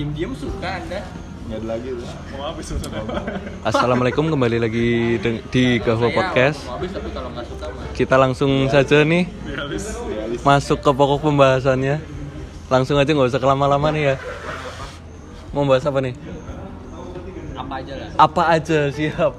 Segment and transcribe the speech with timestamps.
[0.00, 1.04] Diem-diem suka anda.
[1.44, 2.08] Nggak ada lagi tuh.
[2.32, 3.04] Mau habis sebenarnya.
[3.60, 4.88] Assalamualaikum kembali lagi
[5.20, 6.64] de- di Gahwa Podcast.
[6.64, 7.84] mau habis tapi kalau nggak suka mah.
[7.92, 9.28] Kita langsung saja nih
[10.40, 12.00] masuk ke pokok pembahasannya.
[12.72, 14.16] Langsung aja nggak usah kelama-lama nih ya.
[15.52, 16.16] Mau bahas apa nih?
[17.52, 18.08] Apa aja lah.
[18.16, 19.32] Apa aja siap.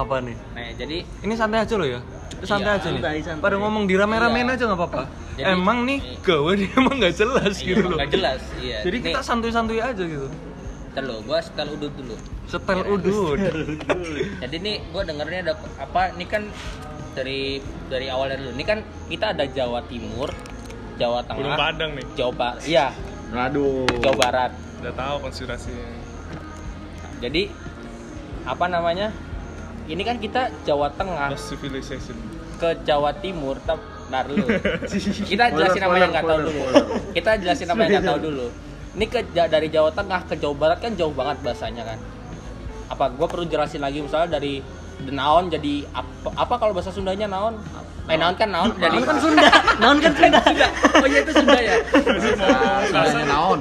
[0.00, 0.36] Apa nih?
[0.56, 2.00] Nah, jadi Ini santai aja loh ya.
[2.44, 3.02] Santai Iya, aja nih.
[3.22, 3.40] santai.
[3.40, 4.54] Pada ngomong dirame-ramein Iya.
[4.54, 5.02] aja nggak apa-apa.
[5.34, 6.18] Jadi- emang nih Iya.
[6.22, 7.98] gawe dia emang nggak jelas iya, gitu loh.
[7.98, 8.40] nggak jelas.
[8.56, 8.78] Iya.
[8.82, 10.28] Jadi Nih, kita santuy-santuy aja gitu.
[10.94, 12.14] ntar lo, gua setel udut dulu.
[12.46, 12.94] Setel Iya.
[12.94, 13.38] udut.
[14.38, 16.14] Jadi nih gua dengernya ada apa?
[16.14, 16.42] Ini kan
[17.12, 17.58] dari
[17.88, 18.50] dari awalnya dulu.
[18.52, 20.30] Ini kan kita ada Jawa Timur,
[20.94, 22.06] Jawa Tengah, Gunung Padang nih.
[22.14, 22.62] Jawa Barat.
[22.62, 22.86] Iya,
[23.32, 23.90] Aduh.
[23.98, 24.52] Jawa Barat.
[24.78, 25.82] Udah tahu konspirasinya.
[27.18, 27.50] Jadi
[28.44, 29.10] apa namanya?
[29.84, 32.16] Ini kan kita Jawa Tengah Lost civilization.
[32.54, 34.46] Ke Jawa Timur, tap, ntar dulu.
[35.30, 36.60] Kita jelasin apa yang nggak tahu dulu.
[37.10, 38.46] Kita jelasin apa yang nggak tahu dulu.
[38.94, 41.98] Ini ke dari Jawa Tengah ke Jawa Barat kan jauh banget bahasanya kan.
[42.86, 43.10] Apa?
[43.10, 44.62] Gue perlu jelasin lagi misalnya dari
[45.04, 47.58] naon jadi apa, apa kalau bahasa Sundanya naon?
[48.04, 49.48] Eh naon kan naon jadi Naon kan Sunda.
[49.80, 50.40] Naon kan Sunda.
[50.94, 51.74] Oh iya itu Sunda ya.
[52.86, 53.60] Bahasanya naon?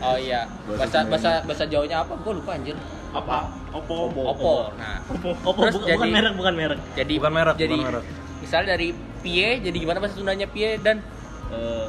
[0.00, 0.46] Oh iya.
[0.64, 2.14] Bahasa bahasa bahasa Jawanya apa?
[2.16, 2.76] Gue lupa anjir.
[3.12, 3.50] Apa?
[3.74, 4.08] Oppo.
[4.08, 4.52] Oppo.
[4.74, 5.04] Nah,
[5.42, 6.78] Oppo Terus bu- jadi- bukan merek, bukan merek.
[6.94, 8.04] jadi Bukan merek, jadi bukan merek.
[8.52, 8.92] Misalnya dari
[9.24, 11.00] pie jadi gimana bahasa Sundanya pie dan
[11.48, 11.88] Eh,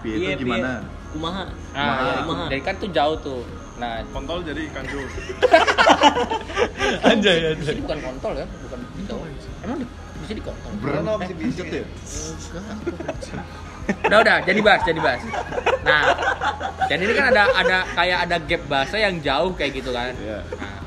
[0.00, 0.86] Piye Piye, itu gimana?
[1.10, 1.44] kumaha?
[1.70, 2.02] nah, Kumaha.
[2.06, 2.44] jadi, Kumaha.
[2.46, 3.42] dari kan tuh jauh tuh.
[3.76, 5.02] Nah, Kontol jadi ikan jul.
[7.04, 7.74] Anjay di anjay.
[7.74, 9.14] sini bukan kontol ya, bukan itu.
[9.60, 10.70] Emang di, di sini kontol.
[10.78, 11.84] Berat Eh, masih pijet ya?
[13.90, 15.22] udah udah jadi bahas jadi bahas
[15.82, 16.14] nah
[16.86, 20.46] dan ini kan ada ada kayak ada gap bahasa yang jauh kayak gitu kan Iya.
[20.54, 20.78] nah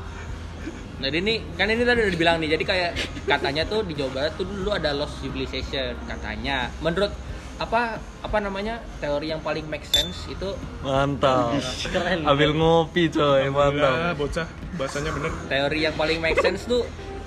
[1.04, 2.90] jadi ini kan ini tadi udah dibilang nih jadi kayak
[3.28, 7.12] katanya tuh di Jawa Barat tuh dulu ada lost civilization katanya menurut
[7.54, 11.54] apa apa namanya teori yang paling make sense itu Mantap.
[11.86, 12.26] Keren.
[12.26, 14.18] Ambil ngopi coy, mantap.
[14.18, 14.48] bocah.
[14.74, 15.30] Bahasanya bener.
[15.46, 16.82] teori yang paling make sense tuh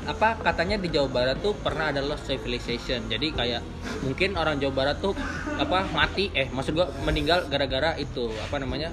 [0.07, 3.61] apa katanya di Jawa Barat tuh pernah ada lost civilization jadi kayak
[4.03, 5.15] mungkin orang Jawa Barat tuh
[5.59, 8.91] apa mati eh maksud gua meninggal gara-gara itu apa namanya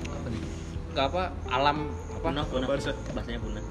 [0.94, 2.68] Gak apa alam apa Punah, punah.
[2.70, 3.62] Bahasanya punah.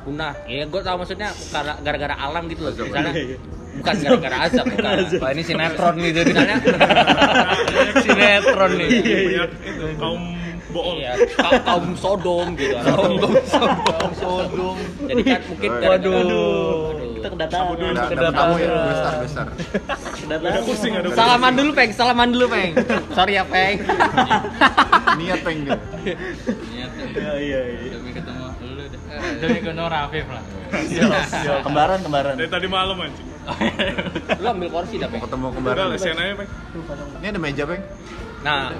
[0.00, 1.30] Punah ya gue tau maksudnya
[1.78, 2.86] gara-gara alam gitu loh Azab.
[2.86, 3.36] misalnya Iya, iya.
[3.76, 6.30] bukan gara-gara azab bukan Wah ini sinetron nih jadi.
[6.30, 6.56] misalnya
[8.04, 8.88] sinetron nih.
[8.90, 10.22] Itu kaum
[10.70, 10.96] bohong.
[10.96, 14.76] iya, ka- kaum sodom gitu kaum Sodom, sodom.
[15.02, 16.14] jadi kan mungkin Waduh.
[16.14, 16.78] Waduh.
[17.12, 17.74] Kita kedatangan.
[17.76, 18.56] Ada Kedatangan.
[18.56, 19.46] ya, besar besar.
[20.16, 20.62] Kedatangan.
[20.64, 22.70] Pusing, ada salaman dulu peng salaman dulu peng
[23.10, 23.76] sorry ya peng
[25.14, 25.76] Niat peng dia.
[26.00, 27.88] Iya, iya, iya.
[27.92, 28.49] demi ketemu
[29.36, 30.44] demi ketemu Rafif lah
[31.60, 32.34] Kembaran, kembaran.
[32.34, 33.26] Dari tadi malam anjing.
[34.38, 35.84] lu ambil kursi dah peng ketemu Udah, kembaran.
[35.90, 36.50] lesian aja, Peng.
[37.18, 37.82] Ini ada meja peng.
[38.40, 38.70] nah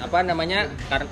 [0.00, 0.64] apa namanya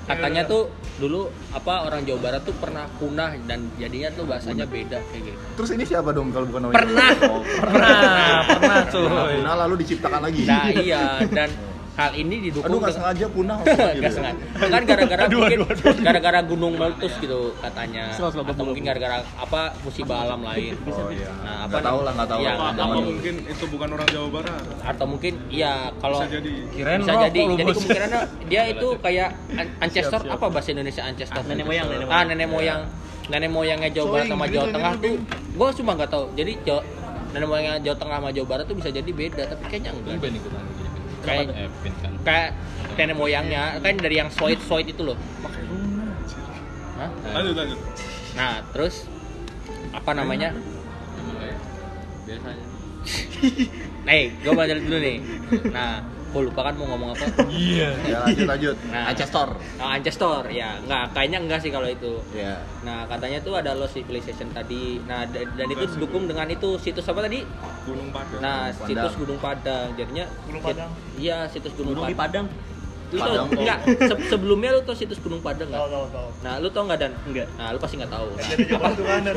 [0.03, 4.97] katanya tuh dulu apa orang Jawa Barat tuh pernah punah dan jadinya tuh bahasanya beda
[5.13, 6.73] kayak gitu Terus ini siapa dong kalau bukan Oya?
[6.73, 7.09] Pernah.
[7.29, 9.05] Oh, Pernah, pernah cuy.
[9.39, 10.41] Punah lalu diciptakan lagi.
[10.43, 11.53] nah iya dan
[11.99, 13.57] hal ini didukung Aduh nggak dengan- sengaja punah.
[13.99, 14.43] Nggak sengaja.
[14.71, 15.59] kan gara-gara mungkin
[15.99, 18.03] gara-gara gunung meletus gitu katanya.
[18.09, 20.79] Selalu, selalu, atau mungkin gara-gara apa musibah alam lain.
[20.85, 21.27] Oh iya.
[21.37, 22.71] Nah, Nggak tahu lah, nggak tahu Iya, lah.
[22.71, 24.63] Apa, apa mungkin itu bukan orang Jawa Barat?
[24.81, 26.51] atau mungkin iya kalau Bisa jadi.
[26.71, 27.39] Kirain bisa jadi.
[27.51, 32.23] jadi kemungkinannya dia itu kayak an- ancestor apa bahasa Indonesia ancestor Nenek moyang, nenek ah
[32.23, 32.81] nenek moyang.
[33.27, 35.13] Nenek moyangnya Jawa Barat sama Jawa Tengah tuh
[35.51, 36.25] gue cuma nggak tahu.
[36.33, 36.81] Jadi Jawa,
[37.29, 40.31] nenek moyangnya Jawa Tengah sama Jawa Barat tuh bisa jadi beda tapi kayaknya enggak
[41.23, 41.47] kayak
[42.25, 42.49] kayak
[42.97, 45.17] nenek moyangnya kan dari yang soit soit itu loh
[46.99, 47.07] Hah?
[47.31, 47.79] Lanjut, lanjut.
[48.35, 49.07] Nah, terus
[49.95, 50.51] apa namanya?
[54.07, 55.23] Nih, gue belajar dulu nih.
[55.71, 57.25] Nah, gue lupa kan mau ngomong apa.
[57.49, 57.89] Iya.
[58.03, 58.75] Ya lanjut lanjut.
[58.87, 59.09] Nah.
[59.09, 59.49] Ancestor.
[59.75, 60.77] Oh, Ancestor, ya.
[60.79, 62.21] Enggak, kayaknya enggak sih kalau itu.
[62.31, 62.61] Ya.
[62.81, 65.01] Nah, katanya tuh ada Lost Civilization tadi.
[65.03, 67.41] Nah, da- dan itu didukung dengan itu situs apa tadi?
[67.83, 68.39] Gunung Padang.
[68.39, 69.19] Nah, Gunung situs Padang.
[69.19, 69.87] Gunung Padang.
[69.95, 70.89] Jadinya Gunung Padang?
[71.15, 72.45] Iya, situs Gunung, Gunung di Padang.
[73.11, 73.25] Padang.
[73.41, 75.81] Lu tau, enggak, se- sebelumnya lu tau situs Gunung Padang enggak?
[75.83, 76.27] tahu, tahu.
[76.39, 77.11] Nah, lu tau enggak Dan?
[77.23, 77.47] Enggak.
[77.51, 78.27] Nah, lu pasti enggak tahu.
[78.29, 78.45] Nah,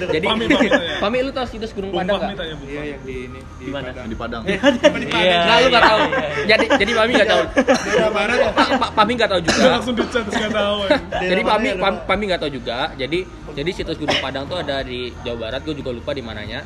[0.07, 0.97] Jadi Pami, Pami tanya.
[0.99, 2.47] Pami lu tau situs Gunung Padang enggak?
[2.63, 3.89] Iya yang di ini di Di mana?
[3.89, 4.07] Padang.
[4.07, 4.43] Di Padang.
[4.45, 5.39] Iya.
[5.43, 6.01] Nah, lu nggak iya, tahu.
[6.03, 6.45] iya, iya.
[6.47, 7.43] Jadi jadi Pami nggak tahu.
[7.49, 8.51] Daerah barat ya.
[8.53, 9.63] Pa- Pa- Pami nggak tahu juga.
[9.73, 10.77] langsung di chat, terus nggak tahu.
[11.23, 12.79] Jadi Pami ya, Pami nggak tahu juga.
[12.95, 13.19] Jadi
[13.53, 15.61] jadi situs Gunung Padang tuh ada di Jawa Barat.
[15.63, 16.61] Gue juga lupa di mananya.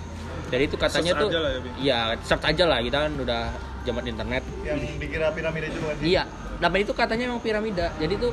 [0.47, 1.61] Jadi itu katanya Search tuh aja lah ya.
[1.77, 2.79] Iya, search aja lah.
[2.81, 3.43] Kita kan udah
[3.83, 4.43] zaman internet.
[4.63, 5.97] Yang dikira piramida itu kan.
[5.99, 6.25] Iya.
[6.57, 7.93] Nama itu katanya memang piramida.
[7.97, 8.33] Jadi tuh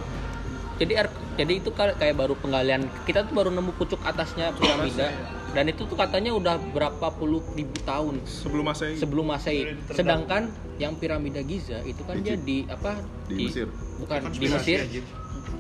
[0.73, 2.87] jadi er- jadi itu ka- kayak baru penggalian.
[3.03, 5.11] Kita tuh baru nemu pucuk atasnya piramida.
[5.53, 8.97] Dan itu tuh katanya udah berapa puluh ribu tahun Sebelum Masehi.
[8.97, 9.61] sebelum masehi.
[9.87, 12.97] Sedangkan yang piramida Giza itu kan dia di apa?
[13.29, 13.69] Di Mesir.
[13.93, 14.81] bukan di Mesir.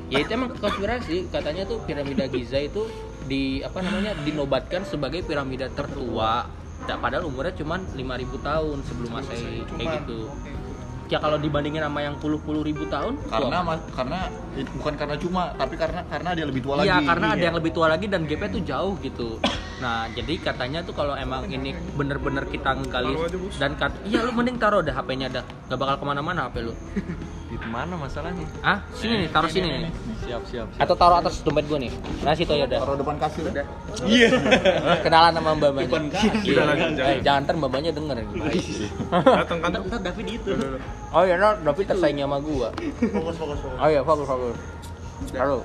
[0.09, 1.29] ya itu emang konspirasi.
[1.29, 2.89] Katanya tuh piramida Giza itu
[3.23, 6.49] di apa namanya dinobatkan sebagai piramida tertua.
[6.83, 8.03] Nah, padahal umurnya cuma 5000
[8.41, 9.61] tahun sebelum masehi.
[9.69, 10.19] Kayak gitu
[11.13, 13.69] ya kalau dibandingin sama yang puluh-puluh ribu tahun Karena tua.
[13.69, 14.19] mas, karena
[14.81, 16.89] bukan karena cuma, tapi karena karena dia lebih tua lagi.
[16.89, 19.29] Iya, karena ada yang lebih tua lagi dan gapnya tuh jauh gitu.
[19.77, 23.29] Nah, jadi katanya tuh kalau emang ini bener-bener kita Bos.
[23.61, 26.73] dan kat, iya lu mending taruh dah HP-nya dah, gak bakal ke mana-mana HP lu.
[27.53, 28.49] Di mana masalahnya?
[28.65, 29.91] Ah, sini nih, taruh sini nih.
[30.25, 30.67] Siap, siap.
[30.81, 31.91] Atau taruh atas dompet gue nih.
[32.25, 32.79] Nah, situ ya udah.
[32.81, 33.45] Taruh depan kasir.
[34.09, 34.29] Iya.
[35.05, 35.99] Kenalan sama mbak mbaknya.
[36.41, 36.53] Iya.
[36.57, 38.17] Udah, lanjut, Eh, jangan ntar mbak mbaknya denger.
[39.13, 39.71] Datang kan
[40.01, 40.49] David itu.
[41.13, 42.73] Oh iya, no, tapi tersaing sama gua.
[42.73, 43.77] Fokus, fokus, fokus.
[43.77, 44.57] Oh iya, fokus fokus.
[45.29, 45.61] Taruh.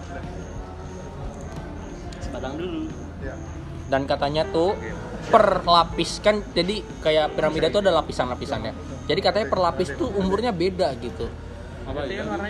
[2.29, 2.81] Padang dulu.
[3.19, 3.35] Ya.
[3.89, 4.77] dan katanya tuh
[5.27, 8.71] per lapis kan jadi kayak piramida tuh ada lapisan-lapisannya
[9.09, 11.27] jadi katanya per lapis tuh umurnya beda gitu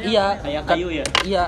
[0.02, 1.06] iya Kayak kayu ya?
[1.24, 1.44] iya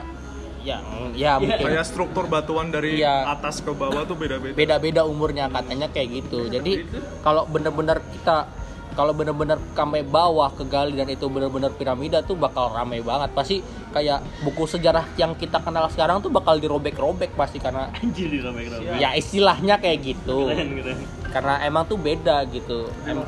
[0.61, 0.79] ya
[1.12, 3.29] ya mungkin Kayak struktur batuan dari Iya.
[3.29, 4.55] atas ke bawah tuh beda-beda.
[4.55, 6.87] beda-beda umurnya katanya kayak gitu jadi
[7.20, 8.46] kalau bener-bener kita
[8.94, 13.31] kalau bener-bener sampai bawah ke gali dan itu bener-bener piramida tuh bakal rame banget.
[13.32, 13.56] Pasti
[13.90, 18.70] kayak buku sejarah yang kita kenal sekarang tuh bakal dirobek-robek pasti karena Anjir di robek
[18.70, 18.98] robek.
[19.02, 20.50] ya istilahnya kayak gitu.
[20.50, 20.98] Keren keren.
[21.31, 22.90] karena emang tuh beda gitu.
[23.06, 23.22] Em-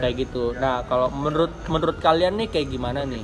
[0.00, 0.56] kayak gitu.
[0.56, 3.20] Nah kalau menurut menurut kalian nih kayak gimana nih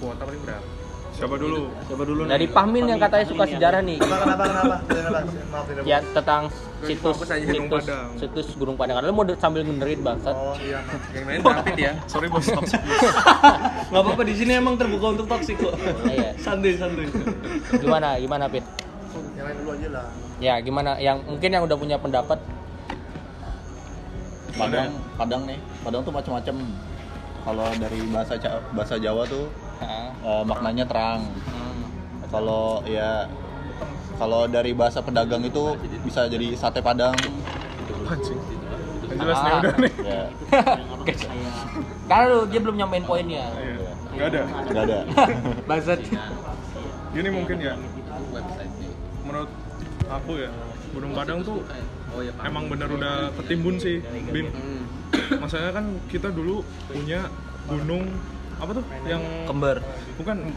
[1.21, 1.69] Siapa dulu?
[1.85, 2.55] Coba dulu dari nih.
[2.57, 4.45] Pahmin yang katanya suka Pahmin sejarah nih Kenapa, kenapa,
[4.89, 5.85] kenapa?
[5.85, 6.43] Ya tentang
[6.81, 8.09] situs situs Padang.
[8.17, 11.03] situs Gunung Padang Kalian mau sambil ngenerit bangsat Oh iya, maaf.
[11.15, 11.93] Yang lain David ya.
[12.09, 12.49] Sorry bos.
[12.49, 13.05] toxic, bos.
[13.93, 15.77] Nggak apa-apa di sini emang terbuka untuk toksik kok.
[16.09, 16.33] Iya.
[16.41, 17.05] santuy santuy.
[17.77, 18.65] gimana gimana Pit
[19.37, 20.05] Yang lain dulu aja lah.
[20.41, 22.41] ya gimana yang mungkin yang udah punya pendapat
[24.51, 25.57] Padang, Padang nih.
[25.81, 26.57] Padang tuh macam-macam.
[27.41, 28.35] Kalau dari bahasa
[28.73, 29.49] bahasa Jawa tuh
[29.81, 31.21] Eh, maknanya terang.
[31.25, 31.82] Hmm.
[32.29, 33.27] Kalau ya
[34.15, 35.75] kalau dari bahasa pedagang itu
[36.05, 37.17] bisa jadi sate Padang.
[39.11, 39.59] Jelas nih Ah.
[39.59, 39.93] udah nih.
[40.00, 40.23] Ya,
[42.06, 43.91] karena lu dia belum nyampein poinnya Iya.
[44.11, 44.43] Nggak ada.
[44.67, 44.99] nggak ada.
[45.69, 46.00] bangsat
[47.11, 47.75] Gini mungkin ya.
[49.26, 49.50] Menurut
[50.06, 50.50] aku ya,
[50.91, 51.59] Gunung Padang tuh
[52.43, 53.99] emang bener udah ketimbun sih,
[54.31, 54.47] Bin.
[55.43, 57.26] Masalahnya kan kita dulu punya
[57.67, 58.06] gunung
[58.61, 59.81] apa tuh yang kembar
[60.17, 60.37] bukan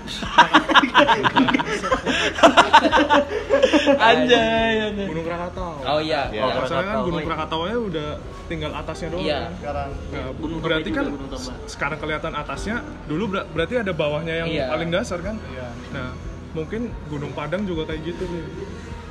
[3.95, 4.73] Anjay.
[4.83, 5.07] anjay.
[5.07, 5.71] Gunung Krakatau.
[5.81, 6.41] oh iya Iya.
[6.44, 7.03] oh, kan Krakatau.
[7.07, 8.09] Gunung Krakatau nya udah
[8.45, 9.23] tinggal atasnya doang.
[9.23, 9.39] Iya.
[9.39, 9.51] kan.
[9.55, 11.29] Sekarang Nah, Gunung berarti kan Gunung
[11.65, 14.65] sekarang kelihatan atasnya, dulu ber- berarti ada bawahnya yang Iya.
[14.69, 15.35] paling dasar kan?
[15.45, 15.67] Iya.
[15.91, 16.09] Nah,
[16.53, 18.44] mungkin Gunung Padang juga kayak gitu nih.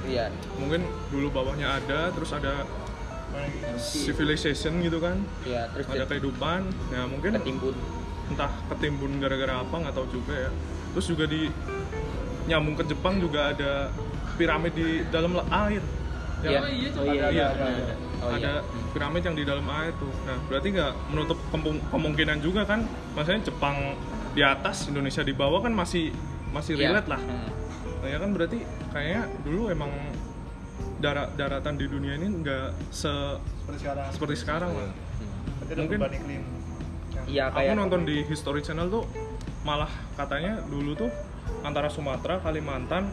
[0.04, 0.26] iya
[0.58, 2.66] Mungkin dulu bawahnya ada, terus ada
[3.78, 6.60] civilization gitu kan, iya terus ada kehidupan.
[6.92, 7.72] Nah, mungkin ketimbun
[8.32, 10.50] entah ketimbun gara-gara apa nggak tahu juga ya.
[10.92, 11.48] Terus juga di
[12.42, 13.92] nyambung ke Jepang juga ada
[14.34, 15.82] piramid di dalam la- air.
[16.42, 16.58] Iya.
[16.58, 16.64] Yang-
[16.98, 17.46] Oh iya iya.
[17.54, 17.94] Iya.
[18.22, 18.38] Oh, iya.
[18.38, 18.52] ada
[18.90, 20.10] piramid yang di dalam air tuh.
[20.26, 22.82] Nah, berarti nggak menutup kemung- kemungkinan juga kan,
[23.14, 23.76] maksudnya Jepang
[24.32, 26.10] di atas, Indonesia di bawah kan masih
[26.50, 26.90] masih Iya.
[26.90, 27.20] relate lah.
[27.20, 27.50] Hmm.
[28.02, 28.58] Nah, ya kan berarti
[28.90, 29.90] kayaknya dulu emang
[30.98, 33.10] darat daratan di dunia ini nggak se
[33.62, 34.06] seperti sekarang.
[34.10, 34.90] seperti sekarang lah.
[35.62, 36.00] Ada Mungkin-
[37.24, 39.04] iya Aku kayak nonton di History Channel tuh
[39.62, 41.10] malah katanya dulu tuh
[41.60, 43.10] antara Sumatera, Kalimantan,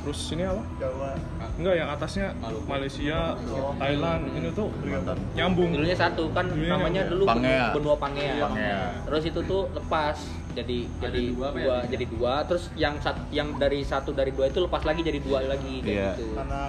[0.00, 0.62] terus sini apa?
[0.78, 1.14] Jawa.
[1.54, 2.26] Enggak, yang atasnya
[2.64, 3.34] Malaysia,
[3.74, 5.18] Thailand, ini tuh Mantan.
[5.32, 5.70] nyambung.
[5.72, 7.12] dulunya satu kan Dulunya namanya nyambung.
[7.12, 7.66] dulu Pangea.
[7.72, 8.34] benua Pangea.
[8.40, 8.80] Pangea.
[9.04, 10.16] Terus itu tuh lepas
[10.54, 11.48] jadi jadi dua,
[11.86, 15.38] jadi dua terus yang sat, yang dari satu dari dua itu lepas lagi jadi dua
[15.44, 16.10] lagi kayak Iya.
[16.14, 16.34] gitu.
[16.34, 16.62] Karena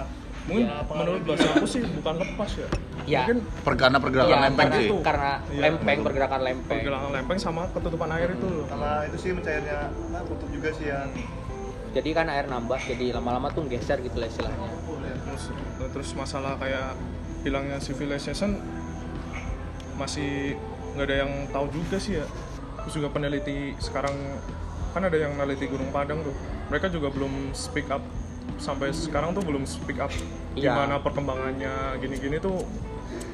[0.50, 2.68] Mungkin ya, menurut bahasa aku sih bukan lepas ya.
[3.06, 3.20] Ya.
[3.24, 4.88] Mungkin Pergana pergerakan Iya, lempeng karena, sih.
[5.00, 5.60] karena Iya.
[5.62, 6.80] lempeng pergerakan lempeng.
[6.82, 9.78] pergelangan lempeng sama ketutupan air itu sama itu sih mencairnya
[10.10, 11.08] nah, kutub juga sih yang
[11.90, 14.70] Jadi kan air nambah jadi lama-lama tuh geser gitu lah istilahnya.
[15.26, 15.44] Terus,
[15.90, 16.94] terus masalah kayak
[17.42, 18.62] hilangnya civilization
[19.98, 20.54] masih
[20.94, 22.26] nggak ada yang tahu juga sih ya.
[22.86, 24.14] Terus juga peneliti sekarang
[24.94, 26.34] kan ada yang neliti Gunung Padang tuh.
[26.70, 28.02] Mereka juga belum speak up
[28.62, 30.14] sampai sekarang tuh belum speak up
[30.52, 30.72] Iya.
[30.72, 32.66] gimana perkembangannya gini-gini tuh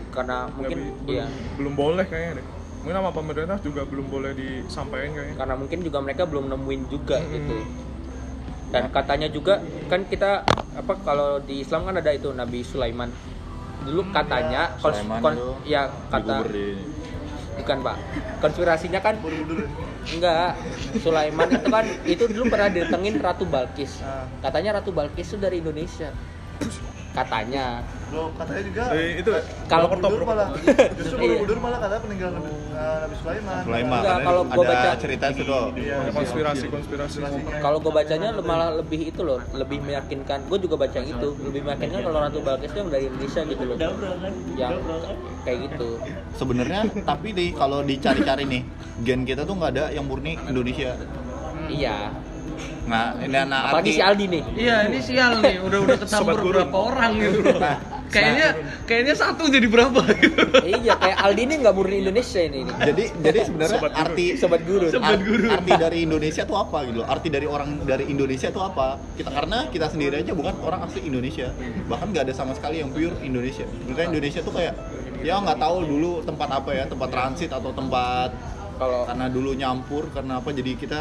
[0.09, 1.29] Karena mungkin bi- iya.
[1.29, 2.47] belum, belum boleh kayaknya deh.
[2.81, 5.35] Mungkin sama pemerintah juga belum boleh disampaikan kayaknya.
[5.37, 7.35] karena mungkin juga mereka belum nemuin juga Mm-mm.
[7.35, 7.57] gitu
[8.67, 10.43] dan katanya juga kan kita
[10.75, 13.09] apa kalau di Islam kan ada itu Nabi Sulaiman
[13.81, 16.43] dulu katanya kons- Sulaiman kon- itu ya kata
[17.57, 17.97] bukan pak
[18.39, 19.15] konspirasinya kan
[20.09, 20.51] enggak
[20.99, 24.27] Sulaiman itu kan itu dulu pernah ditengin Ratu Balkis Ah.
[24.41, 26.11] katanya Ratu Balkis itu dari Indonesia
[27.17, 27.67] katanya.
[28.07, 29.31] Lo katanya juga Eh, itu.
[29.67, 30.49] Kalau Borobudur malah.
[30.99, 31.23] Justru Iya.
[31.27, 33.61] Borobudur malah katanya peninggalan Nabi, eh, Nabi Sulaiman.
[33.65, 35.95] Sulaiman karena kalau gua ada baca- cerita itu tuh Iya.
[35.99, 37.17] ada konspirasi konspirasi.
[37.57, 40.39] Kalau gue bacanya malah lebih itu loh lebih meyakinkan.
[40.47, 43.63] Gue juga baca yang itu lebih meyakinkan kalau Ratu Balkis itu yang dari Indonesia gitu
[43.65, 43.77] loh.
[44.55, 44.75] Yang
[45.43, 45.89] kayak gitu.
[46.33, 48.63] Sebenarnya tapi di kalau dicari-cari nih
[48.99, 50.95] gen kita tuh nggak ada yang murni Indonesia.
[51.67, 52.15] Iya
[52.87, 55.57] nah ini anak apalagi si Aldi nih Iya, ini sial nih.
[55.67, 57.41] Udah udah Sobat ketampur berapa orang gitu.
[58.07, 58.49] Nah, kayaknya
[58.87, 60.39] kayaknya satu jadi berapa gitu.
[60.63, 62.71] iya kayak Aldi ini nggak murni Indonesia ini, ini.
[62.79, 64.03] jadi jadi sebenarnya Sobat guru.
[64.07, 68.07] arti sobat guru Ar- arti dari Indonesia tuh apa gitu loh arti dari orang dari
[68.07, 71.51] Indonesia tuh apa kita karena kita sendiri aja bukan orang asli Indonesia
[71.91, 74.75] bahkan nggak ada sama sekali yang pure Indonesia sebenarnya Indonesia tuh kayak
[75.27, 78.31] ya nggak tahu dulu tempat apa ya tempat transit atau tempat
[78.79, 81.01] kalau karena dulu nyampur karena apa jadi kita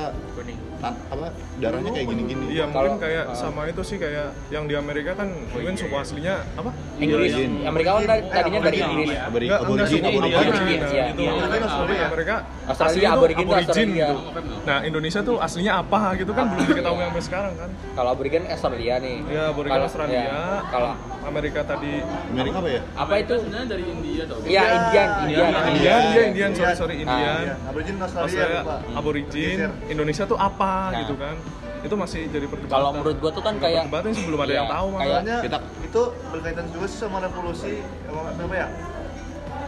[0.82, 3.36] apa darahnya kayak gini-gini Iya mungkin kayak ah.
[3.36, 6.70] sama itu sih kayak yang di Amerika kan mungkin suku aslinya apa?
[6.98, 7.52] Inggris Origin.
[7.64, 10.82] Amerika kan dari- tadinya dari Inggris Enggak, aborigin, aborigin.
[10.86, 11.06] Iya.
[11.16, 11.32] Iya.
[11.58, 14.08] Australia, Amerika Australia, aborigin aborigin Australia.
[14.10, 14.54] gitu.
[14.66, 17.70] Nah, Indonesia tuh aslinya apa gitu kan belum diketahui sampai sekarang kan.
[17.94, 20.24] kalau aborigin Australia nih Ya, aborigin Kalau- Australia.
[20.68, 20.92] kalau
[21.26, 21.94] Amerika tadi
[22.30, 24.38] Amerika apa ya apa itu Sebenarnya dari India tau.
[24.44, 26.76] iya Indian Indian Indian, dia Indian, sorry Indian.
[26.76, 27.36] sorry Nah, Indian.
[27.42, 28.62] Iya, Aborigin Australia,
[28.94, 29.58] aborigin.
[29.88, 31.00] Indonesia tuh apa Nah.
[31.00, 31.36] gitu kan.
[31.82, 32.74] Itu masih jadi perdebatan.
[32.74, 35.38] kalau menurut gua tuh kan kayak perdebatan sih belum ada Iya, yang tahu makanya.
[35.40, 37.74] Kita- itu berkaitan juga sih sama revolusi
[38.06, 38.68] apa, apa ya?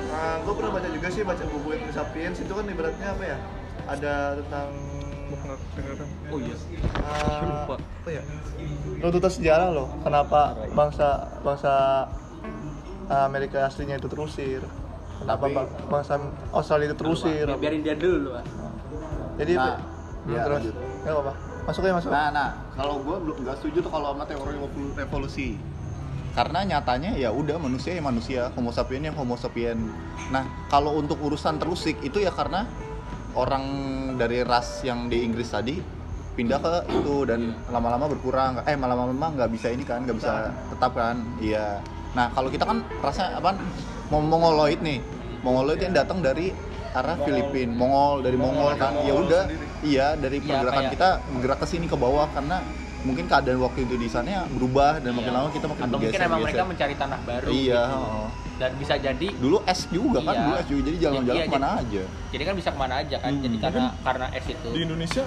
[0.08, 3.38] Nah, gue pernah baca juga sih baca buku yang Sapiens itu kan ibaratnya apa ya?
[3.88, 4.70] Ada tentang
[6.26, 6.56] Oh iya.
[6.98, 8.24] uh, apa ya?
[8.98, 9.92] Runtutan sejarah loh.
[10.00, 11.08] Kenapa bangsa
[11.44, 11.74] bangsa
[13.06, 14.64] uh, Amerika aslinya itu terusir?
[15.20, 16.14] Kenapa Tapi- bangsa
[16.50, 17.46] Australia itu terusir?
[17.54, 18.46] biarin dia dulu Pak.
[19.38, 19.78] Jadi Nah,
[20.26, 20.76] ya, terus lanjut.
[21.12, 21.34] Nggak apa-apa.
[21.68, 22.10] Masuk ya masuk.
[22.12, 24.56] Nah, nah, kalau gue belum nggak setuju tuh kalau sama teori
[24.96, 25.50] revolusi.
[26.38, 29.76] Karena nyatanya ya udah manusia ya manusia, Homo sapien yang Homo sapien.
[30.30, 32.70] Nah, kalau untuk urusan terusik itu ya karena
[33.34, 33.66] orang
[34.22, 35.82] dari ras yang di Inggris tadi
[36.38, 38.62] pindah ke itu dan lama-lama berkurang.
[38.70, 41.26] Eh, lama-lama nggak bisa ini kan, nggak bisa tetap kan?
[41.42, 41.82] Iya.
[42.14, 43.58] Nah, kalau kita kan rasanya apa?
[44.14, 45.02] Mau Mongoloid nih.
[45.42, 46.54] Mongoloid yang datang dari
[46.90, 48.94] arah Filipina, Mongol dari Mongol kan.
[49.02, 49.44] Ya udah,
[49.82, 52.58] iya dari Iya, pergerakan kayak- kita bergerak ke sini ke bawah karena
[53.00, 56.12] mungkin keadaan waktu itu di sana ya berubah dan makin lama kita makin atau mungkin
[56.12, 57.96] bergeser, emang mereka mencari tanah baru Iya, gitu.
[57.96, 58.28] heeh.
[58.58, 60.42] dan bisa jadi dulu es juga kan, Iya.
[60.42, 62.04] dulu es juga jadi jalan-jalan Iya, ke mana aja.
[62.28, 63.44] jadi kan bisa ke mana aja kan Hmm.
[63.44, 65.24] jadi karena karena es itu di Indonesia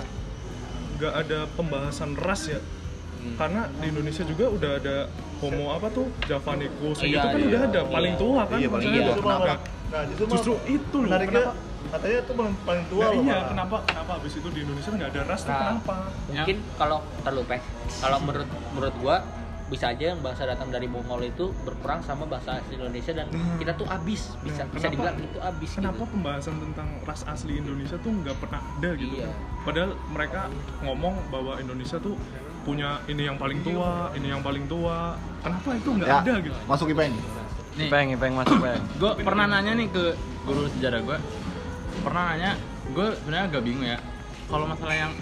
[0.93, 3.37] nggak ada pembahasan ras ya Hmm.
[3.37, 4.97] karena di Indonesia juga udah ada
[5.39, 7.47] homo apa tuh Javanicus Iya, itu kan iya.
[7.47, 8.21] udah ada paling Iya.
[8.21, 9.57] tua kan Iya, paling maksudnya tua.
[9.91, 11.53] Nah justru, malah justru itu loh kenapa
[11.91, 13.23] katanya itu paling paling tua Nah, loh.
[13.25, 15.95] iya kenapa kenapa habis itu di Indonesia nggak ada ras tuh Nah, kenapa
[16.29, 17.61] mungkin kalau terlalu pek
[17.99, 19.17] kalau menurut menurut gua
[19.67, 23.55] bisa aja yang bahasa datang dari Mongol itu berperang sama bahasa asli Indonesia dan Nah.
[23.57, 26.11] kita tuh abis bisa Nah, bisa kenapa- dibilang itu abis kenapa gitu.
[26.13, 29.27] pembahasan tentang ras asli Indonesia tuh nggak pernah ada gitu Iya.
[29.27, 30.41] kan padahal mereka
[30.81, 32.15] ngomong bahwa Indonesia tuh
[32.61, 36.59] punya ini yang paling tua ini yang paling tua kenapa itu nggak Ya, ada gitu
[36.67, 37.15] masuk Ipeng.
[37.79, 38.83] Nih, Peng, peng masuk peng.
[39.01, 40.15] gue pernah nanya nih ke
[40.47, 41.19] guru sejarah gue.
[42.03, 42.51] Pernah nanya,
[42.91, 43.99] gue sebenarnya agak bingung ya.
[44.51, 45.13] Kalau masalah yang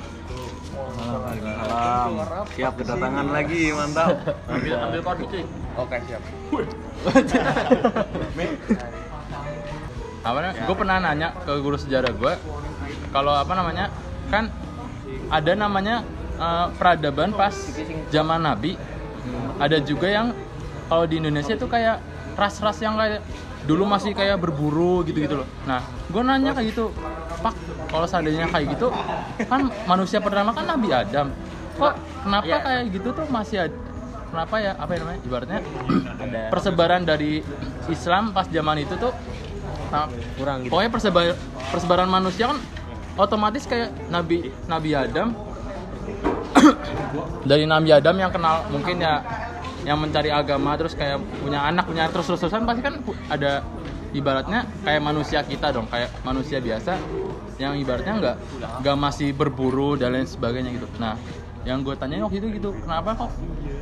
[0.78, 2.46] Salam.
[2.54, 4.14] Siap kedatangan lagi, mantap.
[4.52, 5.42] ambil ambil kopi cuy.
[5.78, 6.22] oke siap
[10.28, 10.66] apa namanya?
[10.66, 12.32] Gue pernah nanya ke guru sejarah gue
[13.14, 13.88] kalau apa namanya
[14.28, 14.50] kan
[15.32, 16.04] ada namanya
[16.36, 17.54] eh, peradaban pas
[18.12, 18.76] zaman Nabi.
[19.58, 20.34] Ada juga yang
[20.86, 22.00] kalau di Indonesia itu kayak
[22.38, 23.20] ras-ras yang kayak
[23.66, 25.48] dulu masih kayak berburu gitu-gitu loh.
[25.66, 26.94] Nah, gue nanya kayak gitu,
[27.42, 27.54] Pak,
[27.90, 28.88] kalau seandainya kayak gitu,
[29.44, 31.34] kan manusia pertama kan Nabi Adam.
[31.76, 32.58] Kok kenapa Iya.
[32.62, 33.76] kayak gitu tuh masih ada,
[34.30, 35.60] kenapa ya apa ya namanya ibaratnya
[36.52, 37.40] persebaran dari
[37.88, 39.12] Islam pas zaman itu tuh
[39.88, 41.24] nah, kurang gitu pokoknya persebar
[41.72, 42.58] persebaran manusia kan
[43.16, 45.32] otomatis kayak Nabi Nabi Adam
[47.50, 49.24] dari Nabi Adam yang kenal mungkin ya
[49.86, 52.94] yang mencari agama terus kayak punya anak punya terus terusan pasti kan
[53.30, 53.62] ada
[54.10, 56.98] ibaratnya kayak manusia kita dong kayak manusia biasa
[57.58, 58.36] yang ibaratnya nggak
[58.82, 61.14] nggak masih berburu dan lain sebagainya gitu nah
[61.66, 63.30] yang gue tanyain waktu itu gitu kenapa kok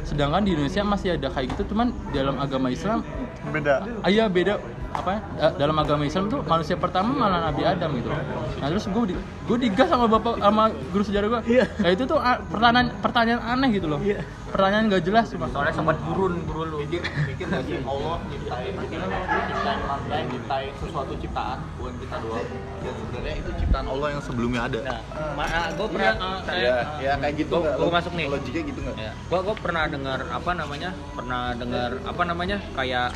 [0.03, 3.05] sedangkan di Indonesia masih ada kayak gitu cuman dalam agama Islam
[3.47, 3.79] Beda.
[4.03, 4.59] Ah, iya beda
[4.91, 5.21] apa ya?
[5.39, 8.11] Da- dalam agama Islam tuh manusia pertama malah Nabi Adam gitu.
[8.59, 9.03] Nah terus gue
[9.47, 11.65] gue digas sama bapak sama guru sejarah gue Iya.
[11.79, 14.03] nah itu tuh ah, pertanyaan pertanyaan aneh gitu loh.
[14.47, 16.77] Pertanyaan gak jelas cuma soalnya sempat gurun guru lu.
[16.83, 22.47] Mikir mikir nggak sih Allah nyiptain nyiptain lantai nyiptain sesuatu ciptaan bukan kita doang.
[22.81, 24.79] Dan sebenarnya itu ciptaan Allah yang sebelumnya ada.
[24.83, 25.01] Nah
[25.35, 26.13] mana gue pernah
[26.49, 28.27] ya ya kayak gitu Log- masuk nih.
[28.27, 28.97] logiknya gitu nggak?
[28.97, 33.15] Ya gua gua pernah dengar apa namanya pernah dengar apa namanya kayak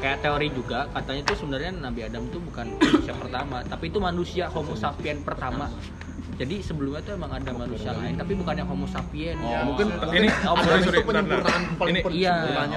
[0.00, 0.90] kayak teori juga.
[0.90, 5.53] Katanya itu sebenarnya Nabi Adam tuh bukan manusia pertama tapi itu manusia Homo sapien pertama
[6.34, 10.28] jadi sebelumnya tuh emang ada manusia lain tapi bukan yang Homo sapien Oh, mungkin ini
[10.28, 12.34] Adam sorry sorry bentar, penyempurnaan ini iya.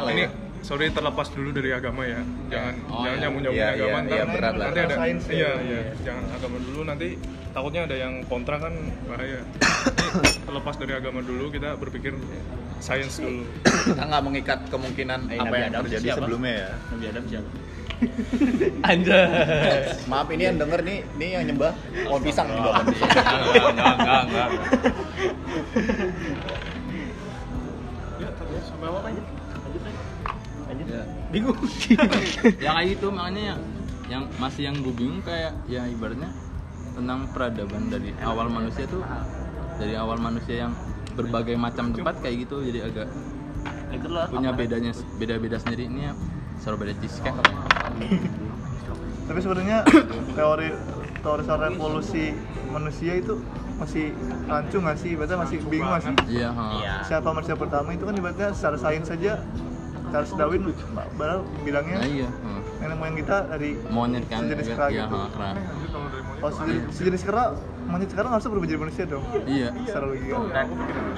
[0.07, 3.21] ini ya sorry terlepas dulu dari agama ya jangan Oh, jangan iya.
[3.23, 4.65] nyambung nyambung Iya, agama iya, ntar iya, berat lah.
[4.67, 5.33] nanti ada Sains ya.
[5.33, 7.07] iya iya jangan agama dulu nanti
[7.49, 12.13] takutnya ada yang kontra kan bahaya Ini terlepas dari agama dulu kita berpikir
[12.77, 13.41] sains dulu
[13.87, 16.17] kita nggak mengikat kemungkinan Eh, apa Nabi yang Adam terjadi siapa?
[16.19, 17.49] sebelumnya ya Nabi Adam siapa
[18.85, 19.25] anjay
[20.05, 21.73] maaf ini yang denger nih nih yang nyembah.
[22.05, 24.49] Pohon pisang nyembah pohon pisang enggak enggak enggak enggak.
[31.27, 31.57] Bingung
[32.61, 33.59] ya kayak gitu makanya yang
[34.07, 36.31] yang masih yang gue bingung kayak ya ibaratnya
[36.95, 39.03] tentang peradaban dari awal manusia tuh
[39.75, 40.73] dari awal manusia yang
[41.19, 43.07] berbagai macam tempat kayak gitu jadi agak
[44.31, 45.89] punya bedanya beda-beda sendiri.
[45.91, 46.13] Ini ya
[46.61, 47.35] strawberry cheesecake
[49.27, 49.83] Tapi sebenarnya
[50.39, 50.71] teori
[51.19, 52.31] teori soal revolusi
[52.71, 53.43] manusia itu
[53.75, 54.15] masih
[54.47, 55.09] rancu nggak sih?
[55.19, 56.15] Ibaratnya masih bingung nggak sih?
[56.39, 56.65] iya ha.
[56.79, 59.43] iya Siapa manusia pertama itu kan ibaratnya secara sains saja
[60.07, 60.71] Charles Darwin
[61.19, 62.29] padahal bilangnya nah, iya.
[62.77, 65.17] Nenek moyang kita dari monyet kan Sejenis kera iya, gitu.
[65.33, 65.49] kera.
[66.37, 67.43] oh sejenis, sejenis kera
[67.89, 69.23] monyet sekarang harusnya berubah jadi manusia dong.
[69.47, 69.69] Iya.
[69.87, 70.37] Secara logika.
[70.51, 70.67] Dan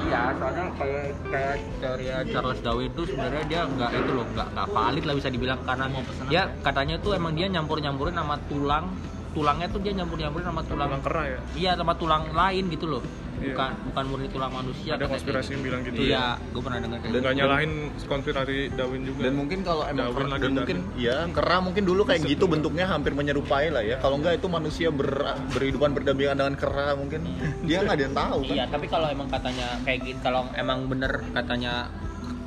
[0.06, 4.68] iya soalnya kayak kayak teori Charles Darwin itu sebenarnya dia nggak itu loh nggak nggak
[4.70, 5.60] valid lah bisa dibilang.
[5.66, 5.86] Karena
[6.30, 8.86] dia katanya tuh emang dia nyampur nyampurin sama tulang
[9.30, 10.90] tulangnya tuh dia nyampur nyampurin sama tulang.
[10.90, 11.40] tulang kera ya?
[11.58, 13.04] Iya sama tulang lain gitu loh
[13.40, 13.56] Iya.
[13.56, 15.54] bukan bukan murni tulang manusia Ada konspirasi gitu.
[15.56, 16.24] yang bilang gitu iya ya.
[16.52, 17.42] gue pernah dengar kayak Dan- nggak gitu.
[17.42, 17.72] nyalahin
[18.04, 22.02] konspirasi Darwin juga dan mungkin kalau emang Darwin lagi dan mungkin ya kera mungkin dulu
[22.04, 25.08] kayak gitu bentuknya hampir menyerupai lah ya kalau enggak itu manusia ber,
[25.52, 27.22] berhidupan berdampingan dengan kera mungkin
[27.64, 30.80] dia nggak ada yang tahu kan iya tapi kalau emang katanya kayak gitu kalau emang
[30.86, 31.88] bener katanya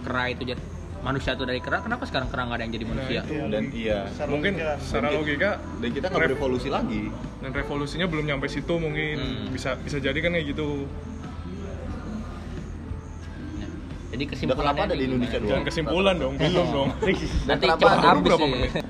[0.03, 0.63] kera itu jadi
[1.03, 4.29] manusia itu dari kera kenapa sekarang kera nggak ada yang jadi manusia dan iya Secara
[4.29, 4.75] mungkin logika.
[4.81, 7.03] secara logika dan kita nggak berevolusi lagi
[7.39, 9.51] dan revolusinya belum nyampe situ mungkin Hmm.
[9.51, 10.87] bisa bisa jadi kan kayak gitu
[14.13, 15.49] jadi Udah kesimpulannya kenapa ada di Indonesia doang?
[15.49, 17.15] jangan kesimpulan dong belum dong Dan
[17.49, 18.33] nanti kenapa ada habis?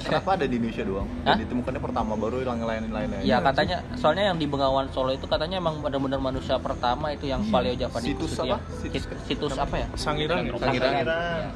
[0.02, 1.08] Kenapa ada di Indonesia doang?
[1.22, 3.22] Dan ditemukannya pertama baru yang lain lain lain.
[3.22, 7.46] Ya katanya, soalnya yang di Bengawan Solo itu katanya emang benar-benar manusia pertama itu yang
[7.46, 8.50] Paleo Javanicus Situs itu apa?
[8.50, 8.58] ya.
[8.76, 9.86] Situs- Sit- Situs apa ya?
[9.94, 10.92] sangiran Sangiran.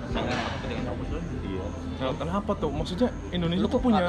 [0.07, 0.87] Sangiran.
[1.97, 2.07] Iya.
[2.07, 2.69] Nah, kenapa tuh?
[2.69, 4.05] Maksudnya Indonesia Lu tuh punya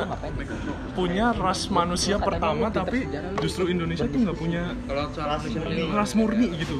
[0.91, 3.00] punya ras manusia Katanya pertama lu pinter tapi
[3.39, 4.63] justru Indonesia tuh nggak punya
[5.93, 6.47] ras murni.
[6.58, 6.76] gitu.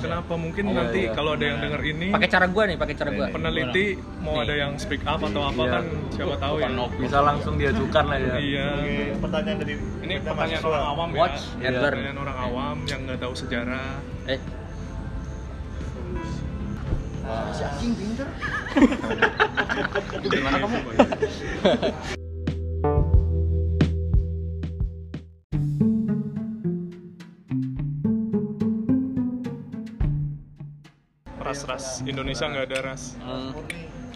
[0.00, 3.26] Kenapa mungkin nanti kalau ada yang denger ini Pakai cara gua nih, pakai cara gua.
[3.28, 3.86] peneliti
[4.18, 6.68] mau ada yang speak up atau apa kan siapa tahu ya.
[6.96, 8.34] Bisa langsung diajukan lah ya.
[8.38, 8.66] Iya.
[8.72, 11.20] Oke, pertanyaan dari ini pertanyaan orang awam ya.
[11.20, 11.92] Watch, Edward.
[11.92, 13.88] pertanyaan orang awam yang nggak tahu sejarah.
[14.26, 14.38] Eh,
[20.22, 20.78] Gimana kamu?
[31.52, 33.50] ras-ras Indonesia nggak ada ras hmm,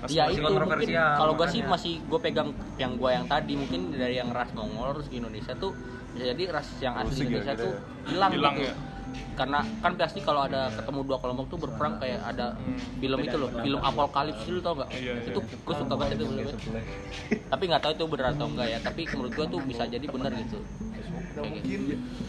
[0.00, 3.92] ras ya itu mungkin kalau gua sih masih gue pegang yang gua yang tadi mungkin
[3.92, 5.76] dari yang ras Mongol terus Indonesia tuh
[6.16, 7.80] bisa jadi ras yang asli ya, Indonesia gitu tuh ya.
[8.08, 8.72] hilang Hilang gitu.
[8.72, 8.74] ya.
[9.36, 12.56] Karena kan pasti kalau ada ketemu dua kelompok tuh berperang kayak ada
[12.96, 14.88] film itu loh, film apokalips itu tau nggak?
[14.88, 14.96] Hmm.
[14.96, 15.28] Iya, iya.
[15.28, 16.56] Itu gue suka banget itu filmnya.
[17.52, 18.78] Tapi nggak tahu itu benar atau enggak ya.
[18.80, 20.58] Tapi menurut gua tuh bisa jadi benar gitu.
[21.36, 21.80] Nah, Kayak mungkin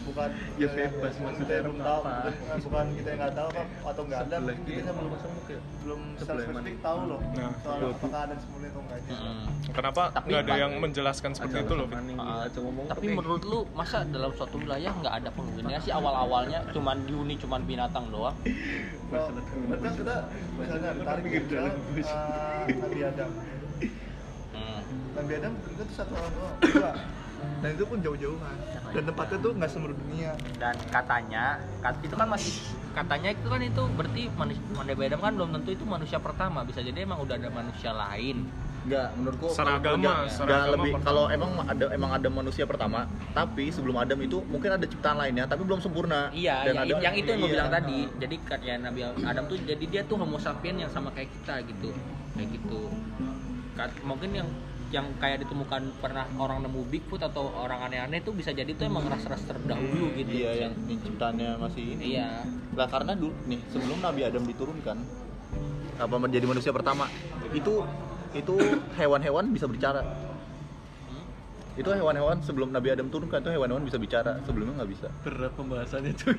[0.04, 4.20] bukan ya bebas yang belum tahu bukan, bukan kita yang nggak tahu kan atau nggak
[4.20, 4.36] ada
[4.68, 5.12] kita belum
[5.80, 9.46] belum secara spesifik tahu loh Nah, soal apakah ada semuanya atau enggaknya Mm.
[9.72, 11.88] kenapa Tapi nggak ada yang menjelaskan seperti itu loh?
[12.20, 12.44] Ah,
[12.92, 15.88] tapi menurut lu masa dalam suatu wilayah nggak ada penghuninya sih?
[15.88, 18.36] Awal-awalnya cuman dihuni cuman binatang doang?
[19.08, 20.16] Kan kita
[20.60, 21.24] misalnya tarik
[21.96, 23.30] misal uh, Nabi Adam.
[24.52, 24.80] Hmm.
[25.16, 26.56] Nabi Adam itu satu orang doang
[27.58, 28.56] dan itu pun jauh-jauhan
[28.88, 31.44] dan tempatnya tuh nggak seluruh dunia Dan katanya,
[31.78, 32.52] kat- itu kan masih
[32.90, 37.04] katanya itu kan itu berarti manusia Adam kan belum tentu itu manusia pertama bisa jadi
[37.04, 38.48] emang udah ada manusia lain.
[38.78, 41.04] Enggak, menurutku Secara kalau- agama, enggak, agama lebih pertama.
[41.04, 43.00] kalau emang ada emang ada manusia pertama,
[43.32, 46.32] tapi sebelum Adam itu mungkin ada ciptaan lainnya tapi belum sempurna.
[46.32, 47.54] Iya, Dan yang, ada- yang itu yang gue iya.
[47.54, 47.98] bilang tadi.
[48.16, 51.90] Jadi katanya Nabi Adam tuh jadi dia tuh Homo sapien yang sama kayak kita gitu,
[52.32, 52.80] kayak gitu.
[53.74, 54.48] Kat- mungkin yang
[54.88, 59.04] yang kayak ditemukan pernah orang nemu Bigfoot atau orang aneh-aneh itu bisa jadi itu emang
[59.04, 62.16] ras-ras terdahulu gitu Iya yang penciptaannya masih ini.
[62.16, 62.40] iya
[62.72, 64.96] Lah karena dulu nih sebelum Nabi Adam diturunkan
[65.98, 67.04] apa menjadi manusia pertama
[67.52, 67.84] itu
[68.32, 68.54] itu
[68.96, 70.00] hewan-hewan bisa bicara.
[71.78, 75.08] Itu hewan-hewan sebelum Nabi Adam turunkan itu hewan-hewan bisa bicara sebelumnya nggak bisa.
[75.22, 76.34] berat pembahasannya tuh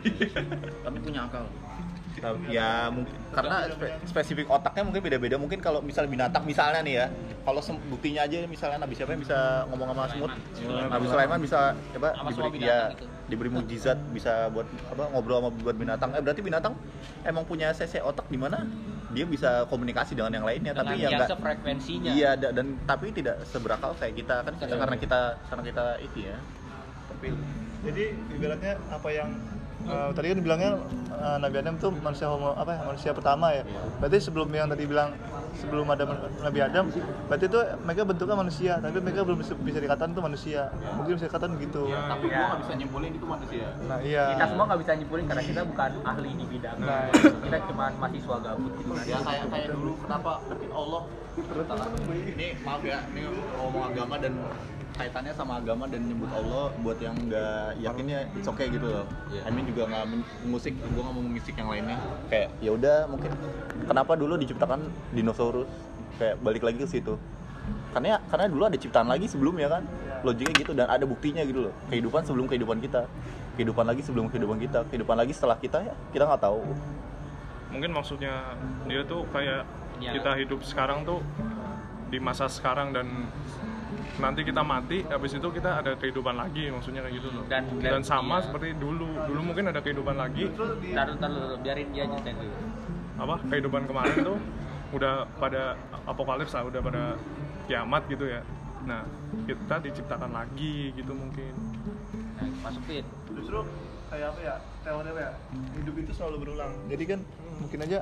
[0.83, 1.47] Tapi punya akal.
[2.49, 5.35] Ya mungkin karena spe- spesifik otaknya mungkin beda-beda.
[5.35, 7.05] Mungkin kalau misalnya binatang misalnya nih ya
[7.41, 10.31] kalau sem- buktinya aja misalnya Nabi siapa yang bisa ngomong sama semut?
[10.89, 11.39] Nabi Sulaiman.
[11.39, 12.79] Bisa apa Sama diberi ya
[13.25, 16.09] diberi mukjizat bisa buat apa ngobrol sama buat binatang.
[16.13, 16.73] Eh berarti binatang
[17.21, 18.65] emang punya sese otak di mana?
[19.09, 22.77] Dia bisa komunikasi dengan yang lainnya dengan tapi ya yang enggak sefrekuensinya iya da- dan
[22.83, 24.45] tapi tidak seberakal kayak kita.
[24.45, 24.77] Kan kita, Iya.
[24.77, 26.37] karena kita karena kita itu ya.
[27.09, 27.27] Tapi
[27.79, 29.29] Jadi ibaratnya apa yang
[29.87, 30.71] eh, tadi kan bilangnya
[31.13, 33.63] eh, Nabi Adam tuh manusia homo apa ya manusia pertama ya.
[34.03, 35.15] Berarti sebelum yang tadi bilang
[35.57, 36.03] sebelum ada
[36.43, 36.85] Nabi Adam,
[37.29, 40.61] berarti itu mereka bentuknya manusia, tapi mereka belum bisa, bisa dikatakan itu manusia.
[40.97, 41.81] Mungkin bisa dikatakan begitu.
[41.89, 44.25] tapi gua nggak bisa nyimpulin itu manusia Nah iya.
[44.35, 47.05] kita semua nggak bisa nyimpulin karena kita bukan ahli di bidang Nah.
[47.43, 50.31] kita cuma mahasiswa gabut gitu ya kayak kayak dulu kenapa
[50.73, 51.01] Allah
[52.19, 53.21] ini maaf ya ini
[53.55, 54.33] ngomong agama dan
[54.99, 59.07] kaitannya sama agama dan nyebut Allah buat yang nggak yakinnya it's okay gitu loh.
[59.31, 59.47] Iya.
[59.47, 60.05] I mean juga nggak
[60.43, 61.95] musik, gua nggak mau musik yang lainnya.
[62.27, 63.31] Kayak ya udah mungkin
[63.87, 64.91] kenapa dulu diciptakan
[65.39, 65.71] dinosaurus?
[66.19, 67.15] Kayak balik lagi ke situ.
[67.95, 69.83] Karena karena dulu ada ciptaan lagi sebelumnya kan.
[70.19, 71.73] Logiknya gitu dan ada buktinya gitu loh.
[71.87, 73.07] Kehidupan sebelum kehidupan kita.
[73.55, 74.83] Kehidupan lagi sebelum kehidupan kita.
[74.91, 76.61] Kehidupan lagi setelah kita ya kita nggak tahu.
[77.69, 78.57] mungkin maksudnya
[78.89, 79.61] dia tuh kayak
[80.01, 80.09] Ya.
[80.15, 81.21] kita hidup sekarang tuh
[82.09, 83.29] di masa sekarang dan
[84.17, 87.99] nanti kita mati habis itu kita ada kehidupan lagi maksudnya kayak gitu loh Dan- dan-
[87.99, 88.49] dan, sama iya.
[88.49, 90.49] seperti dulu dulu mungkin ada kehidupan lagi
[90.95, 92.55] taruh taruh biarin dia ceritain dulu
[93.21, 94.37] apa kehidupan kemarin tuh
[94.89, 95.77] udah pada
[96.09, 97.03] apokalips lah udah pada
[97.69, 98.41] kiamat gitu ya.
[98.85, 99.05] Nah
[99.45, 101.53] kita diciptakan lagi gitu mungkin.
[102.39, 103.05] Nah, masukin.
[103.37, 103.61] Justru
[104.09, 105.31] kayak apa ya teori apa ya
[105.77, 106.71] hidup itu selalu berulang.
[106.89, 107.19] Jadi kan
[107.61, 107.99] mungkin aja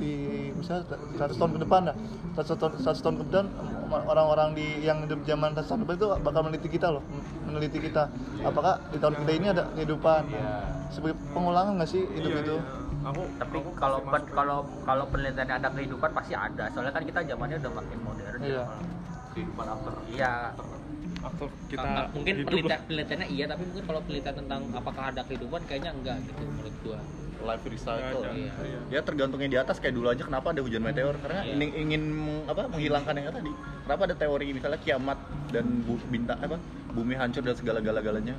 [0.00, 0.12] di
[0.56, 0.84] misalnya
[1.18, 1.96] 100 tahun ke depan dah
[2.38, 3.46] 100 tahun 100 tahun ke depan
[4.06, 7.02] orang-orang di yang hidup zaman 100 tahun ke depan itu bakal meneliti kita loh
[7.44, 8.02] meneliti kita.
[8.46, 10.22] Apakah di tahun kita ini ada kehidupan?
[10.94, 12.56] Sebagai pengulangan nggak sih hidup Iya, itu?
[12.58, 12.89] iya.
[13.00, 17.20] Aku tapi aku kalau pen- kalau kalau penelitiannya ada kehidupan pasti ada soalnya kan kita
[17.24, 18.64] zamannya udah makin modern Iya.
[19.30, 20.32] Kehidupan after iya
[21.20, 25.60] aktor kita Nah, mungkin penelitian penelitiannya iya tapi mungkin kalau penelitian tentang apakah ada kehidupan
[25.64, 27.00] kayaknya enggak gitu menurut gua
[27.40, 28.20] life recycle.
[28.36, 28.52] Iya.
[28.52, 28.80] Iya.
[28.92, 31.56] Ya tergantungnya di atas kayak dulu aja kenapa ada hujan meteor karena Iya.
[31.56, 32.02] ingin, ingin
[32.44, 33.52] apa menghilangkan yang tadi.
[33.88, 35.16] Kenapa ada teori misalnya kiamat
[35.48, 36.60] dan bu, bintang apa
[36.92, 38.36] bumi hancur dan segala gala galanya.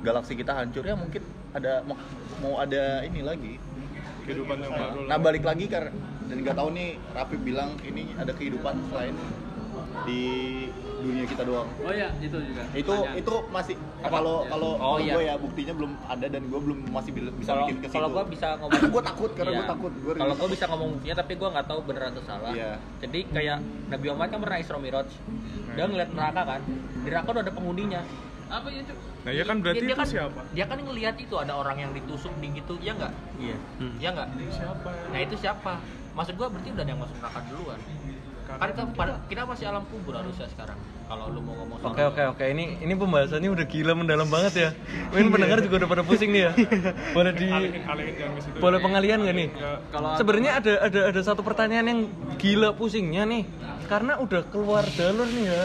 [0.00, 1.20] Galaksi kita hancur ya mungkin
[1.52, 1.96] ada mau,
[2.40, 3.60] mau ada ini lagi.
[4.28, 5.90] Kehidupan yang baru Nah balik lagi karena
[6.28, 9.16] dan nggak tahu nih Rafi bilang ini ada kehidupan selain
[10.04, 10.22] di
[10.98, 11.68] dunia kita doang.
[11.78, 12.62] Oh iya, itu juga.
[12.72, 13.16] Itu Pertanyaan.
[13.16, 15.14] itu masih kalau kalau Oh, iya.
[15.14, 17.94] gue ya buktinya belum ada dan gue belum masih bisa kalau bikin ke situ.
[17.94, 19.58] kalau gua bisa ngomong gue takut karena Iya.
[19.58, 19.92] gue takut.
[19.94, 22.70] Kalau gua bisa ngomong buktinya tapi gua nggak tahu bener atau salah Iya.
[22.98, 25.08] jadi kayak Nabi Muhammad kan pernah Isra Miraj
[25.70, 26.60] dia ngeliat neraka kan
[26.98, 28.02] di neraka udah ada penghuninya
[28.48, 28.98] Apa ya, Cuk?
[29.28, 31.76] Nah ya kan berarti dia, dia itu kan, siapa dia kan ngelihat itu ada orang
[31.76, 33.56] yang ditusuk di gitu ya nggak Iya.
[34.00, 35.72] ya nggak siapa nah itu siapa
[36.16, 37.76] maksud gua berarti udah ada yang masuk neraka duluan
[38.48, 42.22] kan kita, pada- kita masih alam kubur harusnya sekarang kalau lu mau ngomong Oke oke
[42.32, 44.70] oke ini ini pembahasannya udah gila mendalam banget ya.
[45.12, 46.52] Mungkin pendengar juga udah pada pusing nih ya.
[47.16, 47.48] Boleh di
[48.56, 49.48] boleh pengalian gak nih?
[49.52, 52.00] Ya, Kalau Sebenarnya ada ada ada satu pertanyaan yang
[52.36, 53.44] gila pusingnya nih.
[53.88, 55.62] Karena udah keluar jalur nih ya.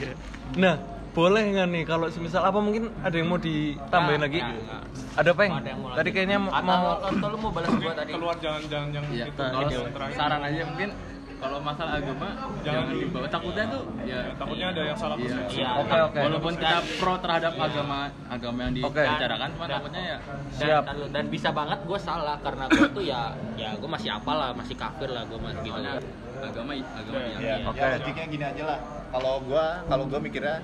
[0.60, 4.42] Nah, boleh nggak nih kalau semisal apa mungkin ada yang mau ditambahin lagi?
[4.42, 4.82] nggak, nggak.
[5.14, 5.50] Ada peng?
[5.54, 8.88] Ada yang mau Tadi kayaknya atau, mau atau lu mau balas gua tadi keluar jangan-jangan
[8.90, 10.90] yang Iya, itu kalau saran aja mungkin
[11.34, 12.28] kalau masalah agama
[12.64, 15.26] jangan dibawa takutnya tuh ya takutnya ada yang salah Iya.
[15.28, 15.68] persepsi Iya.
[15.76, 16.18] Oke oke.
[16.18, 20.82] Walaupun kita pro terhadap agama agama yang dibicarakan, cuma takutnya ya dan, Siap.
[20.82, 23.20] dan, dan bisa banget gue salah karena gue tuh ya
[23.54, 25.94] ya gue masih apa lah masih kafir lah gue masih soalnya
[26.42, 27.78] agama agama yang Ya, Oke.
[27.78, 28.78] ya logiknya gini aja lah.
[29.14, 30.58] Kalau gua kalau gua mikirnya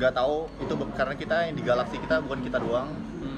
[0.00, 2.88] nggak tahu itu karena kita yang di galaksi kita bukan kita doang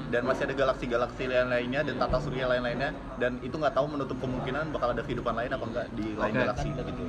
[0.07, 3.91] dan masih ada galaksi-galaksi lain lainnya dan tata surya lain lainnya dan itu nggak tahu
[3.91, 6.41] menutup kemungkinan bakal ada kehidupan lain apa enggak di lain Oke.
[6.47, 7.03] galaksi gitu.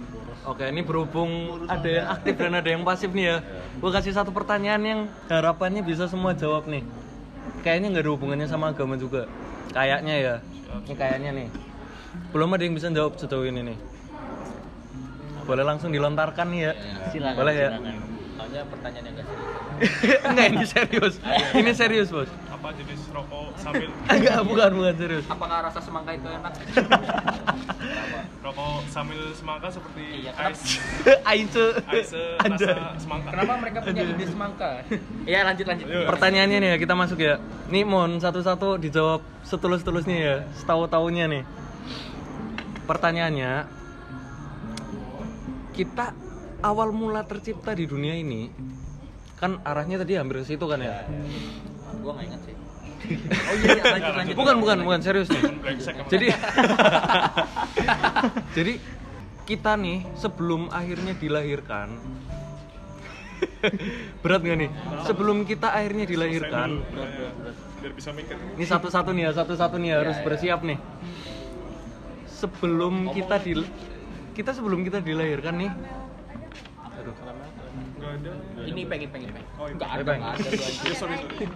[0.44, 1.30] Oke, ini berhubung
[1.70, 3.36] ada yang aktif dan ada yang pasif nih ya.
[3.78, 6.82] Gue kasih satu pertanyaan yang harapannya bisa semua jawab nih.
[7.62, 9.24] Kayaknya nggak ada hubungannya sama agama juga.
[9.72, 10.34] Kayaknya ya.
[10.84, 11.48] Ini kayaknya nih.
[12.34, 13.78] Belum ada yang bisa jawab sejauh ini nih.
[15.44, 16.72] Boleh langsung dilontarkan nih ya.
[17.12, 17.70] silakan Boleh ya?
[17.72, 18.03] silakan.
[18.54, 21.14] Soalnya pertanyaan yang gak serius Enggak ini serius.
[21.58, 22.30] Ini serius bos.
[22.46, 25.26] apa jenis rokok sambil Enggak, bukan, bukan serius.
[25.26, 26.54] Apakah rasa semangka itu enak?
[28.46, 30.60] rokok sambil semangka seperti Iya, ais
[31.26, 31.66] Aice.
[31.82, 32.54] ais Ada.
[32.78, 34.70] rasa semangka Kenapa mereka punya ide semangka?
[35.26, 35.86] Iya lanjut lanjut.
[36.14, 37.34] Pertanyaannya nih ya, kita masuk ya.
[37.74, 41.42] Nih Mon, satu-satu dijawab setulus-tulusnya ya, setahu-tahunya nih.
[42.86, 43.66] Pertanyaannya,
[45.74, 46.14] kita
[46.64, 48.48] awal mula tercipta di dunia ini,
[49.36, 51.04] kan arahnya tadi hampir ke situ kan ya?
[52.00, 52.56] Gua nggak ingat sih.
[53.04, 54.32] Oh iya, iya lanjut lanjut.
[54.32, 55.44] Bukan, bukan, bukan, serius nih.
[56.12, 56.26] Jadi,
[58.56, 58.72] jadi
[59.44, 62.00] kita nih sebelum akhirnya dilahirkan,
[64.24, 64.70] berat nggak nih?
[65.04, 67.52] Sebelum kita akhirnya dilahirkan, Saya dulu,
[67.84, 70.78] biar bisa mikir Ini satu-satu nih ya, satu-satu nih ya, harus bersiap nih.
[72.24, 73.52] Sebelum kita di
[74.32, 75.72] kita sebelum kita dilahirkan nih.
[78.14, 78.30] Ada
[78.64, 79.48] Ini pengen pengen pengen.
[79.58, 79.66] Oh.
[79.66, 80.22] Enggak ada, Pengen.
[80.22, 80.48] enggak ada.
[80.86, 81.46] Ya, sorry sorry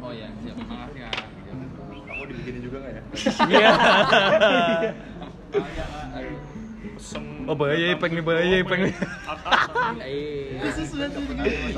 [0.00, 0.56] Oh iya, siap.
[0.56, 1.10] Makasih ya.
[2.10, 3.02] Aku dibikinin juga nggak ya?
[3.46, 3.70] Iya.
[7.44, 8.94] Oh bahaya, peng nih bahaya, peng nih.
[10.00, 10.62] Eh,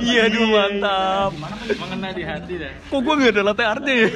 [0.03, 1.31] Iya, aduh mantap.
[1.79, 4.11] mengena di hati dah Kok gua nggak ada latte art ya?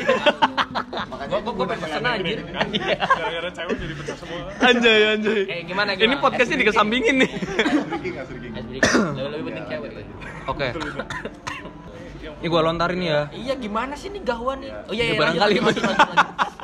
[1.26, 2.38] Gua gua pengen pesen anjir.
[3.18, 5.40] gara-gara cewek jadi pecah semua Anjay, anjay.
[5.48, 6.22] Eh gimana Ini gimana?
[6.22, 7.30] podcastnya dikesampingin nih.
[7.32, 8.10] Lebih
[9.16, 9.90] lebih penting cewek.
[10.46, 10.68] Oke.
[12.36, 13.20] Ini gua lontarin ya.
[13.32, 14.70] Iya gimana sih nih gawan nih?
[14.86, 15.84] Oh iya, Ya, iya barangkali lanjut.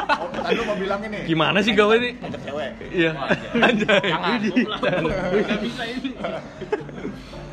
[0.03, 1.19] Oh, tadi lu mau bilang ini.
[1.25, 2.11] Gimana sih gawe ini?
[2.21, 2.71] Ngajak cewek.
[2.93, 3.11] Iya.
[3.71, 4.03] Anjay.
[4.05, 4.41] Jangan.
[4.43, 6.11] nggak bisa ini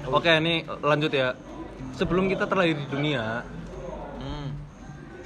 [0.10, 1.38] Oke, ini lanjut ya.
[1.96, 3.46] Sebelum kita terlahir di dunia.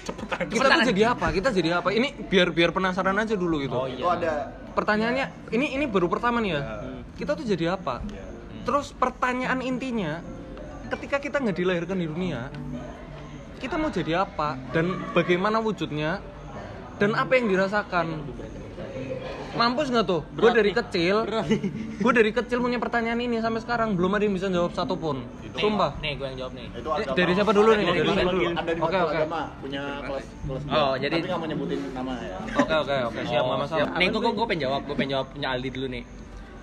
[0.03, 1.27] Kita tuh jadi apa?
[1.31, 1.89] Kita jadi apa?
[1.95, 3.75] Ini biar biar penasaran aja dulu gitu.
[3.75, 4.03] Oh iya.
[4.03, 4.33] ada
[4.73, 6.61] Pertanyaannya, ini ini baru pertama nih ya.
[7.13, 8.01] Kita tuh jadi apa?
[8.09, 8.25] Iya.
[8.65, 10.19] Terus pertanyaan intinya,
[10.91, 12.49] ketika kita nggak dilahirkan di dunia,
[13.61, 14.59] kita mau jadi apa?
[14.73, 16.19] Dan bagaimana wujudnya?
[16.97, 18.07] Dan apa yang dirasakan?
[19.53, 20.21] Mampus nggak tuh?
[20.33, 21.29] Gue dari kecil,
[22.03, 25.21] gue dari kecil punya pertanyaan ini sampai sekarang belum ada yang bisa jawab satupun.
[25.53, 25.93] Sumpah.
[25.99, 26.65] Nih, gue yang jawab nih.
[26.71, 27.13] itu Eh, agama.
[27.13, 27.85] dari siapa dulu nih?
[27.85, 28.41] Dari siapa dulu.
[28.41, 28.49] dulu?
[28.51, 29.13] Ada di Oke oke.
[29.15, 32.37] agama punya kelas kelas Oh, jadi- tapi nggak mau nyebutin nama ya.
[32.55, 33.87] Oke oke oke siap nggak masalah.
[33.93, 36.03] Nih, gue gue pengen jawab, gue pengen jawab punya Aldi dulu nih.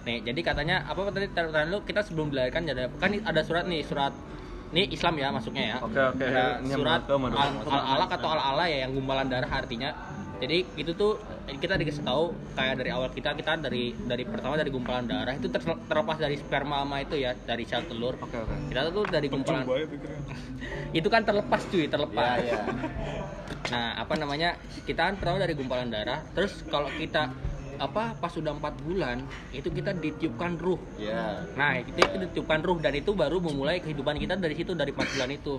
[0.01, 3.85] Nih, jadi katanya apa tadi pertanyaan lu kita sebelum dilahirkan ada kan ada surat nih,
[3.85, 4.11] surat
[4.71, 5.77] ini Islam ya masuknya ya.
[5.83, 6.25] Oke, oke.
[6.25, 7.41] Ada surat agama dong.
[7.67, 9.91] al alak atau al ala ya yang gumpalan darah artinya.
[10.41, 14.73] Jadi itu tuh kita dikasih tahu kayak dari awal kita kita dari dari pertama dari
[14.73, 18.17] gumpalan darah itu ter- terlepas dari sperma sama itu ya dari sel telur.
[18.23, 18.55] Oke oke.
[18.73, 19.85] Kita tuh dari gumpalan ya
[20.99, 22.41] itu kan terlepas cuy terlepas.
[22.41, 22.63] iya.
[23.71, 24.57] Nah, apa namanya?
[24.89, 26.25] Kita kan pertama dari gumpalan darah.
[26.33, 27.31] Terus kalau kita
[27.81, 29.25] apa pas sudah empat bulan
[29.57, 30.77] itu kita ditiupkan ruh.
[31.01, 31.49] Iya.
[31.57, 35.09] Nah, itu itu ditiupkan ruh dan itu baru memulai kehidupan kita dari situ dari empat
[35.17, 35.55] bulan itu.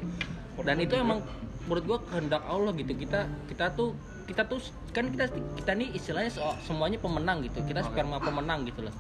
[0.62, 1.26] Dan itu emang
[1.66, 2.94] menurut gua kehendak Allah gitu.
[2.94, 3.98] Kita kita tuh
[4.32, 5.28] kita tuh kan kita
[5.60, 7.60] kita nih istilahnya so- semuanya pemenang gitu.
[7.62, 8.94] Kita sperma pemenang gitu loh.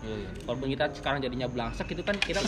[0.43, 2.43] Walaupun kita sekarang jadinya belangsak itu kan kita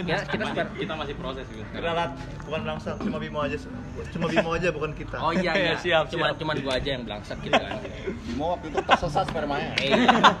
[0.00, 3.60] kita, kita sper- kita masih proses gitu Berat, bukan langsung, cuma Bimo aja.
[4.08, 5.16] Cuma Bimo aja bukan kita.
[5.20, 5.74] Oh iya iya.
[5.84, 6.40] Siap, siap.
[6.40, 7.76] cuman gua aja yang belangsak gitu kan.
[8.24, 9.68] Bimo waktu itu tersesat spermanya.
[9.76, 9.92] Eh,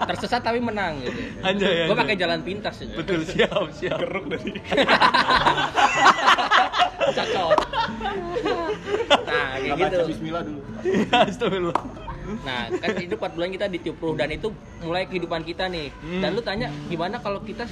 [0.08, 1.20] tersesat tapi menang gitu.
[1.44, 2.00] Anjay, Gue anjay.
[2.00, 2.96] pakai jalan pintas gitu.
[2.96, 4.00] Betul siap siap.
[4.00, 4.56] keruk dari
[7.12, 7.58] Cocok.
[9.76, 10.04] Kayak gitu.
[10.12, 10.60] Bismillah dulu.
[11.12, 11.76] Astagfirullah.
[12.40, 14.48] Nah, kan itu 4 bulan kita ditiup ruh dan itu
[14.82, 15.92] mulai kehidupan kita nih.
[16.20, 17.68] Dan lu tanya gimana kalau kita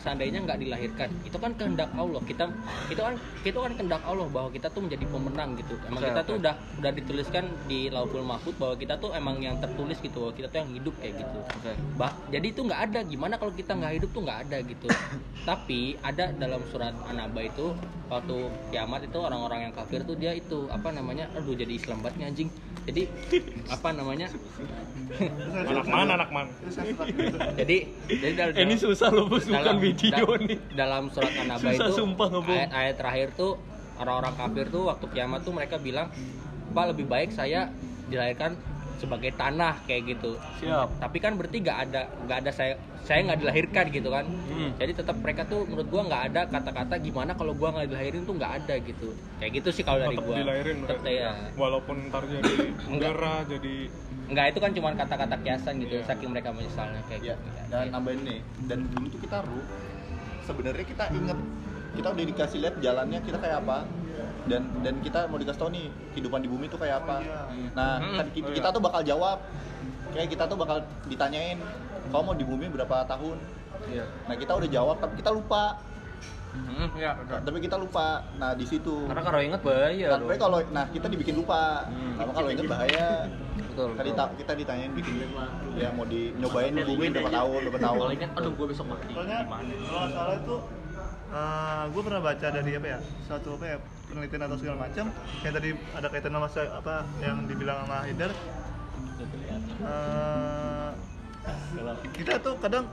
[0.00, 1.08] seandainya nggak dilahirkan?
[1.24, 2.20] Itu kan kehendak Allah.
[2.22, 2.44] Kita
[2.92, 5.74] itu kan itu kan kehendak Allah bahwa kita tuh menjadi pemenang gitu.
[5.88, 6.28] Emang Oke, kita oke.
[6.28, 10.28] tuh udah udah dituliskan di Lauhul Mahfud bahwa kita tuh emang yang tertulis gitu.
[10.28, 11.38] bahwa Kita tuh yang hidup kayak gitu.
[11.40, 11.72] Oke.
[11.96, 14.86] Bah, jadi itu nggak ada gimana kalau kita nggak hidup tuh nggak ada gitu.
[15.48, 17.74] Tapi ada dalam surat An-Naba itu
[18.08, 18.36] waktu
[18.70, 21.28] kiamat itu orang-orang yang kafir tuh dia itu apa namanya?
[21.36, 22.50] Aduh jadi Islam banget anjing.
[22.84, 23.08] Jadi
[23.72, 24.28] apa namanya?
[25.54, 26.50] anak mana anak mana
[27.54, 30.58] jadi jadi dalam, Ini susah loh bos bukan dalam- video da- nih.
[30.74, 33.52] Dalam surat An-Naba itu sumpah ayat, ayat terakhir tuh
[33.94, 36.10] orang-orang kafir tuh waktu kiamat tuh mereka bilang,
[36.70, 37.70] "Pak, lebih baik saya
[38.04, 38.58] dilahirkan
[39.04, 40.88] sebagai tanah kayak gitu." Siap.
[40.96, 44.72] tapi kan berarti nggak ada nggak ada saya saya nggak dilahirkan gitu kan Hmm.
[44.74, 48.34] jadi tetap mereka tuh menurut gua nggak ada kata-kata gimana kalau gua nggak dilahirin tuh
[48.34, 51.12] nggak ada gitu kayak gitu sih kalau dari tetap gua dilahirin Tetep, berarti.
[51.14, 52.52] ya walaupun ntar jadi
[52.96, 53.74] udara jadi
[54.24, 56.04] nggak itu kan cuma kata-kata kiasan gitu Iya.
[56.08, 59.66] saking mereka menyesalnya kayak Ya, gitu dan nambahin nih, dan dulu tuh kita ruh.
[60.40, 61.38] Sebenarnya kita inget,
[61.92, 63.78] kita udah dikasih lihat jalannya kita kayak apa,
[64.44, 67.16] dan dan kita mau dikasih tahu nih kehidupan di bumi tuh kayak apa.
[67.72, 68.16] Nah, Hmm.
[68.16, 69.38] kan ki- kita tuh bakal jawab,
[70.12, 71.58] kayak kita tuh bakal ditanyain,
[72.06, 73.36] kamu mau di bumi berapa tahun?
[73.86, 74.04] Iya.
[74.24, 75.80] Nah kita udah jawab, tapi kita lupa.
[76.54, 77.18] Hmm, ya.
[77.42, 80.38] tapi kita lupa nah di situ Karena kalau inget bahaya Tapi loh.
[80.38, 82.14] kalau nah kita dibikin lupa Hmm.
[82.14, 83.26] sama kalau inget bahaya
[83.58, 83.90] Betul.
[83.98, 85.34] tadi ta- kita ditanyain bikin
[85.74, 89.06] ya mau di nyobain mungkin berapa tahun berapa tahun Kalau ingat, aduh gue besok mati.
[89.10, 90.56] Soalnya kalau salah itu
[91.90, 93.76] gue pernah baca dari apa ya satu apa ya
[94.14, 95.04] penelitian atau segala macam
[95.42, 98.32] yang tadi ada kaitan sama apa yang dibilang sama Haidar
[99.84, 100.90] Eh,
[102.16, 102.88] kita tuh kadang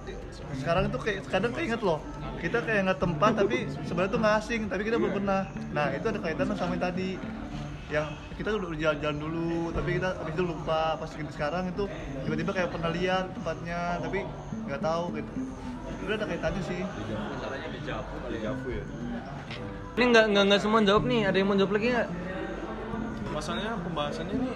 [0.60, 2.04] sekarang itu kayak kadang keinget loh
[2.44, 3.58] kita kayak nggak tempat tapi
[3.88, 5.42] sebenarnya tuh nggak asing tapi kita belum pernah.
[5.72, 7.10] Nah itu ada kaitan sama yang tadi
[7.92, 8.08] yang
[8.40, 11.84] kita udah jalan-jalan dulu tapi kita habis itu lupa pas sekarang itu
[12.24, 14.20] tiba-tiba kayak pernah lihat tempatnya tapi
[14.68, 15.32] nggak tahu gitu
[16.00, 16.80] itu ada kaitannya sih
[19.92, 21.28] Ini nggak nggak nggak semua jawab nih.
[21.28, 22.10] Ada yang mau jawab lagi nggak?
[23.32, 24.52] masalahnya pembahasannya ini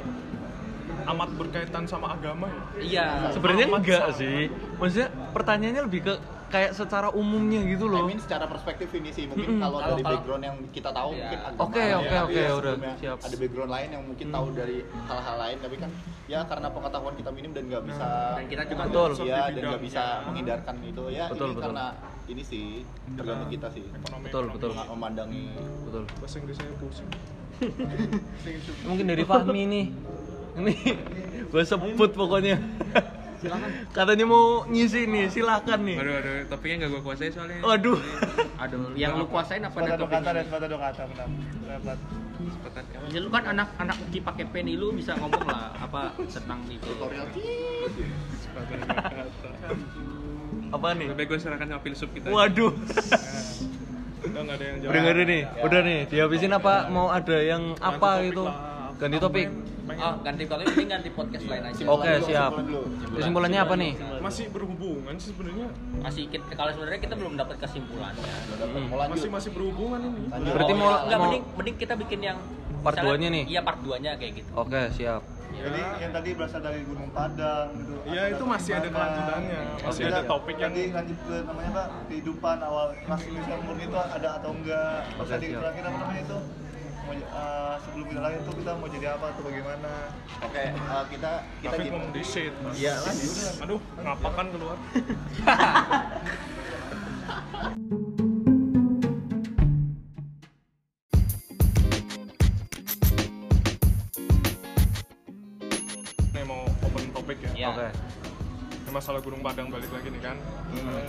[1.08, 3.08] amat berkaitan sama agama ya Iya.
[3.32, 4.20] Sebenarnya enggak sama.
[4.20, 4.52] sih.
[4.78, 6.14] Maksudnya pertanyaannya lebih ke
[6.46, 8.06] kayak secara umumnya gitu I loh.
[8.06, 9.62] mean secara perspektif ini sih mungkin Mm-mm.
[9.62, 11.20] kalau Kalau- dari background yang kita tahu Iya.
[11.20, 13.18] mungkin agama Oke, ya, oke, tapi oke, udah, sebelumnya siap.
[13.20, 15.90] ada background lain yang mungkin tahu dari hal-hal lain tapi kan
[16.26, 19.10] ya karena pengetahuan kita minim dan nggak bisa Dan kita cuma Betul.
[19.22, 21.64] ya dan nggak bisa menghindarkan itu ya Betul, ini betul.
[21.66, 21.86] karena
[22.26, 22.66] ini sih
[23.12, 24.70] tergantung kita sih ekonomi Betul, betul.
[24.72, 25.46] Meng- memandangi
[25.84, 26.04] Betul.
[26.16, 27.10] bahasa Inggrisnya pusing
[28.86, 29.86] Mungkin dari Fahmi nih.
[30.56, 30.74] Ini
[31.52, 32.60] gue sebut pokoknya.
[33.92, 35.98] Katanya mau ngisi nih, silakan nih.
[36.00, 37.60] Aduh, aduh, topiknya nggak gue kuasai soalnya.
[37.62, 38.00] Waduh.
[38.60, 41.28] Aduh, yang lu kuasain apa dah dua kata dan sepatah dua kata benar.
[43.14, 46.84] Ya, lu kan anak anak uki pakai pen lu bisa ngomong lah apa tentang itu.
[46.84, 47.28] tutorial
[50.74, 51.08] Apa nih?
[51.14, 52.28] Lebih gue serahkan sama filsuf kita.
[52.32, 52.74] Waduh.
[54.26, 55.42] udah nggak ada yang jawab Udah nggak ada nih.
[55.62, 56.00] Udah nih.
[56.10, 56.74] Dihabisin apa?
[56.90, 58.44] Mau ada yang apa topik gitu?
[58.96, 59.48] Ganti topik.
[59.86, 61.84] Oh, ganti topik ini ganti podcast lain aja.
[61.86, 62.52] Oke, siap.
[62.52, 62.82] Kesimpulan dulu.
[63.14, 63.94] Kesimpulannya apa nih?
[64.18, 68.34] masih berhubungan sih sebenarnya Masih kita, kalau sebenarnya kita belum dapat kesimpulannya.
[68.90, 70.52] mau lanjut masih masih berhubungan ini Lanjut.
[70.52, 72.38] Berarti mau enggak mau mending mending kita bikin yang
[72.82, 73.44] Part misalnya- duanya nih?
[73.48, 74.50] Iya, part 2-nya kayak gitu.
[74.56, 75.22] Oke, siap.
[75.56, 79.60] jadi yang tadi berasal dari Gunung Padang gitu Iya, itu masih ada kelanjutannya.
[79.80, 83.98] Masih ada topik yang- tadi lanjut ke namanya pak kehidupan awal ras Indonesia murni itu
[83.98, 85.62] ada atau enggak terus Oke, tadi siap.
[85.62, 86.38] terakhir apa namanya itu
[87.06, 89.92] mau, eh, sebelum kita lahir tuh kita mau jadi apa atau bagaimana
[90.42, 90.72] oke eh,
[91.08, 93.62] kita kita tapi ngomong di shit Iya, lanjut.
[93.62, 94.78] aduh ngapakan keluar
[106.34, 107.68] nih mau open topik ya Iya.
[107.72, 107.88] Oke.
[108.86, 110.38] Ini masalah Gunung Padang balik lagi nih kan
[110.76, 111.08] Hmm.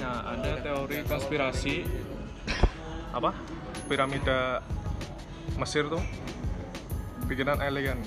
[0.00, 1.84] nah ada teori konspirasi
[3.10, 3.36] apa
[3.84, 4.64] piramida
[5.58, 6.00] Mesir tuh
[7.28, 7.98] bikinan alien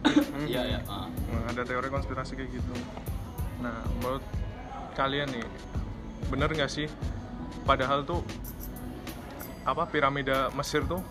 [0.50, 0.80] Iya, iya.
[0.88, 1.08] ah.
[1.08, 2.72] Nah, ada teori konspirasi kayak gitu.
[3.60, 4.24] Nah, menurut
[4.96, 5.44] kalian nih,
[6.32, 6.88] bener nggak sih?
[7.68, 8.24] Padahal tuh
[9.68, 11.04] apa piramida Mesir tuh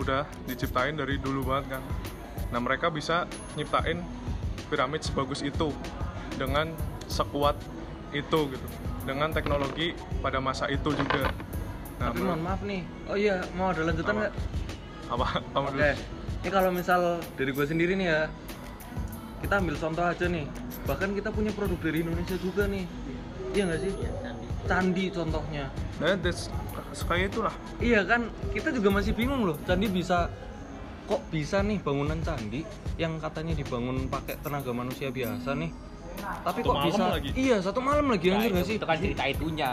[0.00, 1.82] udah diciptain dari dulu banget kan.
[2.48, 3.28] Nah, mereka bisa
[3.60, 4.00] nyiptain
[4.72, 5.68] piramid sebagus itu
[6.40, 6.72] dengan
[7.12, 7.56] sekuat
[8.16, 8.66] itu gitu,
[9.04, 9.92] dengan teknologi
[10.24, 11.28] pada masa itu juga.
[12.00, 12.80] Nah, Tapi mohon maaf nih.
[13.04, 14.32] Oh iya, mau ada lanjutan nggak?
[15.12, 15.26] Apa?
[15.38, 15.72] apa Oke.
[15.72, 15.84] dulu?
[16.42, 17.00] Ini kalau misal
[17.36, 18.20] dari gue sendiri nih ya,
[19.38, 20.46] kita ambil contoh aja nih.
[20.82, 22.84] Bahkan kita punya produk dari Indonesia juga nih.
[23.52, 23.92] Iya nggak sih?
[24.62, 25.64] Candi contohnya.
[25.98, 26.48] Nah, that's,
[27.04, 27.54] kayak itulah.
[27.78, 29.54] Iya kan, kita juga masih bingung loh.
[29.62, 30.26] Candi bisa
[31.02, 32.62] kok bisa nih bangunan candi
[32.94, 35.70] yang katanya dibangun pakai tenaga manusia biasa nih.
[36.42, 37.04] Tapi Satu kok malam bisa?
[37.10, 37.30] lagi.
[37.34, 38.76] Iya, satu malam lagi Nah, anjir itu, nggak sih?
[38.78, 39.70] itu kan cerita itunya.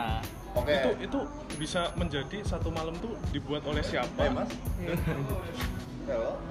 [0.54, 0.72] Oke.
[0.72, 1.20] Itu itu
[1.56, 4.20] bisa menjadi satu malam tuh dibuat oleh siapa?
[4.20, 4.50] Eh mas?
[6.10, 6.42] Halo?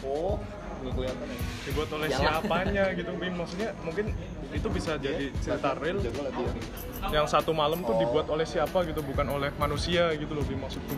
[0.00, 0.40] oh
[0.78, 1.38] nggak kelihatan ya?
[1.66, 2.20] Dibuat oleh Yalah.
[2.38, 4.14] siapanya gitu Bim maksudnya mungkin
[4.48, 5.98] itu bisa jadi cerita real.
[5.98, 6.54] latihan.
[7.10, 8.00] yang satu malam tuh Oh.
[8.00, 10.94] dibuat oleh siapa gitu bukan oleh manusia gitu loh Bim maksudku.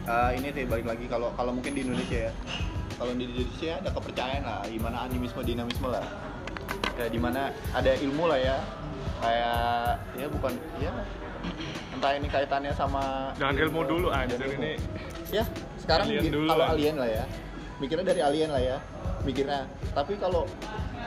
[0.00, 1.04] Eh, ini sih balik lagi.
[1.06, 2.32] Kalau kalau mungkin di Indonesia ya.
[2.96, 6.02] Kalau di Indonesia ada kepercayaan lah gimana animisme dinamisme lah.
[6.94, 8.56] Kayak di mana ada ilmu lah ya
[9.20, 10.92] kayak ya bukan ya.
[11.90, 14.62] Entah ini kaitannya sama jangan ilmu dulu anjir Jangan ilmu.
[14.62, 14.72] ini
[15.30, 15.44] ya
[15.76, 16.72] sekarang Alien dulu kalau lah.
[16.72, 17.24] alien lah ya.
[17.80, 18.76] Mikirnya dari alien lah ya
[19.20, 19.60] mikirnya.
[19.92, 20.44] Tapi kalau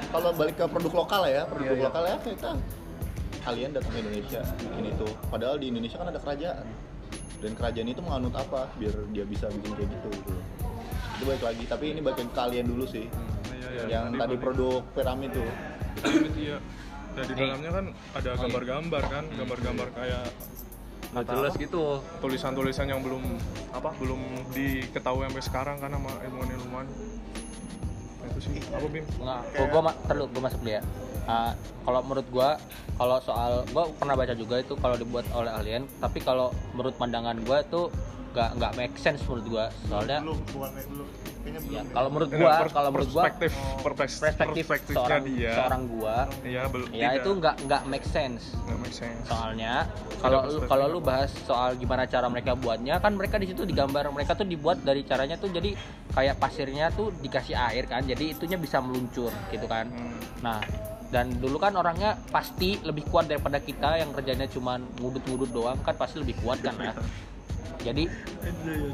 [0.10, 1.86] kalau balik ke produk lokal lah ya produk Iya, iya.
[1.90, 2.50] lokal ya kita
[3.44, 5.08] alien datang ke Indonesia bikin itu.
[5.28, 6.66] Padahal di Indonesia kan ada kerajaan.
[7.44, 8.72] Dan kerajaan itu menganut apa?
[8.80, 10.34] Biar dia bisa bikin kayak gitu gitu.
[11.14, 13.06] Itu balik lagi tapi ini balik ke alien dulu sih.
[13.50, 15.50] Iya, iya, yang tadi produk piramid tuh.
[16.00, 16.58] Piramid, iya
[17.14, 20.26] dan di dalamnya kan ada gambar-gambar kan gambar-gambar kayak
[21.14, 22.02] Nggak jelas gitu.
[22.20, 23.22] tulisan-tulisan yang belum
[23.70, 24.18] apa belum
[24.50, 26.90] diketahui sampai sekarang kan sama ilmuwan-ilmuwan.
[26.90, 28.58] Nah, itu sih.
[28.74, 29.06] Apa Bim?
[29.22, 30.82] Enggak, gua, gua ma- terlalu gua masuk dulu ya.
[31.24, 32.60] Ah, kalau menurut gua
[32.94, 37.40] kalau soal gua pernah baca juga itu kalau dibuat oleh alien tapi kalau menurut pandangan
[37.42, 37.88] gua itu
[38.34, 39.66] nggak nggak make sense menurut gua.
[39.88, 41.08] Soalnya belum bukan belum.
[41.44, 43.52] Ya kalau menurut gua pers- kalau menurut gua perspektif
[43.84, 45.52] perspektif perspektif perspektifnya seorang dia.
[45.54, 46.88] seorang gua ya belum.
[46.90, 48.44] ya itu nggak nggak make sense.
[48.64, 49.24] Nggak make sense.
[49.28, 49.74] Soalnya
[50.18, 54.08] kalau lu kalau lu bahas soal gimana cara mereka buatnya kan mereka di situ digambar
[54.10, 55.76] mereka tuh dibuat dari caranya tuh jadi
[56.16, 59.92] kayak pasirnya tuh dikasih air kan jadi itunya bisa meluncur gitu kan.
[59.92, 60.16] Hmm.
[60.40, 60.64] nah
[61.14, 65.78] dan dulu kan orangnya pasti lebih kuat daripada kita yang kerjanya cuman ngudut-ngudut doang.
[65.86, 66.98] Kan pasti lebih kuat kan ya
[67.84, 68.04] jadi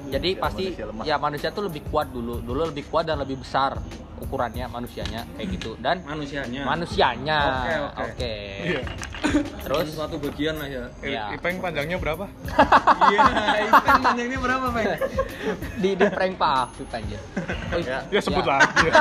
[0.09, 1.03] jadi pasti manusia lemah.
[1.05, 3.77] ya manusia tuh lebih kuat dulu dulu lebih kuat dan lebih besar
[4.19, 8.03] ukurannya manusianya kayak gitu dan manusianya manusianya Oke, oke.
[8.03, 8.35] oke
[8.67, 8.81] iya
[9.63, 11.23] terus suatu bagian lah ya Ya.
[11.31, 12.27] Ipeng panjangnya berapa
[13.15, 13.19] iya
[13.63, 14.83] itu panjangnya berapa Pak?
[15.81, 17.17] di di prank Pak Afif aja
[17.73, 17.97] oh, Ya.
[18.11, 18.93] ya sebut lagi ya.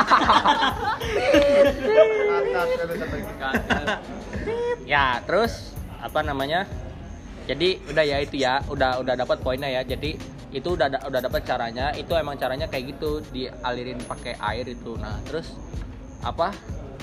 [2.54, 3.98] Satu lagi.
[4.86, 6.64] ya terus apa namanya
[7.48, 9.80] jadi udah ya itu ya udah udah dapat poinnya ya.
[9.80, 10.20] Jadi
[10.52, 11.96] itu udah da- udah dapat caranya.
[11.96, 15.00] Itu emang caranya kayak gitu dialirin pakai air itu.
[15.00, 15.56] Nah terus
[16.20, 16.52] apa?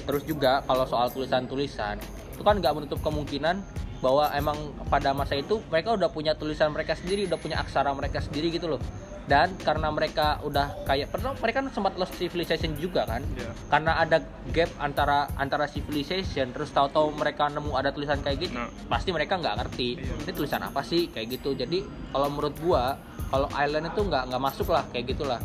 [0.06, 1.98] Terus juga kalau soal tulisan-tulisan
[2.38, 3.66] itu kan nggak menutup kemungkinan
[4.06, 8.22] bahwa emang pada masa itu mereka udah punya tulisan mereka sendiri udah punya aksara mereka
[8.22, 8.82] sendiri gitu loh
[9.26, 13.50] dan karena mereka udah kayak pernah mereka kan sempat lost civilization juga kan Iya.
[13.68, 14.18] karena ada
[14.50, 18.70] gap antara antara civilization terus tahu-tahu mereka nemu ada tulisan kayak gitu Nah.
[18.88, 20.14] pasti mereka nggak ngerti Iya.
[20.20, 24.42] ini tulisan apa sih kayak gitu jadi kalau menurut gua kalau island itu nggak nggak
[24.44, 25.42] masuk lah kayak gitulah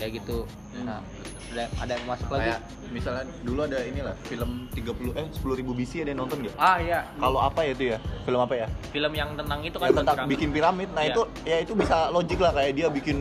[0.00, 0.48] kayak gitu.
[0.80, 1.04] Nah
[1.50, 2.42] ada ada yang masuk lagi.
[2.46, 6.54] Kayak misalnya dulu ada inilah film 30 eh 10 ribu BC ada yang nonton nggak?
[6.56, 7.02] Ah iya.
[7.18, 7.98] Kalau apa ya itu ya?
[8.22, 8.66] Film apa ya?
[8.94, 10.30] Film yang tentang itu kan yang tentang piramid.
[10.30, 10.88] bikin piramid.
[10.94, 11.10] Nah Iya.
[11.10, 12.52] itu ya itu bisa logik lah.
[12.54, 13.18] Kayak dia bikin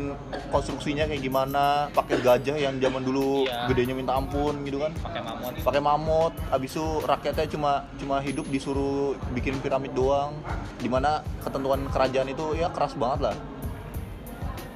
[0.54, 3.66] konstruksinya kayak gimana pakai gajah yang zaman dulu Iya.
[3.66, 4.92] gedenya minta ampun gitu kan.
[5.02, 5.54] Pakai mamut.
[5.66, 6.34] Pakai mamut.
[6.54, 10.38] Abis itu rakyatnya cuma cuma hidup disuruh bikin piramid doang.
[10.78, 13.36] Di mana ketentuan kerajaan itu ya keras banget lah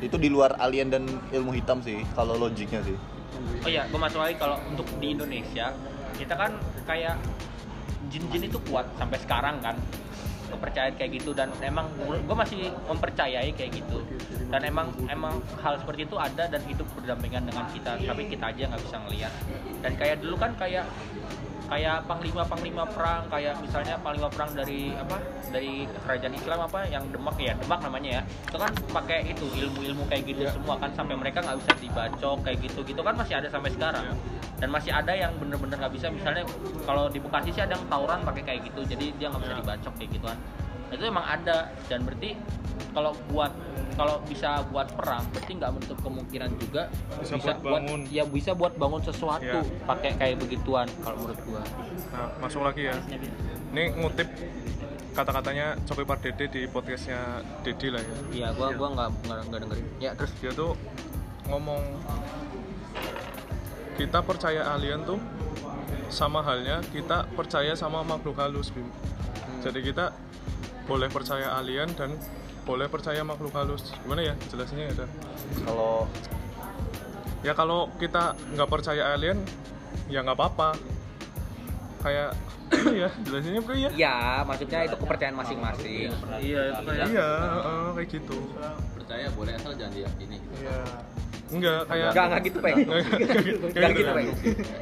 [0.03, 2.97] itu di luar alien dan ilmu hitam sih kalau logiknya sih.
[3.63, 5.71] Oh iya, gue masuk lagi kalau untuk di Indonesia
[6.19, 6.51] kita kan
[6.83, 7.17] kayak
[8.11, 9.79] jin-jin itu kuat sampai sekarang kan.
[10.53, 14.05] Kepercayaan kayak gitu dan emang gue masih mempercayai kayak gitu.
[14.53, 17.97] Dan emang emang hal seperti itu ada dan hidup berdampingan dengan kita.
[17.97, 19.33] Tapi kita aja nggak bisa ngelihat
[19.81, 20.85] dan kayak dulu kan kayak
[21.71, 25.17] kayak panglima panglima perang kayak misalnya panglima perang dari apa
[25.49, 28.21] dari kerajaan Islam apa yang Demak ya Demak namanya ya.
[28.49, 32.57] Itu kan pakai itu ilmu-ilmu kayak gitu semua kan sampai mereka nggak bisa dibacok kayak
[32.63, 32.79] gitu.
[32.83, 34.05] Gitu kan masih ada sampai sekarang.
[34.59, 36.07] Dan masih ada yang bener-bener nggak bisa.
[36.07, 36.43] Misalnya
[36.83, 39.93] kalau di Bekasi sih ada yang tawuran pakai kayak gitu jadi dia nggak bisa dibacok
[39.99, 40.39] kayak gitu kan
[40.93, 42.37] itu emang ada dan berarti
[42.93, 43.49] kalau buat
[43.93, 46.89] kalau bisa buat perang berarti nggak menutup kemungkinan juga
[47.19, 47.99] Bisa buat bangun.
[48.09, 49.61] ya bisa buat bangun sesuatu Ya.
[49.83, 51.61] pakai kayak begituan kalau menurut gua
[52.09, 52.95] nah masuk lagi ya
[53.69, 54.29] ini ngutip
[55.13, 57.21] kata-katanya Coki Pardede di podcastnya
[57.61, 59.09] Dedi lah ya Iya, gua gua nggak
[59.45, 59.85] nggak dengerin.
[59.99, 60.73] Ya terus dia tuh
[61.45, 61.81] ngomong
[63.93, 65.21] kita percaya alien tuh
[66.09, 68.85] sama halnya kita percaya sama makhluk halus Bim.
[69.61, 70.05] jadi kita
[70.83, 72.15] boleh percaya alien dan
[72.63, 75.05] boleh percaya makhluk halus gimana ya jelasnya ya
[75.63, 76.07] kalau
[77.43, 79.39] ya kalau kita nggak percaya alien
[80.07, 80.69] ya nggak apa-apa
[82.03, 82.31] kayak
[83.03, 86.09] ya jelasinnya bro ya ya maksudnya itu kepercayaan masing-masing.
[86.41, 88.37] iya itu kayak iya heeh, kayak gitu
[88.95, 90.79] percaya boleh asal jangan diyakini Iya.
[91.53, 92.77] enggak kayak Enggak enggak gitu, Peng.
[92.81, 94.27] Enggak gitu, Peng.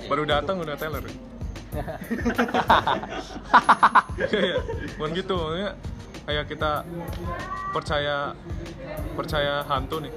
[0.08, 1.04] baru datang udah teller
[4.98, 5.72] bukan gitu maksudnya
[6.22, 6.72] kayak kita
[7.72, 8.18] percaya
[9.16, 10.14] percaya hantu nih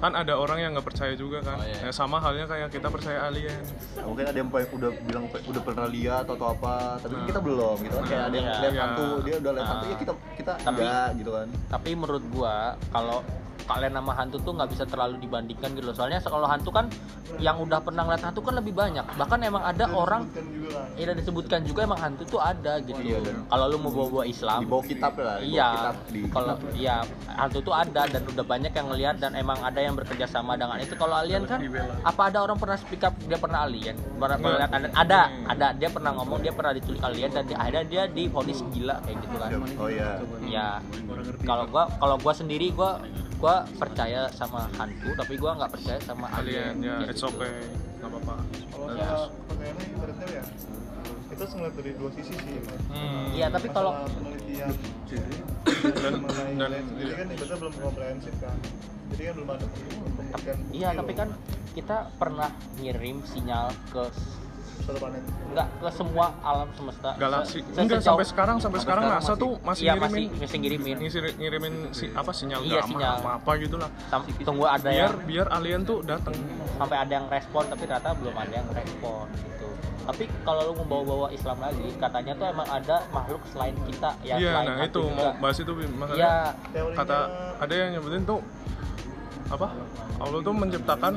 [0.00, 1.76] kan ada orang yang nggak percaya juga kan Oh, iya.
[1.84, 3.60] Ya, sama halnya kayak kita percaya alien
[4.00, 7.76] mungkin ada yang udah bilang udah pernah lihat atau, atau apa tapi kan kita belum
[7.84, 8.56] gitu kan kayak ada yang Iya.
[8.56, 8.80] lihat Iya.
[8.80, 9.72] hantu dia udah lihat Nah.
[9.76, 12.56] hantu ya kita kita Tapi- enggak gitu kan Tapi menurut gua
[12.88, 13.18] kalau
[13.70, 15.94] kalian sama hantu tuh nggak bisa terlalu dibandingkan gitu loh.
[15.94, 16.86] Soalnya kalau hantu kan
[17.36, 19.06] yang udah pernah ngeliat hantu kan lebih banyak.
[19.06, 20.98] Bahkan emang ada orang Kan juga kan.
[20.98, 22.98] ya dan disebutkan juga emang hantu tuh ada gitu.
[22.98, 25.68] Iya, dan- Kalau lu mau bawa-bawa Islam, di bawah kitab lah di Iya,
[26.06, 26.96] di kalau iya
[27.30, 30.78] hantu tuh ada dan udah banyak yang ngelihat dan emang ada yang bekerja sama dengan
[30.78, 30.94] itu.
[30.94, 31.58] Kalau alien kan,
[32.02, 33.94] apa ada orang pernah speak up dia pernah alien?
[34.16, 37.84] Pernah melihat ada, ada, ada dia pernah ngomong dia pernah diculik alien dan di, akhirnya
[37.84, 39.50] dia divonis gila kayak gitu kan.
[39.76, 40.10] oh iya
[40.42, 40.68] Ya,
[41.42, 42.98] kalau gua kalau gua sendiri gua
[43.40, 46.84] gua percaya sama hantu tapi gua nggak percaya sama alien alien.
[46.84, 47.32] ya it's gitu.
[47.32, 47.56] okay
[47.98, 48.34] nggak apa-apa
[48.70, 49.08] Kalau Ya.
[49.08, 50.44] soal ibaratnya ya
[51.30, 52.58] kita ngeliat dari dua sisi sih.
[52.90, 53.30] Hmm.
[53.32, 54.74] Iya, tapi kalau penelitian
[55.94, 58.56] Dan- mengenai dan- sendiri kan ibaratnya belum komprehensif kan.
[59.10, 60.56] Jadi kan belum ada pembuktian.
[60.70, 61.28] Iya, tapi kan
[61.70, 64.04] kita pernah ngirim sinyal ke
[64.82, 65.22] satu planet.
[65.46, 67.10] Enggak ke semua alam semesta.
[67.14, 70.10] Galaksi Se- se- enggak sampai sekarang sampai sampai sekarang NASA masih- tuh masih iya ngirimin
[70.10, 70.96] masih masih ngirimin.
[70.98, 73.14] ngisi- ngirimin si apa sinyal Iya, gamma sinyal.
[73.16, 73.90] apa apa gitu lah.
[74.06, 76.34] Sam- tunggu ada biar yang biar alien tuh datang
[76.74, 79.68] sampai ada yang respon tapi ternyata belum ada yang respon gitu.
[80.00, 84.50] Tapi kalau lu membawa-bawa Islam lagi katanya tuh emang ada makhluk selain kita yang iya
[84.56, 85.14] selain nah itu juga.
[85.14, 85.72] mau bahas itu
[86.10, 86.34] Iya,
[86.72, 87.18] Teorinya- kata
[87.60, 88.40] ada yang nyebutin tuh
[89.48, 89.66] apa?
[90.16, 91.14] Allah tuh menciptakan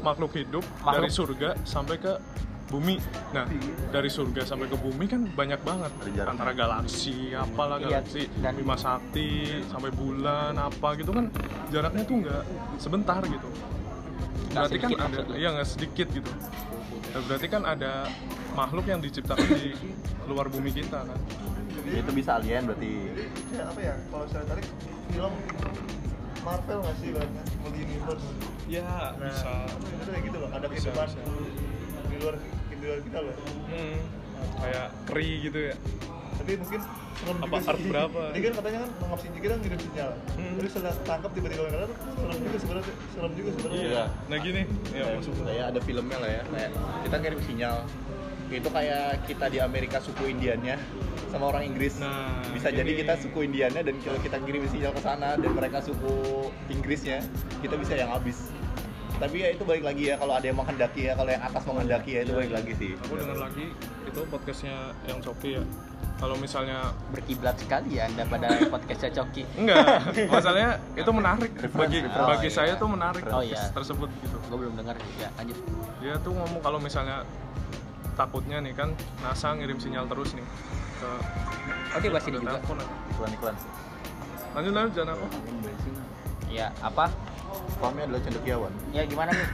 [0.00, 0.94] makhluk hidup Makhluk.
[0.94, 2.12] dari surga sampai ke
[2.74, 2.98] bumi.
[3.30, 3.46] Nah
[3.88, 5.92] dari surga sampai ke bumi kan banyak banget.
[6.26, 8.26] Antara galaksi apalah Iya, galaksi.
[8.42, 9.30] dan- Bima Sakti
[9.64, 11.30] sampai bulan apa gitu kan
[11.70, 12.42] jaraknya tuh nggak
[12.76, 13.48] sebentar gitu.
[14.50, 16.30] Berarti kan ada iya nggak sedikit gitu.
[17.14, 18.10] Nah, berarti kan ada
[18.52, 19.70] makhluk yang diciptakan di
[20.26, 21.18] luar bumi kita kan?
[21.84, 22.90] Ya, itu bisa alien berarti.
[23.54, 23.94] Ya apa ya?
[24.10, 24.66] Kalau saya tarik
[25.06, 25.34] film
[26.42, 28.24] Marvel nggak sih ibaratnya multi universe
[28.64, 28.84] ya
[29.16, 31.20] nah itu kayak gitu loh ada Bisa, kehidupan bisa.
[32.04, 32.36] di luar
[33.00, 33.98] kita loh Hmm,
[34.58, 35.76] kayak kri gitu ya
[36.34, 36.80] tapi mungkin
[37.14, 37.70] serem Apa juga sih.
[37.70, 38.20] art berapa?
[38.34, 40.10] Jadi kan katanya kan sinyal kita ngirim sinyal.
[40.34, 40.54] Hmm.
[40.58, 42.94] Terus setelah tangkap tiba-tiba ada serem juga sebenarnya.
[43.08, 43.80] Serem juga sebenarnya.
[43.86, 44.04] Iya.
[44.26, 46.70] nah gini ya masuk kayak ada filmnya lah ya kayak
[47.00, 47.76] kita kirim sinyal
[48.50, 50.76] itu kayak kita di Amerika suku Indiannya
[51.28, 53.00] sama orang Inggris Nah, bisa jadi ini.
[53.00, 56.14] kita suku Indiannya dan kalau kita kirim sinyal ke sana dan mereka suku
[56.68, 57.22] Inggrisnya
[57.62, 58.50] kita bisa yang habis
[59.14, 62.10] tapi ya itu balik lagi ya kalau ada yang menghendaki ya kalau yang atas menghendaki
[62.12, 62.90] ya itu balik lagi sih.
[62.98, 63.66] Aku dengar lagi
[64.04, 65.62] itu podcastnya yang Coki ya.
[66.14, 66.78] Kalau misalnya
[67.10, 69.42] berkiblat sekali ya anda pada podcastnya Coki.
[69.54, 69.82] Enggak
[70.26, 71.50] masalahnya itu menarik.
[71.70, 72.28] Bagi reference.
[72.28, 72.80] bagi Oh, saya iya.
[72.82, 73.62] tuh menarik Oh, iya.
[73.70, 74.36] tersebut gitu.
[74.50, 75.58] Gue belum dengar ya lanjut.
[76.02, 77.22] Dia tuh ngomong kalau misalnya
[78.14, 80.46] takutnya nih kan NASA ngirim sinyal terus nih
[81.02, 81.10] ke
[81.98, 82.50] oke bahas ini juga.
[82.54, 82.78] telepon.
[83.10, 83.54] iklan-iklan
[84.54, 85.26] lanjut lanjut jangan aku
[86.46, 87.10] ya apa
[87.78, 88.72] Kami adalah cendekiawan.
[88.90, 89.48] Ya gimana nih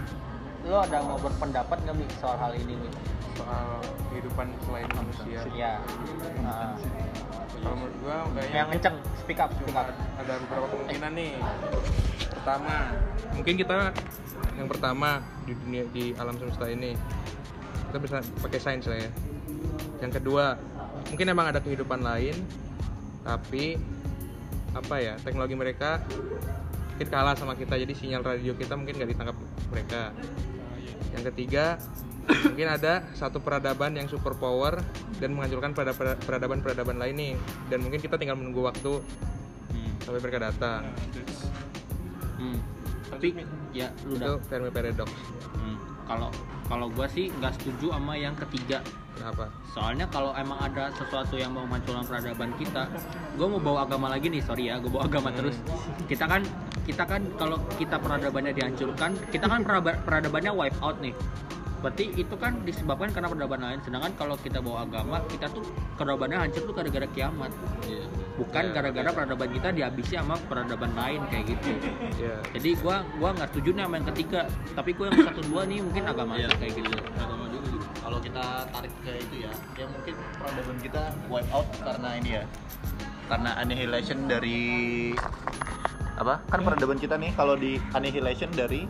[0.61, 2.93] lo ada mau berpendapat nggak nih soal hal ini nih
[3.33, 3.81] soal
[4.13, 5.41] kehidupan selain manusia.
[5.57, 5.81] Ya
[6.41, 6.77] Ah.
[7.61, 9.89] kalau menurut gua kayaknya yang kenceng speak up speak up.
[10.21, 11.33] Ada beberapa kemungkinan nih.
[12.31, 12.75] Pertama
[13.37, 13.79] mungkin kita
[14.57, 15.11] yang pertama
[15.45, 16.97] di dunia di alam semesta ini
[17.91, 19.11] kita bisa pakai sains lah ya.
[20.01, 20.57] Yang kedua
[21.09, 22.37] mungkin emang ada kehidupan lain
[23.21, 23.77] tapi
[24.71, 25.99] apa ya teknologi mereka
[27.01, 29.37] mungkin kalah sama kita jadi sinyal radio kita mungkin nggak ditangkap
[29.73, 30.13] mereka
[31.17, 31.81] yang ketiga
[32.53, 34.85] mungkin ada satu peradaban yang super power
[35.17, 37.33] dan menghancurkan perada- peradaban-peradaban lain nih
[37.73, 39.01] dan mungkin kita tinggal menunggu waktu
[40.05, 40.93] sampai mereka datang
[42.41, 42.57] Hmm.
[43.13, 43.37] Tapi
[43.77, 45.13] ya lu itu udah Fermi Paradox
[45.61, 45.77] Hmm.
[46.09, 46.33] kalau
[46.73, 48.81] kalau gua sih nggak setuju sama yang ketiga.
[49.13, 52.89] kenapa Soalnya kalau emang ada sesuatu yang mau menghancurkan peradaban kita,
[53.37, 55.61] gua mau bawa agama lagi nih, sorry ya, gua bawa agama terus.
[56.09, 56.41] Kita kan
[56.91, 59.63] kita kan kalau kita peradabannya dihancurkan, kita kan
[60.03, 61.15] peradabannya wipe out nih.
[61.81, 63.81] Berarti itu kan disebabkan karena peradaban lain.
[63.81, 65.65] Sedangkan kalau kita bawa agama, kita tuh
[65.97, 67.49] peradabannya hancur tuh gara-gara kiamat.
[68.37, 71.73] Bukan Iya, gara-gara peradaban kita dihabisi sama peradaban lain kayak gitu.
[72.21, 74.41] ya Jadi gua gua nggak setuju nih sama yang ketiga.
[74.77, 76.49] Tapi gua yang satu dua nih mungkin agama Iya.
[76.61, 76.91] kayak gitu.
[77.17, 77.87] agama juga gitu.
[78.01, 82.45] Kalau kita tarik ke itu ya, ya mungkin peradaban kita wipe out karena ini ya,
[83.25, 84.61] karena annihilation dari
[86.21, 86.45] apa?
[86.53, 88.85] Kan peradaban kita nih kalau di annihilation dari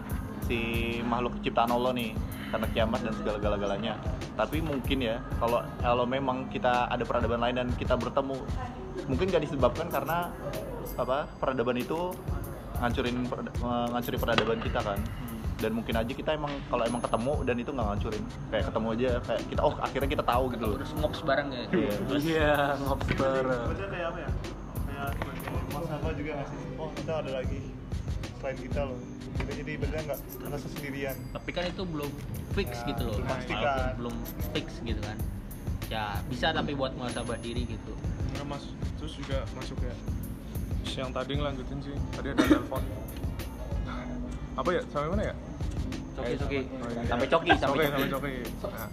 [0.51, 2.11] si makhluk ciptaan Allah nih
[2.51, 3.95] karena kiamat dan segala galanya
[4.35, 8.35] Tapi mungkin ya kalau kalau memang kita ada peradaban lain dan kita bertemu,
[9.07, 10.35] mungkin gak disebabkan karena
[10.99, 11.31] apa?
[11.39, 12.11] Peradaban itu
[12.83, 13.17] ngancurin
[13.63, 14.99] ngancurin peradaban kita kan
[15.61, 19.11] dan mungkin aja kita emang kalau emang ketemu dan itu nggak ngancurin kayak ketemu aja
[19.29, 21.65] kayak kita oh akhirnya kita tahu gitu loh Terus ngops bareng ya.
[21.69, 21.95] Iya.
[22.17, 23.45] Iya, ngobster.
[23.45, 24.31] Sebenarnya kayak apa ya?
[25.11, 26.61] Sebagai muasabah juga nggak sih?
[26.77, 27.61] Oh kita ada lagi
[28.37, 29.01] selain kita loh.
[29.33, 31.17] Kita jadi benar nggak merasa sendirian.
[31.31, 32.11] Tapi kan itu belum
[32.51, 33.17] fix Ya, gitu loh.
[33.17, 33.93] belum pasti kan.
[33.97, 34.15] belum
[34.53, 35.17] fix gitu kan.
[35.87, 37.93] Ya bisa tapi buat muasabah diri gitu.
[38.31, 39.95] Nggak, mas terus juga masuk ya
[40.81, 42.83] Terus yang tadi ngelanjutin sih tadi ada telepon
[44.61, 45.35] apa ya sampai mana ya
[46.11, 46.59] Coki coki.
[46.75, 47.03] Oh, iya.
[47.07, 48.11] Sampai coki sampai Coki, coki.
[48.11, 48.35] sampai coki
[48.77, 48.89] Nah,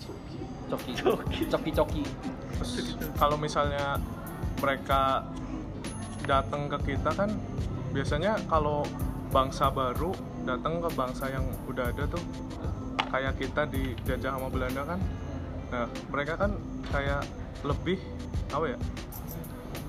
[0.68, 0.92] Coki.
[1.48, 2.04] Coki coki.
[2.56, 2.72] terus
[3.16, 4.00] kalau misalnya
[4.58, 5.24] mereka
[6.28, 7.32] datang ke kita kan
[7.96, 8.84] biasanya kalau
[9.32, 10.12] bangsa baru
[10.44, 12.24] datang ke bangsa yang udah ada tuh
[13.08, 15.00] kayak kita dijajah sama Belanda kan.
[15.72, 16.52] Nah mereka kan
[16.92, 17.24] kayak
[17.64, 18.00] lebih
[18.52, 18.80] apa ya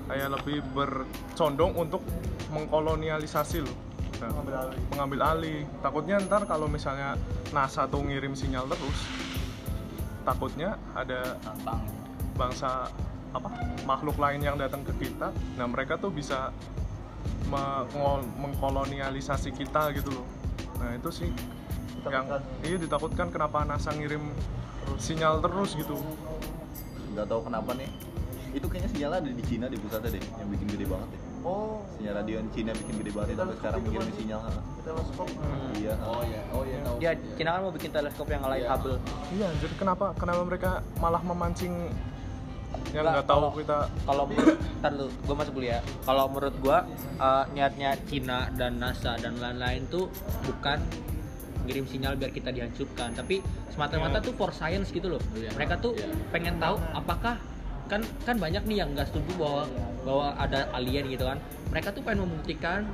[0.09, 2.01] kayak lebih bercondong untuk
[2.49, 3.77] mengkolonialisasi loh.
[4.19, 4.79] Nah, Mengambil alih.
[4.91, 5.59] mengambil alih.
[5.79, 7.15] Takutnya ntar kalau misalnya
[7.55, 8.99] NASA tuh ngirim sinyal terus
[10.27, 11.39] takutnya ada
[12.35, 12.91] bangsa
[13.29, 13.49] apa
[13.85, 15.29] makhluk lain yang datang ke kita.
[15.57, 16.49] Nah mereka tuh bisa
[18.39, 20.25] mengkolonialisasi kita gitu loh.
[20.81, 21.29] Nah itu sih
[22.07, 22.25] yang
[22.63, 24.23] iya ditakutkan kenapa NASA ngirim
[24.97, 25.99] sinyal terus gitu.
[27.13, 27.89] Nggak tahu kenapa nih.
[28.49, 31.21] Itu kayaknya sinyal ada di Cina di pusatnya deh yang bikin gede banget deh.
[31.45, 31.85] Oh.
[31.95, 34.51] Sinyal radio di Cina bikin gede banget sampai sekarang mengirim sinyal ha.
[34.81, 35.29] teleskop
[35.77, 36.95] iya Oh iya, oh iya tahu.
[36.97, 38.97] Dia Cina kan mau bikin teleskop yang ngalahin Hubble.
[39.37, 41.93] iya jadi kenapa kenapa mereka malah memancing
[42.89, 45.79] yang Nggak, tahu kalau- kita Kalau menurut, ntar dulu, gue masuk dulu ya.
[46.01, 46.77] Kalau menurut gue,
[47.19, 50.09] eh, niatnya Cina dan NASA dan lain-lain tuh
[50.43, 50.81] bukan
[51.63, 55.21] ngirim sinyal biar kita dihancurkan, tapi semata-mata tuh for science gitu loh.
[55.31, 55.53] Iya.
[55.53, 56.09] Mereka tuh Iya.
[56.29, 57.37] pengen tahu apakah
[57.89, 59.63] kan kan banyak nih yang nggak setuju bahwa
[60.05, 61.41] bahwa ada alien gitu kan.
[61.69, 62.85] Mereka tuh pengen membuktikan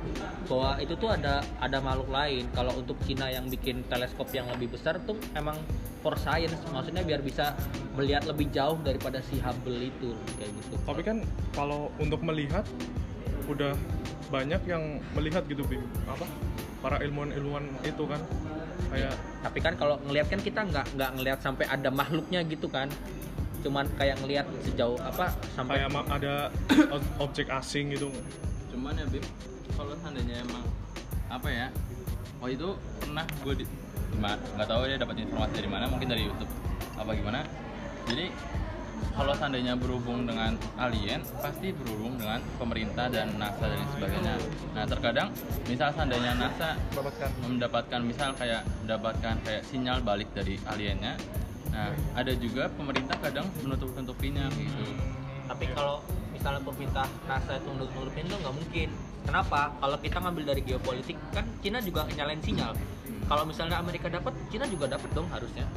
[0.48, 2.44] bahwa itu tuh ada ada makhluk lain.
[2.52, 5.56] Kalau untuk Cina yang bikin teleskop yang lebih besar tuh emang
[6.04, 7.56] for science, maksudnya biar bisa
[7.96, 10.74] melihat lebih jauh daripada si Hubble itu kayak gitu.
[10.84, 11.24] tapi kan
[11.56, 12.62] kalau untuk melihat
[13.48, 13.72] udah
[14.28, 16.28] banyak yang melihat gitu Bim apa
[16.84, 18.20] para ilmuwan-ilmuwan itu kan
[18.92, 22.92] kayak tapi kan kalau ngelihat kan kita nggak nggak ngelihat sampai ada makhluknya gitu kan
[23.66, 26.34] cuman kayak ngelihat sejauh apa sampai kayak ada
[26.94, 28.14] ob- objek asing gitu.
[28.70, 29.26] Cuman ya Bim
[29.74, 30.62] kalau seandainya emang
[31.26, 31.66] apa ya
[32.38, 32.68] oh itu
[33.02, 33.64] pernah gue di
[34.14, 36.52] gimana nggak tahu dia dapat informasi dari mana mungkin dari YouTube
[36.94, 37.42] apa gimana.
[38.06, 38.30] Jadi
[39.12, 44.34] kalau seandainya berhubung dengan alien pasti berhubung dengan pemerintah dan NASA dan sebagainya.
[44.72, 45.28] Nah terkadang
[45.66, 47.30] misal seandainya NASA mendapatkan.
[47.44, 51.18] mendapatkan misal kayak mendapatkan kayak sinyal balik dari aliennya
[51.76, 54.84] nah ada juga pemerintah kadang menutup tutupinya gitu.
[55.44, 56.00] Tapi kalau
[56.32, 58.88] misalnya pemerintah NASA itu nutup nutupin tuh nggak mungkin.
[59.28, 59.60] Kenapa?
[59.76, 62.72] Kalau kita ngambil dari geopolitik kan Cina juga nyalain sinyal.
[63.28, 65.68] Kalau misalnya Amerika dapat Cina juga dapat dong harusnya.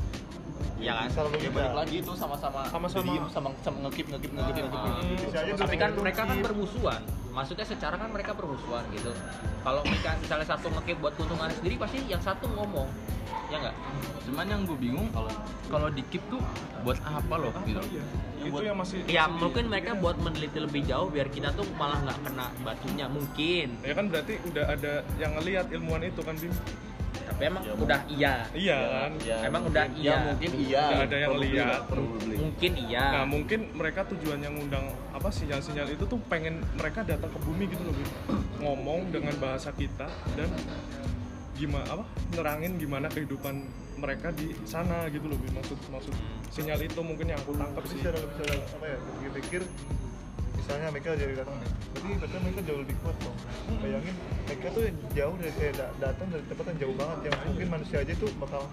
[0.79, 1.11] Ya kan?
[1.11, 3.03] salah ya balik lagi itu sama-sama Sama-sama.
[3.03, 4.93] diem, sama sama ngekip ngekip ngekip ngekip.
[5.27, 6.45] Bisa aja tapi kan mereka kan ngekip.
[6.47, 7.01] bermusuhan
[7.35, 9.11] maksudnya secara kan mereka bermusuhan gitu.
[9.59, 12.87] Kalau mereka misalnya satu ngekip buat keuntungan sendiri pasti yang satu ngomong
[13.49, 13.75] ya nggak?
[14.29, 15.31] Cuman yang gue bingung kalau
[15.67, 16.41] kalau di keep tuh
[16.81, 17.81] buat apa loh gitu.
[17.89, 18.03] Iya
[18.39, 22.19] itu yang masih ya mungkin mereka buat meneliti lebih jauh biar kita tuh malah nggak
[22.23, 23.67] kena batunya mungkin.
[23.83, 26.53] Ya kan berarti udah ada yang ngelihat ilmuwan itu kan Bim?
[27.29, 28.33] Tapi emang Ya, udah iya.
[28.57, 29.11] Iya kan?
[29.21, 30.15] Ya, Emang mungkin- udah ya iya.
[30.25, 30.83] mungkin iya.
[30.97, 31.81] ada yang lihat.
[32.39, 33.05] mungkin iya.
[33.13, 37.83] Nah mungkin mereka tujuannya ngundang apa sinyal-sinyal itu tuh pengen mereka datang ke bumi gitu
[37.85, 38.09] loh Bim.
[38.59, 40.49] ngomong dengan bahasa kita dan
[41.60, 42.03] gimana apa
[42.39, 43.68] nerangin gimana kehidupan
[43.99, 46.16] mereka di sana gitu loh maksud maksud
[46.55, 47.99] sinyal itu mungkin yang aku tangkap sih.
[47.99, 49.62] secara secara apa ya pikir-pikir
[50.70, 51.57] misalnya mereka jadi datang.
[51.60, 53.38] Nih berarti berarti mereka jauh lebih kuat dong
[53.82, 54.84] bayangin mereka tuh
[55.18, 57.18] jauh dari eh, da- datang dari tempat yang jauh banget.
[57.26, 58.64] Yang mungkin manusia aja tuh bakal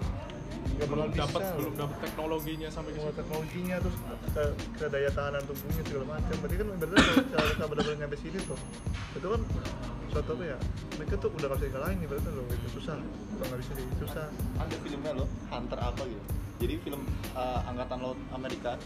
[0.66, 1.54] nggak bakal bisa dapat loh.
[1.56, 3.96] belum dapat teknologinya sampai ke teknologinya terus
[4.34, 4.44] ke,
[4.76, 6.34] ke daya tahanan tubuhnya segala macam.
[6.42, 8.58] Berarti kan berarti kalau kita benar-benar nyampe sini tuh
[9.16, 9.42] itu kan
[10.12, 10.58] suatu apa ya
[10.96, 12.94] mereka tuh udah gak bisa dikalahin nih berarti loh itu susah.
[13.36, 14.26] Udah nggak bisa di- susah.
[14.60, 16.24] Ada filmnya loh Hunter apa gitu.
[16.56, 17.02] Jadi film
[17.36, 18.80] uh, angkatan laut Amerika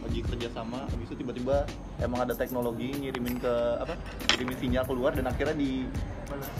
[0.00, 1.68] lagi kerja sama habis itu tiba-tiba
[2.00, 3.94] emang ada teknologi ngirimin ke apa
[4.34, 5.84] ngirimin sinyal keluar dan akhirnya di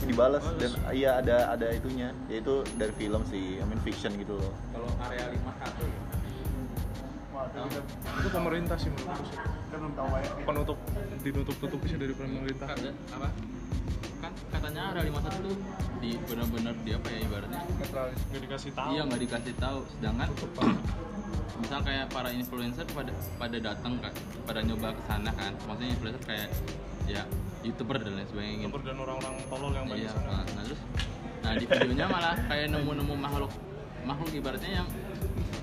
[0.05, 0.45] dibalas.
[0.59, 2.11] Dan iya ada ada itunya.
[2.27, 4.53] Yaitu dari film sih I mean fiction gitu loh.
[4.75, 6.01] Kalau area 51 ya.
[8.21, 9.39] Itu pemerintah sih menurutku sih.
[9.73, 10.33] Tahu ya.
[10.45, 10.79] Penutup
[11.25, 12.69] ditutup tutupi sih dari pemerintah.
[12.69, 13.29] Kan, apa?
[14.21, 15.57] Kan katanya ada lima satu tuh
[16.05, 17.61] di benar-benar di apa ya ibaratnya?
[17.65, 18.89] Nggak dikasih tahu.
[18.93, 19.81] Iya nggak dikasih tahu.
[19.97, 20.29] Sedangkan
[21.61, 24.13] misal kayak para influencer pada pada datang kan
[24.45, 25.53] pada nyoba ke sana kan.
[25.65, 26.49] Maksudnya influencer kayak
[27.07, 27.23] ya
[27.61, 28.65] youtuber dan lain sebagainya gitu.
[28.71, 30.31] Campur dan orang-orang tolol yang banyak iya sana.
[30.31, 30.81] nah, nah, terus
[31.41, 33.53] nah di videonya malah kayak nemu-nemu makhluk
[34.05, 34.89] makhluk ibaratnya yang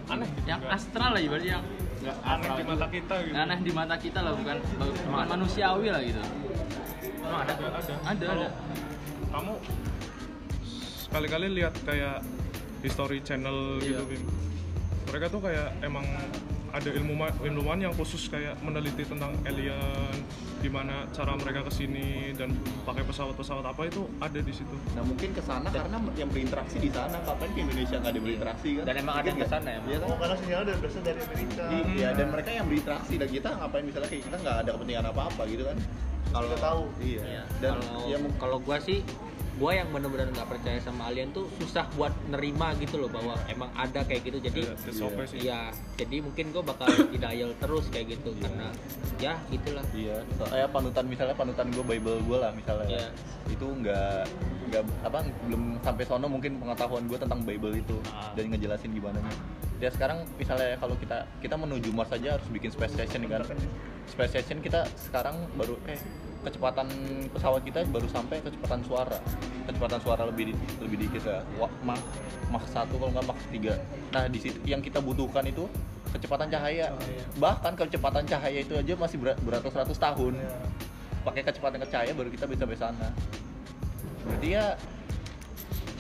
[0.08, 1.64] aneh gitu yang nggak- astral lah ibaratnya yang
[1.98, 3.34] nggak aneh astral di mata kita gitu.
[3.36, 4.58] Aneh di mata kita lah bukan
[5.10, 6.22] bukan manusiawi lah gitu.
[7.18, 7.54] Emang ada?
[7.56, 7.94] Ada.
[8.08, 8.26] Ada.
[8.30, 8.48] Ada,
[9.28, 9.54] kamu
[11.04, 12.22] sekali-kali lihat kayak
[12.82, 14.02] history channel gitu Iya.
[14.06, 14.24] Bim.
[15.08, 16.06] Mereka tuh kayak emang
[16.76, 20.14] ada ilmuwan ilmuwan yang khusus kayak meneliti tentang alien
[20.60, 22.52] gimana cara mereka ke sini dan
[22.84, 24.76] pakai pesawat-pesawat apa itu ada di situ.
[24.98, 28.70] Nah mungkin ke sana karena yang berinteraksi di sana kapan ke Indonesia nggak ada berinteraksi
[28.82, 28.84] kan?
[28.84, 30.08] Dan emang ada yang Mungkin ke sana ya, iya kan?
[30.10, 31.64] Oh karena sinyalnya udah berasal dari Amerika.
[31.72, 35.42] Iya, dan mereka yang berinteraksi dan kita ngapain misalnya kayak kita nggak ada kepentingan apa-apa
[35.48, 35.78] gitu kan?
[36.28, 36.82] Kalau kita tahu.
[37.00, 37.22] Iya.
[37.24, 37.44] Iya.
[37.64, 39.00] dan kalau ya kalau gua sih
[39.58, 43.70] gua yang bener-bener nggak percaya sama alien tuh susah buat nerima gitu loh bahwa emang
[43.74, 48.32] ada kayak gitu jadi SOP sih iya jadi mungkin gua bakal denial terus kayak gitu
[48.38, 48.70] karena
[49.18, 52.86] ya itulah Iya, so, kayak panutan misalnya panutan gue Bible gue lah misalnya.
[52.86, 53.08] Iya.
[53.50, 54.30] Itu nggak
[54.70, 58.30] nggak apa belum sampai sono mungkin pengetahuan gue tentang Bible itu Ah.
[58.38, 59.34] dan ngejelasin gimana nya.
[59.82, 63.42] Ya sekarang misalnya kalau kita kita menuju Mars saja harus bikin space station kan.
[64.06, 65.98] Space station kita sekarang baru eh
[66.48, 66.88] kecepatan
[67.30, 69.20] pesawat kita baru sampai kecepatan suara.
[69.68, 71.44] Kecepatan suara lebih di- lebih dikit ya.
[71.84, 72.00] Mach
[72.48, 73.76] Mach 1 kalau nggak Mach 3
[74.08, 75.68] nah di situ yang kita butuhkan itu
[76.10, 76.96] kecepatan cahaya.
[77.36, 80.40] Bahkan kecepatan cahaya itu aja masih ber- beratus-ratus tahun.
[80.40, 80.56] Ya.
[81.28, 83.12] pakai kecepatan cahaya baru kita bisa sampai sana.
[84.24, 84.80] Berarti ya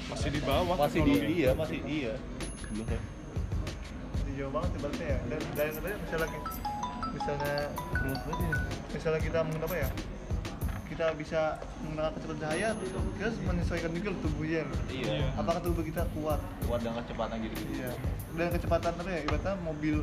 [0.07, 2.15] masih di bawah masih di iya masih iya.
[2.71, 2.99] Belum ya.
[4.15, 5.19] Masih jauh banget ibaratnya ya.
[5.27, 6.27] Dan dan sebenarnya misalnya
[7.11, 7.55] misalnya
[8.95, 9.89] misalnya kita menggunakan apa ya
[10.97, 15.29] kita bisa menggunakan kecepatan cahaya kita harus menyesuaikan juga tubuhnya iya.
[15.37, 16.41] Apakah tubuh kita kuat?
[16.65, 17.93] Kuat dengan kecepatan gitu iya.
[18.33, 20.01] Dan kecepatan apa ya ibaratnya mobil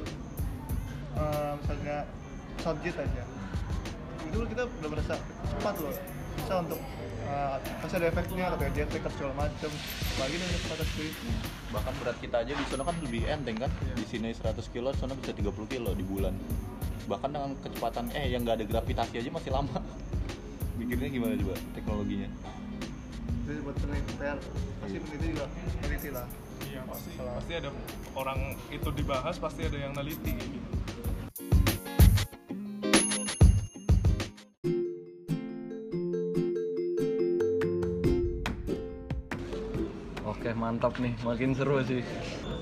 [1.18, 2.06] eh, misalnya
[2.54, 3.22] pesawat jet aja.
[4.22, 5.18] Itu kita udah merasa
[5.50, 5.94] cepat loh.
[6.38, 6.78] Bisa untuk
[7.26, 9.70] eh, pasti ada efeknya kayak jet lag segala macam.
[10.14, 11.26] Apalagi dengan kecepatan seperti itu.
[11.74, 13.70] Bahkan berat kita aja di sana kan lebih enteng kan?
[13.98, 16.38] Di sini 100 kilo di sana bisa 30 kilo di bulan.
[17.10, 19.82] Bahkan dengan kecepatan eh yang nggak ada gravitasi aja masih lama
[20.84, 22.28] mikirnya gimana coba teknologinya?
[23.48, 24.36] Jadi buat peneliti PR
[24.84, 25.46] pasti peneliti juga
[25.80, 26.26] peneliti lah.
[26.68, 27.70] Iya pasti pasti ada
[28.12, 30.68] orang itu dibahas pasti ada yang neliti gitu.
[40.28, 42.04] Oke mantap nih, makin seru sih.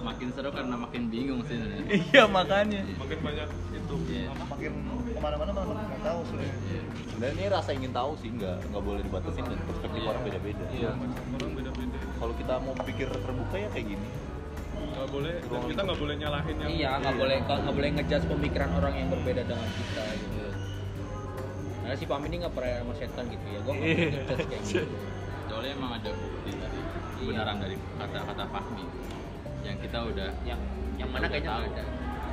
[0.02, 1.86] Makin seru karena makin bingung sih sebenarnya.
[2.10, 2.80] Iya makanya.
[2.98, 3.94] makin banyak itu.
[4.10, 4.28] Iya.
[4.42, 4.72] makin
[5.06, 6.56] ke mana-mana malah makin nggak tahu sebenarnya
[7.12, 10.64] dan ini rasa ingin tahu sih nggak nggak boleh dibatasin dan perspektif orang beda-beda.
[10.74, 10.90] Iya.
[10.92, 11.98] orang beda-beda.
[12.18, 14.08] Kalau kita mau pikir terbuka ya kayak gini.
[14.82, 18.70] Nggak boleh dan kita nggak boleh nyalahin yang iya nggak boleh nggak boleh ngejudge pemikiran
[18.76, 20.40] orang yang berbeda dengan kita gitu.
[21.82, 24.06] Karena si Pam ini nggak pernah sama setan gitu ya, gue nggak Iya.
[24.10, 24.96] ngejudge kayak gitu.
[25.52, 26.80] Soalnya emang ada bukti dari
[27.18, 28.84] kebenaran dari kata-kata Fahmi
[29.62, 30.60] yang kita udah Yang
[30.94, 31.60] yang mana kayaknya tahu.
[31.62, 31.84] nggak ada.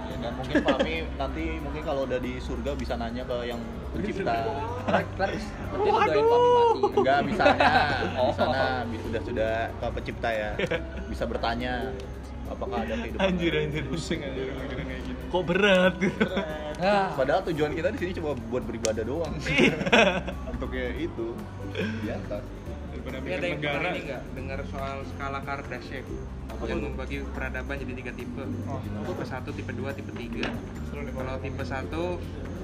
[0.02, 4.34] Ya, dan mungkin Fahmi nanti mungkin kalau udah di surga bisa nanya ke yang pencipta
[4.86, 5.38] ntar nanti
[5.86, 6.80] doain Pam mati.
[6.98, 7.70] enggak misalnya
[8.16, 8.26] Oh.
[8.26, 8.62] di sana
[9.00, 10.50] sudah sudah ke pencipta ya
[11.06, 11.94] bisa bertanya
[12.48, 13.84] apakah ada kehidupan Anjir anjir.
[13.86, 16.26] pusing aja mikirin kayak gitu Kok berat gitu.
[16.80, 19.34] Ah, padahal tujuan kita di sini cuma buat beribadah doang
[20.50, 21.38] untuk ya itu
[22.02, 22.42] di atas
[23.16, 23.90] ada yang negara.
[23.94, 26.06] ini nggak dengar soal skala Kardashev
[26.68, 28.44] yang membagi peradaban jadi tiga tipe.
[29.08, 30.50] Tipe satu, tipe dua, tipe tiga.
[30.92, 32.04] Kalau tipe satu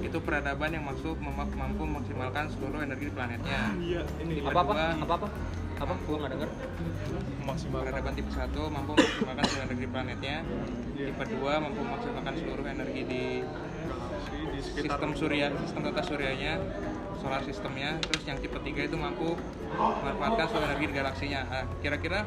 [0.04, 3.60] itu peradaban yang masuk mampu memaksimalkan seluruh energi di planetnya.
[3.80, 4.44] iya ini.
[4.44, 5.28] Tipe apa apa dua, apa apa?
[5.76, 6.50] apa gue nggak denger.
[7.46, 10.36] Maksimal peradaban tipe satu mampu memaksimalkan seluruh energi di planetnya.
[10.92, 13.22] Tipe dua mampu memaksimalkan seluruh energi di
[14.56, 16.52] di sekitar sistem surya, sistem tata suryanya,
[17.18, 17.96] solar sistemnya.
[18.02, 19.34] Terus yang tipe tiga itu mampu
[19.72, 21.40] memanfaatkan seluruh energi di galaksinya.
[21.48, 22.24] Ah, kira-kira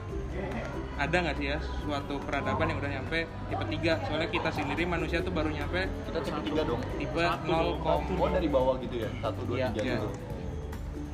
[0.96, 3.94] ada nggak sih ya suatu peradaban yang udah nyampe tipe tiga?
[4.04, 6.82] Soalnya kita sendiri manusia tuh baru nyampe kita tipe tiga dong.
[6.96, 7.80] tipe 0,
[8.16, 9.10] oh dari bawah gitu ya?
[9.20, 9.96] Satu dua Iya, tiga iya.
[9.98, 10.10] gitu.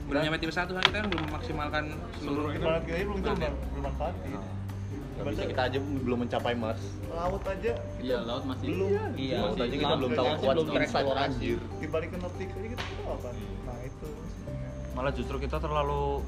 [0.06, 1.84] Belum nyampe tipe satu kan kita kan belum memaksimalkan
[2.18, 3.32] seluruh planet kita belum kita
[3.74, 4.32] bermanfaati
[5.16, 6.84] Gak bisa kita aja belum mencapai Mars.
[7.08, 7.72] Laut aja.
[8.04, 8.90] Iya laut masih belum.
[9.16, 11.24] iya Laut aja kita belum tahu kuat belum tereksplorasi.
[11.32, 11.60] anjir.
[11.80, 13.30] Dibalikin optik aja kita tahu apa.
[13.64, 14.10] nah itu.
[14.98, 16.26] Malah justru kita terlalu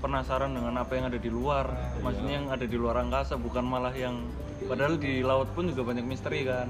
[0.00, 1.66] penasaran dengan apa yang ada di luar.
[2.00, 4.24] Maksudnya yang ada di luar angkasa bukan malah yang
[4.66, 6.68] padahal di laut pun juga banyak misteri kan.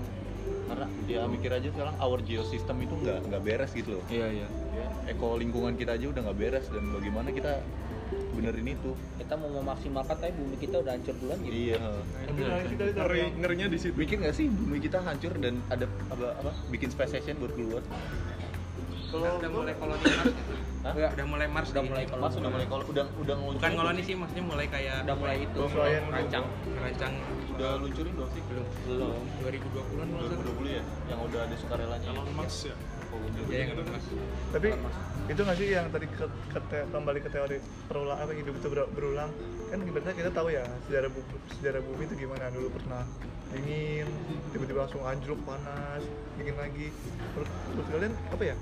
[0.66, 4.04] karena dia mikir aja sekarang our geosystem itu nggak nggak beres gitu loh.
[4.10, 4.48] Iya iya.
[4.74, 7.62] ya, eko lingkungan kita aja udah nggak beres dan bagaimana kita
[8.34, 8.90] benerin itu?
[9.14, 11.54] Kita mau memaksimalkan tapi bumi kita udah hancur duluan gitu.
[11.70, 11.78] Iya.
[12.02, 13.94] Tapi nah, kita ngeri yang- ngerinya di situ.
[13.94, 17.82] Mikir nggak sih bumi kita hancur dan ada apa, apa bikin space station buat keluar
[19.18, 20.54] kalau udah mulai koloni Mars gitu.
[20.86, 20.94] Hah?
[20.94, 24.02] udah mulai Mars udah di- mulai Mas udah mulai kalau udah udah bukan ngeluncurin koloni
[24.02, 25.58] sih maksudnya mulai kayak udah mulai itu.
[26.06, 26.44] Rancang
[26.76, 27.12] rancang
[27.56, 28.42] udah luncurin belum sih?
[28.46, 28.66] Belum.
[28.86, 29.22] Belum.
[29.42, 30.46] 2020-an kalau nggak salah.
[30.46, 32.76] 2020 ya yang udah ada sukarelanya Elon Musk ya?
[33.46, 34.08] Ya, yang Musk.
[34.52, 34.68] tapi
[35.26, 37.56] itu nggak sih yang tadi ke, ke te- kembali ke teori
[37.88, 39.30] perulang apa hidup itu ber- berulang?
[39.66, 42.46] Kan ibaratnya kita tahu ya sejarah bumi, sejarah bumi itu gimana?
[42.54, 43.02] Dulu pernah
[43.50, 44.06] dingin
[44.52, 46.02] tiba-tiba langsung anjlok panas
[46.36, 46.94] dingin lagi.
[47.34, 48.56] Terus, terus kalian apa ya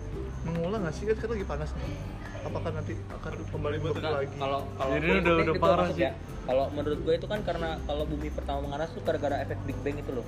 [0.45, 1.97] mengulang nggak sih kan sekarang lagi panas nih
[2.45, 6.05] apakah nanti akan kembali bentuk lagi kalau kalau Jadi ini- udah- udah parah sih.
[6.05, 6.13] ya.
[6.45, 9.97] Kalau menurut gue itu kan karena kalau bumi pertama menganas tuh gara-gara efek Big Bang
[9.97, 10.27] itu loh.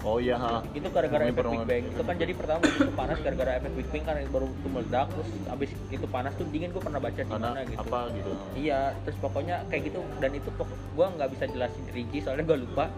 [0.00, 0.64] oh iya ha.
[0.70, 1.60] Itu gara-gara efek Big.
[1.60, 1.82] Bang.
[1.90, 5.28] Itu kan jadi pertama itu panas gara-gara efek Big Bang karena baru itu meledak terus
[5.46, 7.78] abis itu panas tuh dingin gue pernah baca di mana gitu.
[7.78, 12.18] apa gitu Iya, terus pokoknya kayak gitu dan itu pok gue nggak bisa jelasin rinci
[12.24, 12.88] soalnya gue lupa.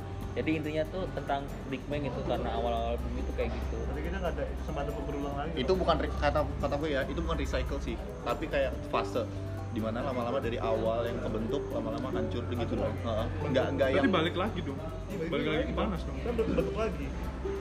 [0.40, 3.76] Jadi intinya tuh tentang Big Bang itu karena awal-awal bumi itu kayak gitu.
[3.84, 7.20] tapi kita nggak ada kesempatan untuk berulang lagi itu bukan kata kata gue ya itu
[7.20, 9.28] bukan recycle sih tapi kayak fase
[9.70, 13.26] di mana lama-lama dari awal yang kebentuk lama-lama hancur begitu loh Heeh.
[13.52, 14.80] nggak nggak yang balik lagi dong.
[15.28, 16.16] Balik lagi ke panas dong.
[16.24, 17.06] kan bentuk lagi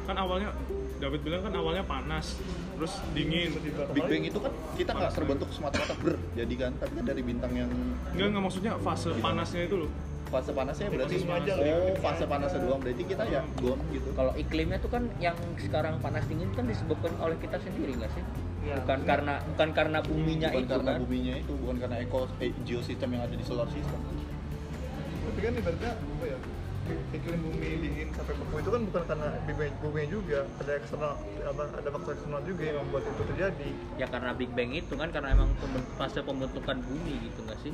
[0.08, 0.50] Kan awalnya
[1.00, 2.36] David bilang kan awalnya panas,
[2.76, 3.56] terus dingin.
[3.94, 7.52] Big Bang itu kan kita nggak terbentuk semata-mata ber jadi kan tapi kan dari bintang
[7.54, 7.70] yang
[8.16, 9.92] Enggak enggak maksudnya fase panasnya itu loh.
[10.30, 12.80] Fase panasnya berarti oh fase panasnya doang.
[12.80, 14.10] Berarti kita ya gone gitu.
[14.14, 18.24] Kalau iklimnya tuh kan yang sekarang panas dingin kan disebabkan oleh kita sendiri nggak sih?
[18.60, 21.00] bukan karena bukan karena buminya bukan itu karena kan.
[21.02, 24.00] buminya itu bukan karena eko eh, geosistem yang ada di solar system.
[25.26, 26.40] Tapi kan ibaratnya apa ya
[27.14, 30.40] iklim bumi dingin sampai beku itu kan bukan karena bumi bumi juga.
[30.60, 33.70] Ada eksternal apa ada faktor eksternal juga yang membuat itu terjadi.
[33.98, 35.50] Ya karena Big Bang itu kan karena emang
[35.98, 37.74] fase pembentukan bumi gitu nggak sih?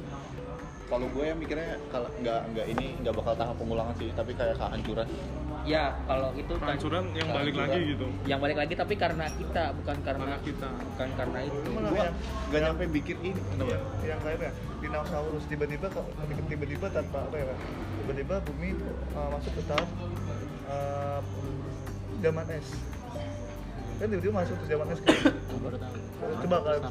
[0.85, 4.55] Kalau gue yang mikirnya kalau nggak nggak ini nggak bakal tahap pengulangan sih tapi kayak
[4.57, 5.07] kehancuran
[5.65, 7.73] Ya kalau itu kan Kehancuran yang balik Kehancuran.
[7.73, 8.05] lagi gitu.
[8.29, 10.67] yang balik lagi tapi karena kita bukan karena Karena kita.
[10.77, 11.57] bukan karena itu.
[11.73, 12.05] Gue
[12.53, 13.73] nggak nyampe bikin ini kenapa
[14.05, 14.51] yang, apa ya
[14.85, 16.05] dinosaurus tiba-tiba kok
[16.45, 17.55] tiba-tiba tanpa apa ya
[18.05, 18.69] tiba-tiba bumi
[19.17, 19.89] uh, masuk ke tahap
[20.69, 21.19] uh,
[22.21, 22.67] zaman es
[23.97, 25.15] kan tiba-tiba masuk ke zaman es kan
[26.45, 26.83] coba kalian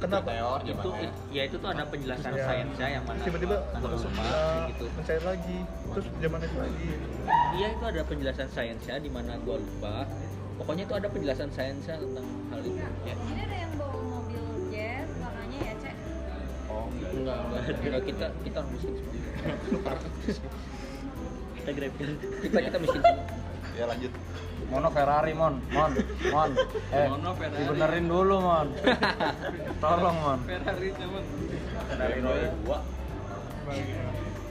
[0.00, 0.30] kenapa
[0.62, 0.88] itu
[1.30, 2.44] ya itu tuh ada penjelasan Ya.
[2.44, 3.88] sainsnya yang mana tiba-tiba lupa,
[4.26, 4.84] uh, gitu.
[4.94, 5.58] mencair lagi
[5.94, 6.88] terus zaman es lagi
[7.54, 10.04] Iya itu ada penjelasan sainsnya di mana gua lupa.
[10.58, 12.82] Pokoknya itu ada penjelasan sainsnya tentang hal itu.
[13.06, 13.14] Ya.
[13.14, 15.96] Ini ada yang bawa mobil jazz warnanya ya cek
[16.66, 19.14] oh enggak Enggak, enggak, enggak kita kita orang miskin semua.
[21.58, 21.92] kita grab
[22.42, 23.02] kita kita miskin
[23.74, 24.12] ya lanjut
[24.74, 25.92] Mono Ferrari mon, mon,
[26.34, 26.50] mon.
[26.90, 27.62] Eh, Mono Ferrari.
[27.62, 28.68] dibenerin dulu mon.
[29.82, 30.38] Tolong mon.
[30.42, 31.24] Ferrari teman.
[31.94, 32.78] dari Roy gua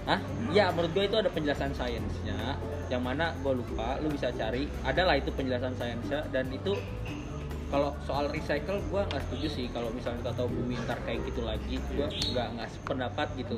[0.04, 0.20] Hah?
[0.52, 2.56] Ya menurut gue itu ada penjelasan sainsnya
[2.92, 6.76] yang mana gue lupa lu bisa cari adalah itu penjelasan sainsnya dan itu
[7.72, 11.42] kalau soal recycle gue nggak setuju sih kalau misalnya kita tahu bumi ntar kayak gitu
[11.48, 13.56] lagi gue nggak nggak sependapat gitu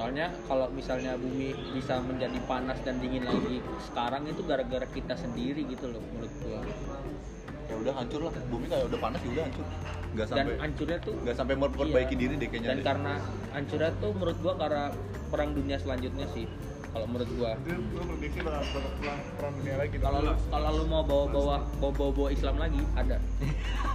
[0.00, 5.60] soalnya kalau misalnya bumi bisa menjadi panas dan dingin lagi sekarang itu gara-gara kita sendiri
[5.68, 6.60] gitu loh menurut gue
[7.68, 9.66] ya udah hancur lah bumi kayak udah panas ya udah hancur
[10.10, 12.20] nggak dan sampai hancurnya tuh nggak sampai memperbaiki Iya.
[12.24, 12.84] diri deh kayaknya dan deh.
[12.88, 13.12] karena
[13.52, 14.84] hancurnya tuh menurut gua karena
[15.28, 16.48] perang dunia selanjutnya sih
[16.90, 17.52] kalau menurut gua.
[17.56, 19.96] Itu gue prediksi bakal bakal perang perang dunia lagi.
[19.96, 23.16] Kalau lu kalau lu mau bawa bawa bawa bawa, bawa Islam lagi ada.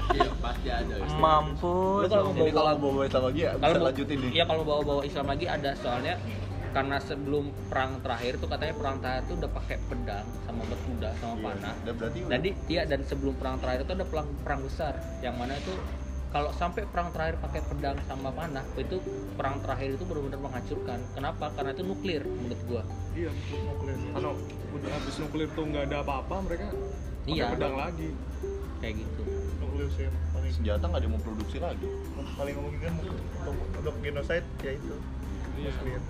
[0.05, 0.95] Iya, pasti ada.
[0.95, 2.07] lu Mampus.
[2.07, 4.81] kalau mau jadi bawa kalau bawa Islam lagi ya kalau lanjutin nih iya kalau bawa
[4.81, 5.71] bawa Islam lagi ada.
[5.75, 6.15] Soalnya
[6.71, 11.33] karena sebelum perang terakhir tuh katanya perang terakhir tuh udah pakai pedang sama berkuda sama
[11.33, 11.43] Iya.
[11.43, 11.75] panah.
[11.81, 14.93] Dan berarti jadi iya dan sebelum perang terakhir itu ada perang perang besar.
[15.19, 15.73] Yang mana itu
[16.36, 18.99] kalau sampai perang terakhir pakai pedang sama panah itu
[19.39, 20.99] perang terakhir itu benar-benar menghancurkan.
[21.15, 21.47] Kenapa?
[21.55, 22.83] Karena itu nuklir menurut gua.
[23.15, 23.95] Iya, nuklir.
[24.11, 24.31] Kalau
[24.75, 26.75] udah habis nuklir tuh nggak ada apa-apa, mereka
[27.23, 27.55] pakai Iya.
[27.55, 28.11] pedang lagi.
[28.83, 29.23] kayak gitu.
[29.63, 31.88] Nuklir sih paling senjata nggak ada yang mau produksi lagi.
[32.36, 34.95] Paling memungkinkan untuk, untuk genocide ya itu.
[35.55, 35.71] Iya.
[35.71, 36.01] nuklir.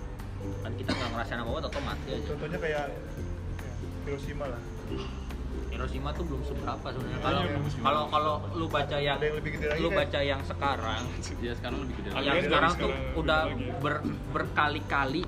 [0.66, 2.26] Kan kita nggak ngerasain apa apa atau mati aja.
[2.34, 2.98] Contohnya kayak ya,
[4.10, 4.62] Hiroshima lah
[5.76, 7.60] Hiroshima tuh belum seberapa sebenarnya Iya, kalau iya.
[7.82, 9.98] kalau kalau lu baca yang ada yang lebih gede lagi lu kan?
[10.00, 11.02] baca yang sekarang
[11.38, 12.08] Iya, sekarang lebih gede.
[12.18, 13.40] Yang sekarang tuh sekarang udah
[13.78, 15.22] ber- berkali-kali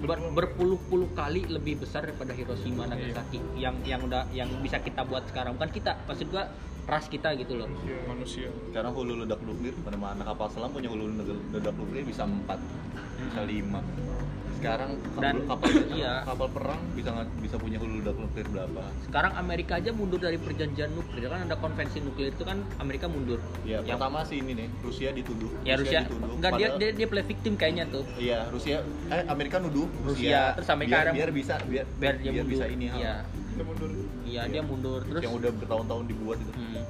[0.00, 5.26] ber- berpuluh-puluh kali lebih besar daripada Hiroshima Nagasaki yang yang udah yang bisa kita buat
[5.26, 6.46] sekarang bukan kita maksud gua
[6.84, 7.68] ras kita gitu loh
[8.06, 8.48] Manusia.
[8.70, 12.56] karena hulu ledak nuklir pada mana kapal selam punya hulu ledak- ledak nuklir bisa empat
[13.20, 13.82] bisa lima
[14.58, 16.14] sekarang kapal, Dan- kapal, iya.
[16.26, 18.82] kapal perang bisa nggak- bisa punya hulu ledak nuklir berapa?
[19.06, 21.24] Sekarang Amerika aja mundur dari perjanjian nuklir.
[21.24, 23.38] Kan ada konvensi nuklir itu kan Amerika mundur.
[23.62, 25.50] Ya Yang- pertama sih ini nih Rusia dituduh.
[25.62, 28.04] Ya Rusia dituduh enggak dia, padahal- dia dia play victim kayaknya tuh.
[28.18, 28.76] Iya, Rusia
[29.08, 32.86] eh Amerika nuduh Rusia, terus Amerika biar, biar bisa biar biar dia mundur bisa ini
[32.88, 33.14] hal iya.
[33.48, 33.90] Kita mundur.
[34.22, 35.00] Iya dia mundur.
[35.04, 36.52] Terus yang udah bertahun-tahun dibuat itu.
[36.52, 36.82] Hmm.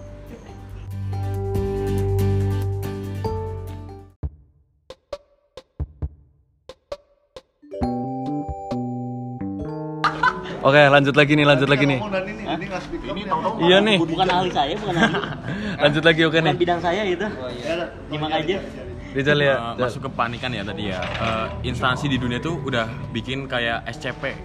[10.68, 11.98] Oke, lanjut lagi nih, lanjut lagi nih.
[11.98, 13.22] ini ini
[13.64, 13.96] Iya nih.
[13.96, 15.16] bukan ahli saya bukan ahli
[15.82, 16.52] Lanjut lagi oke nih.
[16.54, 17.24] bidang saya gitu
[17.58, 17.88] Ya, dah.
[18.06, 18.56] Nyimak Cari, aja.
[18.58, 18.92] cari, cari.
[19.16, 19.54] Rizal ya.
[19.56, 21.00] Eh, masuk ke panikan ya tadi ya.
[21.00, 24.36] Eh, instansi di dunia tuh udah bikin kayak SCP.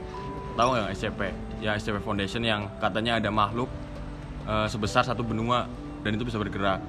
[0.56, 1.20] Tahu nggak SCP?
[1.60, 3.68] Ya SCP Foundation yang katanya ada makhluk
[4.46, 5.68] eh, sebesar satu benua
[6.00, 6.80] dan itu bisa bergerak.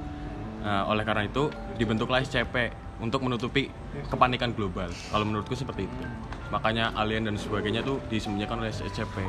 [0.62, 2.70] Eh, oleh karena itu dibentuklah SCP
[3.02, 3.70] untuk menutupi
[4.06, 4.90] kepanikan global.
[5.10, 6.04] Kalau menurutku seperti itu.
[6.50, 9.26] Makanya alien dan sebagainya tuh disembunyikan oleh SCP.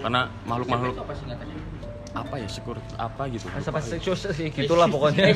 [0.00, 1.56] Karena makhluk-makhluk apa singkatannya
[2.12, 3.48] apa ya syukur apa gitu.
[3.48, 5.32] Apa sih sih gitulah pokoknya.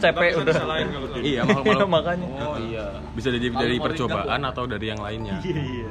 [0.00, 0.54] CP udah.
[0.56, 0.88] Iya,
[1.20, 2.26] Iya makhluk-makhluk makanya.
[2.40, 2.84] Oh iya.
[3.12, 5.36] bisa jadi dari percobaan atau dari yang lainnya.
[5.48, 5.90] iya iya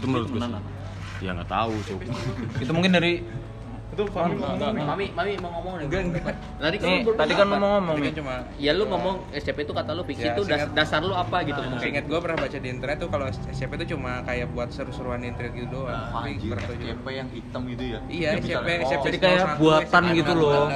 [0.00, 0.40] Itu menurut gue.
[0.40, 0.52] sih.
[1.18, 2.00] Ya nggak tahu, Cuk.
[2.62, 3.12] Itu mungkin dari
[3.98, 4.30] Itu ngomong
[4.70, 4.84] nih.
[4.86, 5.86] Mami, Mami mau ngomong nih.
[5.90, 6.34] Enggak, enggak.
[6.56, 8.06] Tadi kan lu tadi kan mau ngomong Tadi nih.
[8.06, 11.42] kan cuma Ya lu ngomong SCP itu kata lu fiksi Ya, itu dasar lu apa
[11.42, 11.82] gitu ngomong.
[11.82, 15.50] Seingat gue pernah baca di internet tuh kalau SCP itu cuma kayak buat seru-seruan intrigue
[15.58, 15.98] gitu doang.
[16.14, 16.62] Tapi tahu juga.
[16.62, 20.38] SCP yang hitam gitu ya Iya, SCP, SCP Jadi kayak 01, buatan gitu 01.
[20.38, 20.68] loh.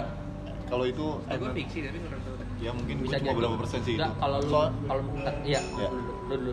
[0.67, 1.99] kalau itu Gue fiksi tapi
[2.59, 3.39] ya mungkin Bisa cuma jadi.
[3.39, 4.51] berapa persen sih Enggak, itu kalau lu
[4.83, 5.03] kalau
[5.45, 5.89] iya, Ya.
[5.93, 6.03] lu
[6.33, 6.53] dulu.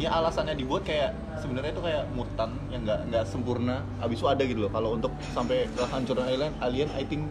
[0.00, 4.42] Ya alasannya dibuat kayak sebenarnya itu kayak mutan yang nggak nggak sempurna abis itu ada
[4.48, 7.28] gitu loh kalau untuk sampai kehancuran alien alien I think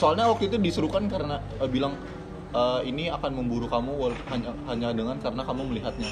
[0.00, 1.92] soalnya waktu itu disuruhkan karena eh, bilang
[2.56, 6.08] eh, ini akan memburu kamu hanya hanya dengan karena kamu melihatnya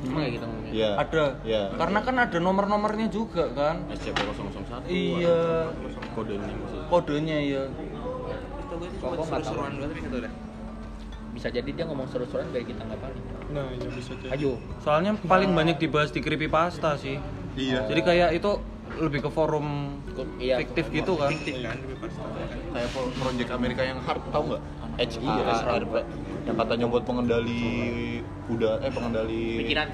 [0.00, 0.72] Emang kayak gitu ngomongnya.
[0.72, 1.24] ya Ada.
[1.44, 3.84] ya Karena kan ada nomor-nomornya juga kan.
[3.92, 4.88] SCP-001.
[4.88, 5.68] Iya.
[6.16, 6.86] Kodenya maksudnya.
[6.88, 7.62] Kodenya ya.
[7.68, 10.32] Itu gue cuma seru-seruan tapi tahu dah.
[11.30, 13.22] Bisa jadi dia ngomong seru-seruan biar kita nggak panik.
[13.50, 14.34] Nah, ya bisa jadi.
[14.34, 14.52] Ayo.
[14.78, 17.16] Soalnya paling banyak dibahas di creepypasta sih.
[17.52, 18.50] iya Jadi kayak itu
[18.96, 19.98] lebih ke forum
[20.36, 20.58] Iya.
[20.58, 21.30] fiktif gitu kan.
[21.30, 21.78] Fiktif kan,
[22.70, 24.62] kayak pro- project Amerika yang hard tahu nggak
[25.00, 25.94] H Iya, HARP
[26.42, 27.62] yang katanya buat pengendali
[28.46, 29.88] udara eh pengendali Pikiran.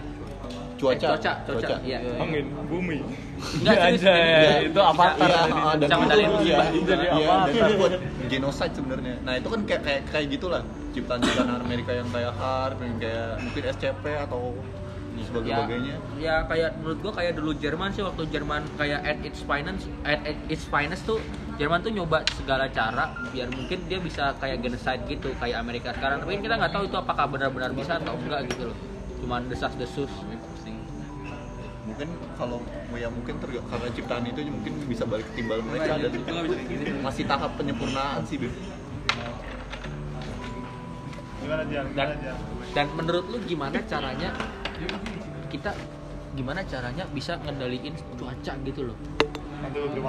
[0.76, 1.76] Cuaca Eh, cuaca, cuaca.
[1.82, 1.98] Iya.
[2.20, 2.98] Angin, bumi.
[3.36, 4.02] Enggak serius.
[4.04, 4.52] Ada, Iya.
[4.68, 5.28] itu avatar.
[5.28, 7.48] Iya, bisa itu ngendalin iya, iya, Jadi iya, apa?
[7.52, 7.92] dan buat
[8.28, 9.14] genocide sebenarnya.
[9.24, 10.62] Nah itu kan kayak kayak kayak gitulah
[10.92, 14.42] ciptaan-ciptaan Amerika yang kayak HARP, yang kayak mungkin SCP atau
[15.16, 15.96] sebagainya.
[16.20, 20.20] Ya kayak menurut gua kayak dulu Jerman sih waktu Jerman kayak at its finest at,
[20.22, 21.18] at its finest tuh
[21.56, 26.20] Jerman tuh nyoba segala cara biar mungkin dia bisa kayak genocide gitu kayak Amerika sekarang
[26.20, 28.76] tapi kita nggak tahu itu apakah benar-benar bisa atau enggak gitu loh
[29.24, 30.12] cuman desas-desus
[31.96, 32.60] Mungkin kalau
[32.92, 36.12] ya mungkin ter- karena ciptaan itu mungkin bisa balik ke timbal mereka dan
[37.00, 38.52] masih tahap penyempurnaan sih, Beb.
[41.38, 41.86] Gimana Jan?
[41.94, 42.08] dan
[42.74, 44.28] dan menurut lu gimana caranya
[45.46, 45.70] kita
[46.34, 48.96] gimana caranya bisa ngendaliin cuaca gitu loh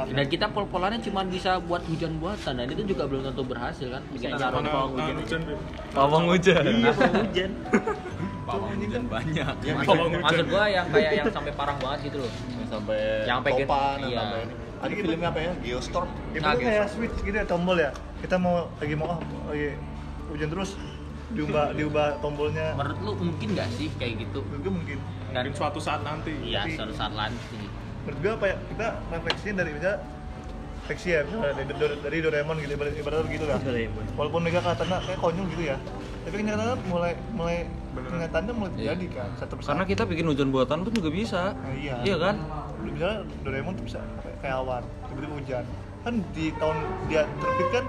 [0.10, 4.02] dan kita pol-polannya cuma bisa buat hujan buatan dan itu juga belum tentu berhasil kan
[4.34, 5.58] naruh di pawang hujan Nah.
[5.94, 6.64] Pawang hujan.
[6.66, 7.52] Iya, pawang hujan
[8.48, 9.54] Pawang hujan banyak.
[9.60, 13.40] Ya, maksud, maksud gua yang kayak yang sampai parah banget gitu loh yang sampai Yang
[13.44, 14.18] pengen- topan, iya.
[14.18, 14.42] sampai
[14.78, 15.52] ada filmnya apa ya?
[15.60, 16.10] Geostorm.
[16.32, 17.92] Itu Nah, kayak switch gitu ya tombol ya.
[18.18, 19.76] Kita mau lagi mau ah, lagi
[20.28, 20.70] hujan terus
[21.30, 22.72] diubah diubah tombolnya.
[22.74, 24.98] menurut lu mungkin nggak sih kayak gitu gue mungkin.
[25.28, 26.32] dan Mungkin suatu saat nanti.
[26.40, 27.60] iya suatu saat nanti
[28.02, 28.56] Menurut gue apa ya?
[28.66, 30.00] Kita refleksinya dari misalnya
[30.88, 33.60] refleksi ya misalnya dari, dari, Doraemon gitu ibarat ibaratnya begitu lah.
[34.16, 35.78] Walaupun mereka kelihatannya kayak konyol gitu ya.
[36.24, 37.58] Tapi kenyataannya mulai mulai
[37.92, 39.72] kenyataannya mulai terjadi kan satu persatu.
[39.76, 41.52] Karena kita bikin hujan buatan pun juga bisa.
[41.52, 41.96] Nah, iya.
[42.08, 42.36] Iya kan?
[42.88, 45.64] Misalnya Doraemon tuh bisa kayak, awan, tiba-tiba hujan.
[46.08, 46.78] Kan di tahun
[47.12, 47.86] dia terbit kan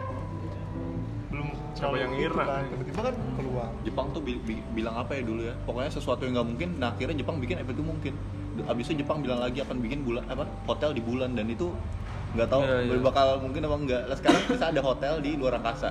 [1.31, 2.45] belum Siapa yang itu ngira?
[2.51, 2.63] kan.
[2.67, 3.69] Tiba-tiba kan keluar.
[3.87, 5.55] Jepang tuh bi- bi- bilang apa ya dulu ya?
[5.63, 6.69] Pokoknya sesuatu yang nggak mungkin.
[6.83, 8.15] Nah akhirnya Jepang bikin apa itu mungkin.
[8.67, 11.71] Abis itu Jepang bilang lagi akan bikin bulan apa hotel di bulan dan itu
[12.29, 13.01] nggak tahu Iya, iya.
[13.01, 14.03] bakal mungkin apa enggak.
[14.05, 15.89] Lah sekarang bisa ada hotel di luar angkasa.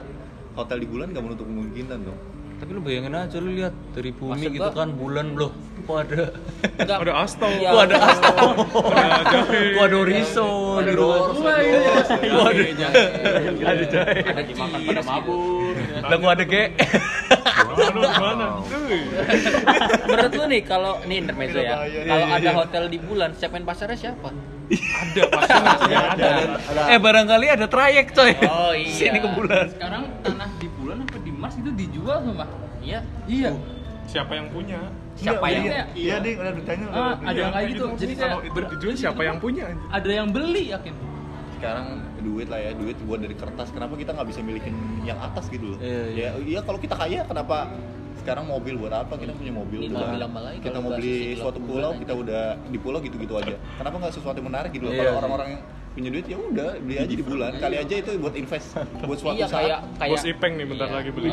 [0.54, 2.20] Hotel di bulan nggak menutup kemungkinan dong.
[2.58, 5.54] Tapi lu bayangin aja lu lihat dari bumi Maksud gitu kan bulan loh.
[5.86, 6.22] Kok ada
[6.82, 7.48] Enggak, Ada Astro.
[7.54, 7.70] Iya.
[7.70, 8.48] Kok ada Astro.
[8.90, 9.38] Ada.
[9.78, 11.06] Kok ada horizon Ada ada
[11.62, 11.92] iya.
[11.94, 13.04] ada Kok ada jahe.
[13.62, 14.20] Ada jahe.
[14.26, 16.64] ada dimakan pada mabur Lah kok ada ge.
[20.08, 22.52] Menurut lu nih kalau ini intermezzo ya kalau Iya, ada iya.
[22.54, 24.30] hotel di bulan siapa yang pasarnya siapa
[24.68, 26.28] Ada pasti masih ada.
[26.92, 28.32] Eh barangkali ada trayek coy.
[28.44, 28.92] Oh, iya.
[28.92, 29.72] Sini ke bulan.
[29.72, 32.46] Sekarang tanah di bulan apa di Mars itu dijual sama?
[32.80, 33.52] iya Iya.
[34.08, 34.80] Siapa yang punya?
[35.18, 37.84] siapa Enggak, yang iya, iya, ding, ada beritanya udah Ah, ada ada yang kayak gitu.
[37.84, 39.66] Jadi Jadi kalau kayak itu dijual siapa yang punya?
[39.90, 40.94] ada yang beli yakin.
[41.58, 41.88] Sekarang
[42.22, 43.68] duit lah ya, duit buat dari kertas.
[43.74, 45.78] Kenapa kita nggak bisa milikin yang atas gitu loh?
[45.82, 46.28] Iya, iya.
[46.38, 47.74] Ya, iya kalau kita kaya kenapa
[48.28, 49.14] sekarang mobil buat apa?
[49.16, 49.96] Kita punya mobil Ini udah.
[49.98, 53.56] mau bilang malah kita kalau mau beli suatu pulau, kita udah di pulau gitu-gitu aja.
[53.80, 54.92] Kenapa nggak sesuatu yang menarik gitu loh?
[54.92, 55.62] Iya, Kalau orang-orang yang
[55.98, 57.52] punya duit ya udah beli aja di bulan.
[57.58, 58.68] Kali aja itu buat invest
[59.02, 59.98] buat suatu iya kayak saat.
[59.98, 60.94] kayak Bos Ipeng nih bentar Iya.
[60.94, 61.30] lagi beli.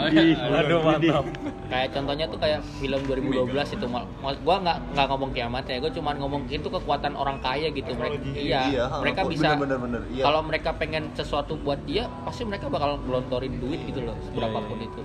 [0.54, 1.24] Aduh mantap.
[1.66, 5.90] kayak contohnya tuh kayak film 2012 itu mal- gua nggak nggak ngomong kiamat ya gua
[5.90, 10.22] cuma ngomong itu kekuatan orang kaya gitu mereka iya, Iya, mereka bisa bener, bener, iya.
[10.22, 15.02] kalau mereka pengen sesuatu buat dia pasti mereka bakal gelontorin duit gitu loh berapapun itu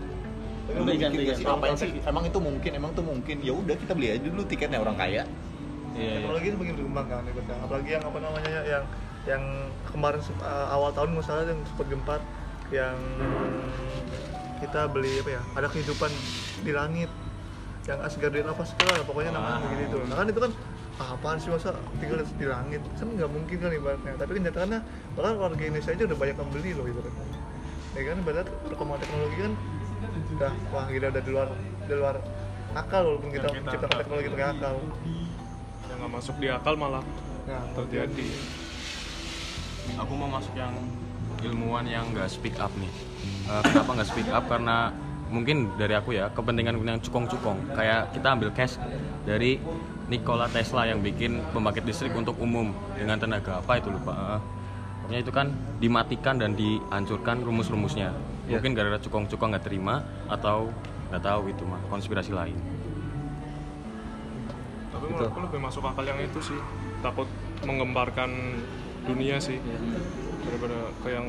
[0.76, 1.92] Lu mikir nggak sih apa sih?
[2.06, 3.36] Emang itu mungkin, emang itu mungkin.
[3.42, 5.24] Ya udah kita beli aja dulu tiketnya orang kaya.
[6.00, 6.22] Iya.
[6.22, 7.56] teknologi itu makin berkembang kan ibaratnya.
[7.66, 8.84] apalagi yang apa namanya yang
[9.28, 9.44] yang
[9.90, 12.16] kemarin uh, awal tahun salah yang sempat gempa
[12.70, 12.96] yang
[14.64, 16.12] kita beli apa ya ada kehidupan
[16.64, 17.10] di langit
[17.88, 20.52] yang Asgardian apa segala pokoknya namanya begitu itu nah kan itu kan
[21.02, 24.80] ah, apaan sih masa tinggal di langit kan nggak mungkin kan ibaratnya tapi kenyataannya
[25.18, 27.26] bahkan warga Indonesia aja udah banyak yang beli loh ibaratnya
[27.98, 29.54] ya kan ibarat perkembangan teknologi kan
[30.40, 31.48] udah wah kita udah di luar
[31.84, 32.16] di luar
[32.72, 34.76] akal walaupun kita kita- menciptakan teknologi pakai akal.
[35.90, 37.04] Yang nggak masuk di akal malah
[37.44, 38.28] nah terjadi.
[40.00, 40.72] aku mau masuk yang
[41.44, 42.88] ilmuwan yang nggak speak up nih.
[43.52, 44.46] Eh, kenapa nggak speak up?
[44.48, 44.96] Karena
[45.28, 47.76] mungkin dari aku ya kepentingan yang cukong-cukong.
[47.76, 48.80] Kayak kita ambil case
[49.28, 49.60] dari
[50.08, 54.42] Nikola Tesla yang bikin pembangkit listrik untuk umum dengan tenaga apa itu lupa Eh,
[55.04, 55.48] pokoknya itu kan
[55.84, 58.14] dimatikan dan dihancurkan rumus-rumusnya
[58.50, 60.74] mungkin gara-gara cukong-cukong nggak terima atau
[61.14, 62.58] nggak tahu itu mah konspirasi lain.
[64.90, 66.60] Tapi menurutku lebih masuk akal yang itu sih
[67.06, 67.30] takut
[67.64, 68.60] mengembarkan
[69.06, 69.62] dunia sih.
[70.44, 71.28] Daripada ke yang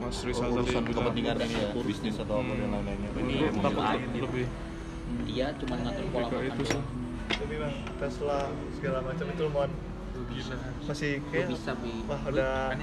[0.00, 1.12] Mas Rizal tadi urusan bilang.
[1.12, 3.10] kepentingan ini ya bisnis atau apa dan lain-lainnya.
[3.20, 3.84] Ini takut
[4.16, 4.46] lebih
[5.26, 6.82] dia cuma ngatur pola makan itu sih.
[7.30, 8.38] Tapi bang Tesla
[8.74, 9.44] segala macam itu
[10.20, 12.74] lumayan masih kayak bisa bi wah udah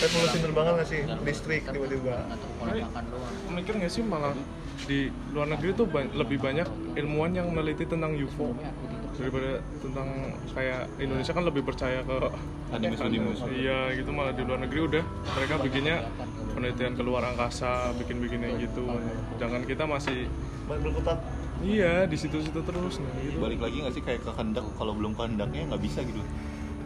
[0.00, 1.00] revolusi terbang nggak sih?
[1.24, 2.14] Listrik tiba-tiba.
[3.50, 4.32] mikir nggak sih malah
[4.84, 8.52] di luar negeri tuh ba- lebih banyak ilmuwan yang meneliti tentang UFO
[9.14, 10.08] daripada tentang
[10.50, 12.16] kayak Indonesia kan lebih percaya ke
[12.74, 13.38] Animus-animus.
[13.54, 14.10] iya gitu.
[14.10, 15.04] Malah di luar negeri udah
[15.38, 15.96] mereka bikinnya
[16.54, 18.86] penelitian keluar angkasa bikin-bikin yang gitu
[19.36, 20.30] jangan kita masih
[20.64, 21.18] berkutat
[21.64, 23.38] iya di situ-situ terus nah gitu.
[23.40, 24.64] Balik lagi nggak sih kayak kehendak?
[24.76, 26.20] Kalau belum kehendaknya nggak bisa gitu.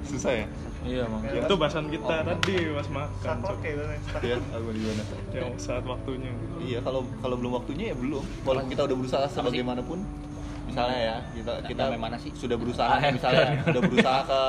[0.07, 0.47] Susah ya?
[0.87, 3.75] Iya emang itu bahasan kita tadi pas makan kayak
[4.15, 5.03] gitu ya aku gimana
[5.35, 6.31] yang saat waktunya.
[6.63, 8.23] Iya kalau kalau belum waktunya ya belum.
[8.47, 9.99] Walaupun kita udah berusaha sebagaimanapun.
[10.69, 12.31] Misalnya ya kita kita mana sih?
[12.37, 14.41] sudah berusaha misalnya sudah berusaha ke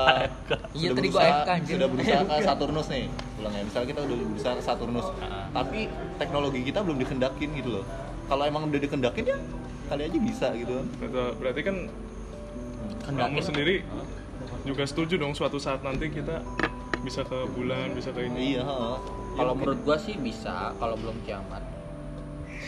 [0.76, 1.72] Iya, sudah tadi gua berusaha, AFK, anjir.
[1.74, 3.04] sudah berusaha ke Saturnus nih
[3.40, 3.62] pulang ya.
[3.64, 5.06] Misalnya kita udah berusaha ke Saturnus.
[5.50, 5.80] Tapi
[6.20, 7.84] teknologi kita belum dikendakin gitu loh.
[8.30, 9.38] Kalau emang udah dikendakin ya
[9.90, 10.86] kali aja bisa gitu.
[11.02, 11.76] Kan Berarti- berarti kan
[13.10, 13.74] kamu sendiri
[14.62, 16.46] juga setuju dong suatu saat nanti kita
[17.02, 18.54] bisa ke bulan bisa ke ini.
[18.54, 18.96] Iya heeh.
[19.30, 21.62] kalau menurut gua sih bisa kalau belum kiamat.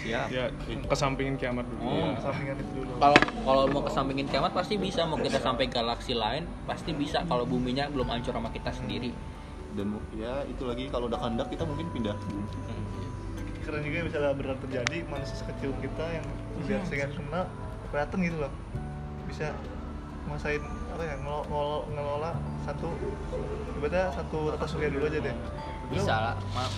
[0.03, 0.27] Siap.
[0.35, 0.49] Ya
[0.89, 1.85] kesampingin kiamat dulu.
[1.85, 2.11] Oh.
[2.17, 2.93] itu dulu.
[2.97, 7.23] Kalau kalau mau kesampingin kiamat pasti bisa mau kita sampai galaksi lain pasti bisa.
[7.29, 9.13] Kalau buminya belum hancur sama kita sendiri.
[9.79, 12.17] Dan ya itu lagi kalau udah kehendak kita mungkin pindah.
[13.63, 16.27] Keren juga misalnya benar terjadi manusia sekecil kita yang
[16.65, 17.45] biar sehingga kenal
[17.91, 18.53] kelihatan gitu loh.
[19.29, 19.53] Bisa
[20.29, 22.31] nguasain apa ya ngelo- ngelo- ngelola
[22.63, 22.89] satu
[23.81, 25.37] ibaratnya satu tata surya dulu aja deh.
[25.91, 26.35] Bisa lah.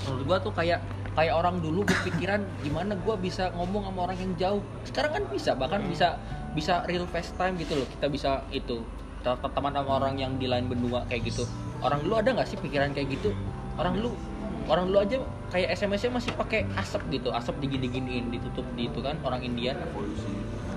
[0.09, 0.81] Menurut gua tuh kayak
[1.15, 4.63] kayak orang dulu berpikiran gimana gua bisa ngomong sama orang yang jauh.
[4.89, 6.19] Sekarang kan bisa bahkan bisa
[6.55, 7.87] bisa real FaceTime gitu loh.
[7.87, 8.83] Kita bisa itu
[9.25, 11.45] teman sama orang yang di lain benua kayak gitu.
[11.81, 13.33] Orang dulu ada nggak sih pikiran kayak gitu?
[13.77, 14.17] Orang dulu
[14.65, 15.17] orang dulu aja
[15.49, 19.77] kayak SMS-nya masih pakai asap gitu asap digini-giniin ditutup di itu kan orang India.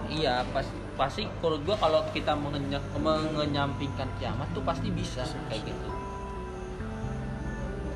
[0.08, 0.64] Iya pas
[0.96, 5.88] pasti menurut gua kalau kita mengenya- mengenyampingkan kiamat tuh pasti bisa kayak gitu.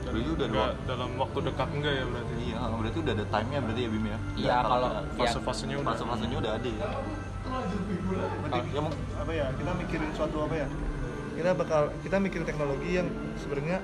[0.03, 2.33] Berarti udah ada dalam waktu dekat enggak ya berarti?
[2.43, 4.17] Iya, berarti udah ada time-nya berarti ya Bim ya.
[4.35, 6.87] Iya, kalau- ada- fase-fasenya udah fase-fasenya udah ada ya.
[7.41, 10.67] berarti Ya, mau- apa ya kita mikirin suatu apa ya?
[11.31, 13.07] Kita bakal kita mikirin teknologi yang
[13.39, 13.79] sebenarnya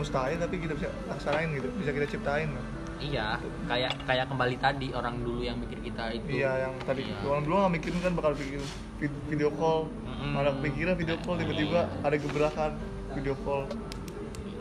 [0.00, 2.64] mustahil tapi kita bisa laksanain gitu bisa kita ciptain kan?
[3.00, 3.26] Iya,
[3.64, 6.28] kayak kayak kembali tadi orang dulu yang mikir kita itu.
[6.34, 7.16] iya yang tadi Iya.
[7.22, 8.60] orang dulu nggak mikirin kan bakal bikin
[8.98, 10.36] vid- video call Mm-mm.
[10.36, 12.72] ada kepikiran video call tiba-tiba ada gebrakan
[13.10, 13.64] video call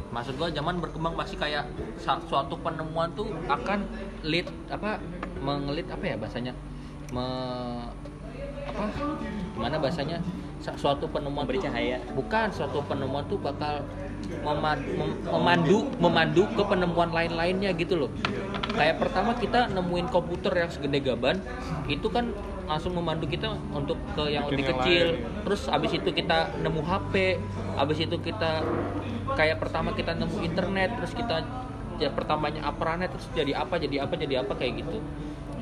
[0.10, 1.70] Maksud gua zaman berkembang pasti kayak
[2.26, 3.86] suatu penemuan tuh akan
[4.24, 4.98] lead apa
[5.38, 6.54] mengelit apa ya bahasanya?
[7.10, 7.26] Me,
[8.66, 8.84] apa?
[9.54, 10.18] Gimana bahasanya?
[10.58, 12.02] Sa- Suatu penemuan tuh- cahaya.
[12.12, 13.86] Bukan, suatu penemuan tuh bakal
[14.42, 18.12] mema- mem- memandu memandu ke penemuan lain-lainnya gitu loh.
[18.74, 21.42] Kayak pertama kita nemuin komputer yang segede gaban,
[21.90, 22.32] itu kan
[22.70, 25.06] langsung memandu kita untuk ke yang Bikin lebih yang kecil.
[25.18, 25.44] lain.
[25.44, 27.14] Terus abis itu kita nemu HP,
[27.76, 28.62] abis itu kita
[29.34, 31.44] kayak pertama kita nemu internet, terus kita
[32.00, 35.04] ya pertamanya apranet terus jadi apa jadi apa jadi apa kayak gitu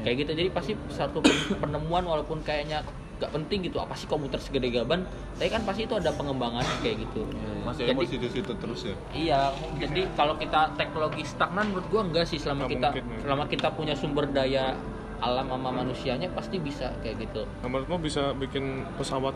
[0.05, 1.25] kayak gitu jadi pasti satu
[1.61, 2.85] penemuan walaupun kayaknya
[3.17, 5.01] gak penting gitu apa sih komputer segede gaban
[5.41, 7.25] tapi kan pasti itu ada pengembangan kayak gitu
[7.65, 8.95] masih Jadi- situ-situ terus ya.
[9.11, 9.41] Iya,
[9.75, 13.19] jadi kalau kita teknologi stagnan menurut gua enggak sih selama kita mungkin, ya.
[13.27, 14.77] selama kita punya sumber daya
[15.17, 17.43] alam sama manusianya pasti bisa kayak gitu.
[17.65, 19.33] Nah, menurutmu bisa bikin pesawat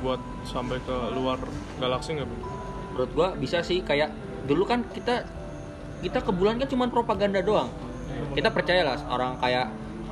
[0.00, 1.42] buat sampai ke luar
[1.82, 2.28] galaksi nggak?
[2.94, 4.14] Menurut gua bisa sih kayak
[4.46, 5.26] dulu kan kita
[6.00, 7.68] kita ke bulan kan cuma propaganda doang.
[8.32, 9.66] Kita percayalah orang kayak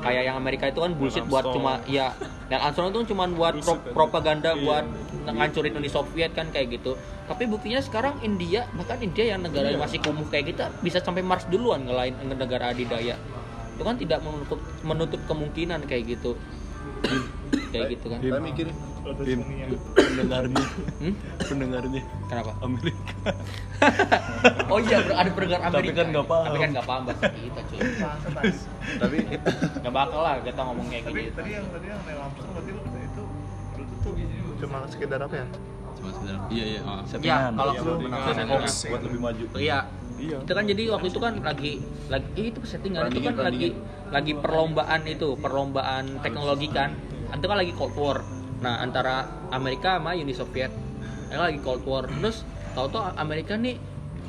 [0.04, 2.12] kayak yang Amerika itu kan bullshit buat cuma ya
[2.52, 4.60] yang Armstrong itu cuma buat pro- propaganda iya.
[4.60, 4.84] buat
[5.24, 7.00] ngancurin Uni Soviet kan kayak gitu.
[7.24, 11.24] Tapi buktinya sekarang India bahkan India yang negara yang masih kumuh kayak kita bisa sampai
[11.24, 13.16] Mars duluan ngelain negara adidaya.
[13.74, 16.36] Itu kan tidak menutup menutup kemungkinan kayak gitu.
[17.72, 18.20] kayak gitu kan.
[18.20, 18.68] Saya mikir
[19.04, 19.40] Bim,
[19.92, 20.64] pendengarnya.
[20.96, 21.14] Hmm?
[21.44, 22.02] pendengarnya.
[22.32, 22.52] Kenapa?
[22.64, 23.14] Amerika.
[24.72, 26.00] Oh iya, bro, ada pendengar Tapi Amerika.
[26.00, 26.44] kan nggak paham.
[26.48, 27.78] Tapi kan nggak paham bahasa kita, cuy.
[28.96, 29.16] tapi
[29.84, 31.36] Nggak bakal lah kita ngomong kayak tapi gitu.
[31.36, 33.22] tadi yang tadi yang Neil Armstrong berarti lu itu
[33.76, 34.12] itu tuh
[34.64, 35.46] cuma sekedar apa ya?
[36.00, 36.80] Masuk dalam iya iya.
[36.80, 37.00] Oh.
[37.20, 37.72] ya kalau
[38.64, 39.44] buat lebih maju.
[39.60, 39.78] Iya.
[40.16, 41.72] Itu kan jadi waktu itu kan lagi
[42.08, 43.12] lagi eh, itu settingan.
[43.12, 43.68] Itu kan lagi
[44.08, 46.96] lagi perlombaan itu perlombaan teknologi kan.
[47.36, 48.18] Itu kan lagi Cold War
[48.64, 50.72] nah antara Amerika sama Uni Soviet.
[51.28, 52.08] Mereka lagi Cold War.
[52.08, 53.76] Terus tahu-tahu Amerika nih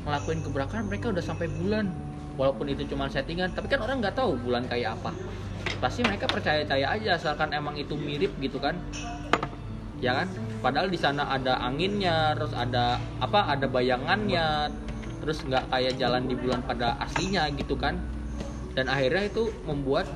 [0.04, 1.88] ngelakuin gebrakan mereka udah sampai bulan.
[2.36, 5.16] Walaupun itu cuma settingan tapi kan orang nggak tahu bulan kayak apa.
[5.80, 8.76] Pasti mereka percaya-percaya aja asalkan emang itu mirip gitu kan.
[10.04, 10.28] Ya kan?
[10.60, 14.68] Padahal di sana ada anginnya terus ada apa ada bayangannya.
[15.24, 17.96] Terus nggak kayak jalan di bulan pada aslinya gitu kan.
[18.76, 20.12] Dan akhirnya itu membuat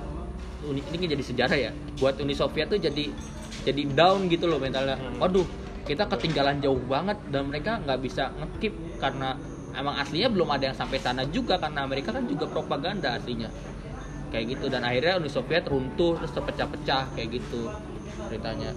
[0.68, 1.72] ini jadi sejarah ya.
[2.04, 3.16] Buat Uni Soviet tuh jadi
[3.64, 4.96] jadi down gitu loh mentalnya.
[5.20, 5.48] Waduh
[5.90, 9.34] kita ketinggalan jauh banget dan mereka nggak bisa ngekip karena
[9.74, 13.50] emang aslinya belum ada yang sampai sana juga karena Amerika kan juga propaganda aslinya.
[14.30, 17.74] Kayak gitu dan akhirnya Uni Soviet runtuh terus terpecah-pecah kayak gitu
[18.30, 18.72] ceritanya.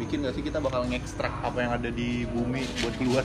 [0.00, 3.24] Bikin gak sih kita bakal ngekstrak apa yang ada di bumi buat keluar?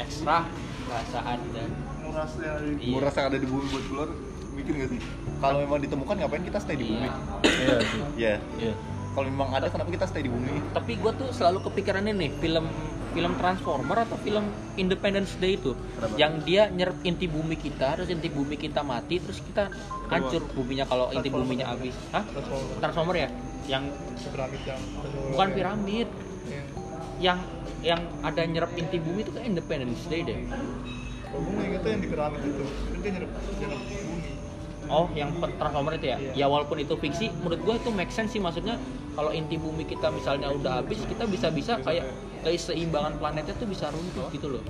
[0.00, 0.48] Ekstra
[0.88, 1.68] perasaan dan
[2.02, 4.08] nguras yang ada di yang ada di bumi buat keluar
[4.54, 5.00] bikin gak sih?
[5.38, 7.08] Kalau memang ditemukan ngapain kita stay di bumi?
[7.42, 8.00] Iya sih.
[8.16, 8.74] ya Iya.
[9.12, 10.52] kalau memang ada kenapa kita stay di bumi?
[10.72, 12.66] Tapi gue tuh selalu kepikiran ini film
[13.12, 15.76] film Transformer atau film Independence Day itu?
[15.76, 16.16] Kenapa?
[16.16, 19.68] yang dia nyerap inti bumi kita terus inti bumi kita mati terus kita
[20.08, 21.92] hancur buminya kalau inti buminya habis.
[22.08, 22.24] Hah?
[22.78, 23.16] Transformer.
[23.18, 23.28] Ya?
[23.68, 23.84] Yang
[24.24, 24.80] piramid yang
[25.30, 26.08] bukan piramid.
[26.48, 26.70] Yang-
[27.20, 27.38] yang
[27.82, 30.38] yang ada nyerap inti bumi itu kan Independence Day deh.
[31.28, 32.64] Kalau gue ingetnya yang di piramid itu.
[32.64, 33.30] Itu dia nyerap
[34.92, 36.18] Oh, yang Transformer itu ya?
[36.36, 38.76] Ya walaupun itu fiksi, menurut gua itu make sense sih maksudnya
[39.16, 42.04] kalau inti bumi kita misalnya udah habis, kita bisa-bisa kayak
[42.44, 44.62] keseimbangan planetnya tuh bisa runtuh gitu loh.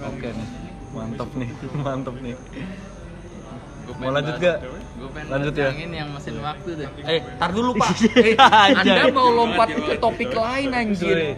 [0.00, 0.48] Oke nih.
[0.90, 1.48] Mantap nih.
[1.84, 2.34] Mantap nih.
[3.88, 4.58] Gua Mau lanjut gak?
[5.00, 5.72] gue pengen Lanjut ya?
[5.72, 7.88] yang mesin waktu deh Eh, tar dulu Pak.
[8.20, 11.34] Eh, anda mau lompat ke topik lain anjir.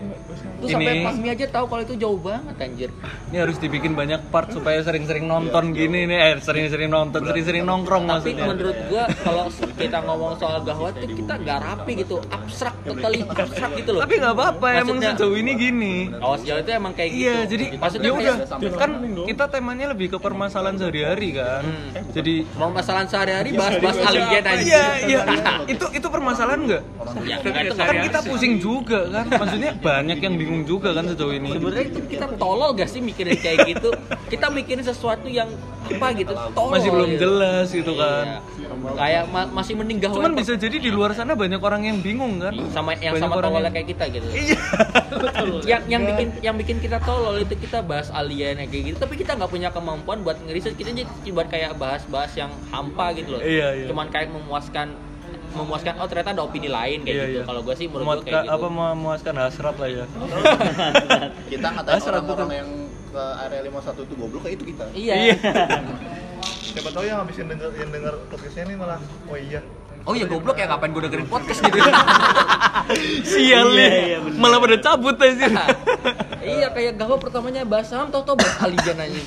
[0.62, 2.90] Tuh sampai Pasmi aja tahu kalau itu jauh banget anjir.
[3.28, 6.18] Ini harus dibikin banyak part supaya sering-sering nonton gini nih.
[6.22, 8.44] Eh, sering-sering nonton, sering-sering nongkrong Tapi maksudnya.
[8.46, 9.44] menurut gua kalau
[9.74, 14.00] kita ngomong soal gawat tuh kita nggak rapi gitu, abstrak, totally abstrak gitu loh.
[14.06, 15.94] Tapi nggak apa-apa, emang Maksudnya- sejauh ini gini.
[16.18, 17.22] Oh, sejauh itu emang kayak gitu.
[17.22, 18.90] Iya, jadi maksudnya ya udah kayak- kan
[19.26, 21.62] kita temanya lebih ke permasalahan sehari-hari kan.
[22.12, 24.60] Jadi mau masalah sehari-hari bahas-bahas alien aja.
[24.62, 25.20] Iya, iya.
[25.66, 26.82] itu itu permasalahan nggak?
[27.24, 29.26] Ya, enggak, Kan kita pusing juga kan.
[29.32, 31.50] Maksudnya banyak yang bingung juga kan sejauh ini.
[31.50, 33.88] Sebenarnya itu kita tolol gak sih mikirin kayak gitu?
[34.28, 35.48] Kita mikirin sesuatu yang
[35.82, 36.72] apa gitu, tolol.
[36.72, 37.20] Masih belum gitu.
[37.20, 38.24] jelas gitu kan.
[38.24, 38.38] Iya.
[38.92, 40.16] Kayak ma- masih mending gawat.
[40.16, 42.54] Cuman bisa jadi di luar sana banyak orang yang bingung kan.
[42.70, 44.26] sama yang Banyak sama orang tololnya yang- kayak kita gitu.
[44.28, 44.58] Iya.
[45.70, 49.34] yang yang bikin yang bikin kita tolol itu kita bahas alien kayak gitu, tapi kita
[49.34, 50.74] nggak punya kemampuan buat ngeriset.
[50.74, 53.40] Kita jadi buat kayak bahas-bahas yang hampa gitu loh.
[53.40, 53.86] Iya, iya.
[53.86, 54.92] Cuman kayak memuaskan
[55.54, 57.34] memuaskan oh ternyata ada opini lain kayak Iya, gitu.
[57.34, 57.42] iya.
[57.44, 58.56] Kalau gue sih menurut gue Memuatkan- kayak gitu.
[58.58, 60.04] apa memuaskan hasrat lah ya.
[61.52, 62.70] kita ngatain orang-orang yang
[63.08, 65.14] ke area 51 itu goblok kayak itu kita Iya.
[66.72, 68.96] siapa tahu yang habisin denger yang denger podcastnya ini malah
[69.26, 69.60] oh iya
[70.02, 71.78] Oh iya goblok ya ngapain gue dengerin podcast gitu.
[73.30, 74.18] Sial nih.
[74.34, 75.46] Malah pada cabut aja.
[76.42, 79.20] iya kayak gawa pertamanya bahas saham tau tau bahas alien aja.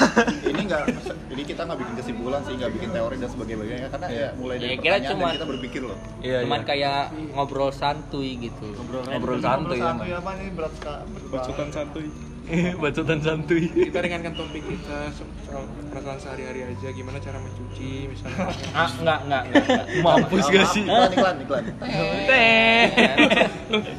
[0.50, 0.82] ini nggak
[1.28, 4.68] ini kita nggak bikin kesimpulan sih nggak bikin teori dan sebagainya karena ya mulai dari
[4.72, 6.68] Ya, kira pertanyaan dan kita berpikir loh Iya, Cuman iya.
[6.72, 7.00] kayak
[7.36, 8.68] ngobrol santuy gitu.
[9.12, 9.92] Ngobrol santuy ya.
[9.92, 10.72] satu ya apa ini berat
[11.28, 12.06] bacotan santuy
[12.82, 13.66] Bacotan santuy.
[13.68, 19.18] kita ringankan topik kita so- soal perasaan sehari-hari aja gimana cara mencuci misalnya Ah, enggak,
[19.24, 19.84] enggak, enggak.
[20.04, 20.82] Mampus gak sih?
[20.84, 21.64] iklan iklan iklan
[22.28, 22.84] Teh.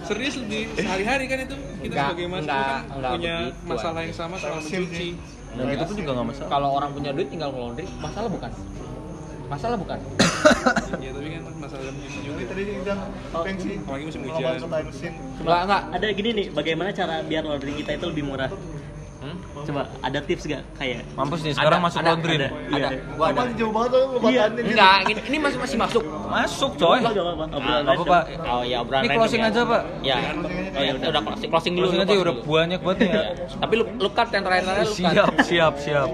[0.05, 3.35] Serius di sehari-hari kan itu kita sebagai mahasiswa enggak, kan punya
[3.65, 5.09] masalah yang sama soal mencuci.
[5.55, 6.49] Dan gitu pun juga gak masalah.
[6.51, 8.51] Kalau orang punya duit tinggal ke laundry, masalah bukan?
[9.45, 9.99] Masalah bukan?
[11.05, 12.99] ya tapi kan masalah mencuci juga tadi yang
[13.33, 14.53] pensi apalagi musim hujan
[14.85, 15.11] mesin
[15.41, 15.81] Enggak, enggak.
[15.93, 18.49] ada gini nih bagaimana cara biar laundry kita itu lebih murah
[19.15, 19.41] Hmm?
[19.65, 22.51] coba ada tips gak kayak Mampus nih sekarang Ada, masuk ada, laundry ada, nih.
[22.77, 23.41] Ada, gua ada.
[23.57, 26.03] jauh banget tuh lebatannya gitu Enggak, ini, ini masih masih masuk.
[26.29, 26.99] Masuk coy.
[27.01, 28.23] Enggak apa-apa obrolan Apa pak?
[28.45, 29.49] Oh ya, obrolan Ini closing ya.
[29.49, 29.81] aja pak.
[30.05, 30.17] Ya.
[30.77, 31.85] Oh ya udah, closing, closing dulu.
[31.89, 33.09] Closing lu aja udah banyak banget ya.
[33.09, 33.23] Ya.
[33.65, 34.93] Tapi lu lu cut yang terakhir-terakhir lu.
[34.93, 36.09] Siap siap siap.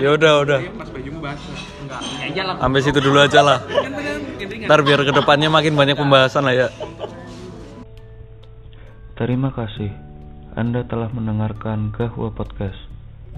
[0.00, 0.58] Ya udah udah.
[0.78, 1.56] pas bajumu basah.
[2.60, 3.58] Sampai situ dulu aja lah.
[4.64, 6.68] Ntar biar ke depannya makin banyak pembahasan lah ya.
[9.14, 9.94] Terima kasih.
[10.58, 12.78] Anda telah mendengarkan Gahwa Podcast.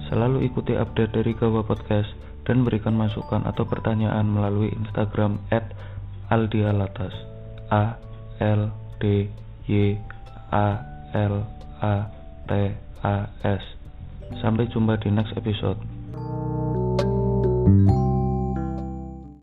[0.08, 2.08] Selalu ikuti update dari Gahwa Podcast
[2.44, 5.40] dan berikan masukan atau pertanyaan melalui Instagram
[6.32, 7.12] @aldialatas.
[7.72, 7.98] A
[8.38, 8.70] L
[9.02, 9.26] D
[9.66, 9.98] Y
[10.54, 10.78] A
[11.12, 11.42] L
[11.82, 12.08] A
[12.46, 12.50] T
[13.02, 13.62] A S.
[14.38, 15.78] Sampai jumpa di next episode.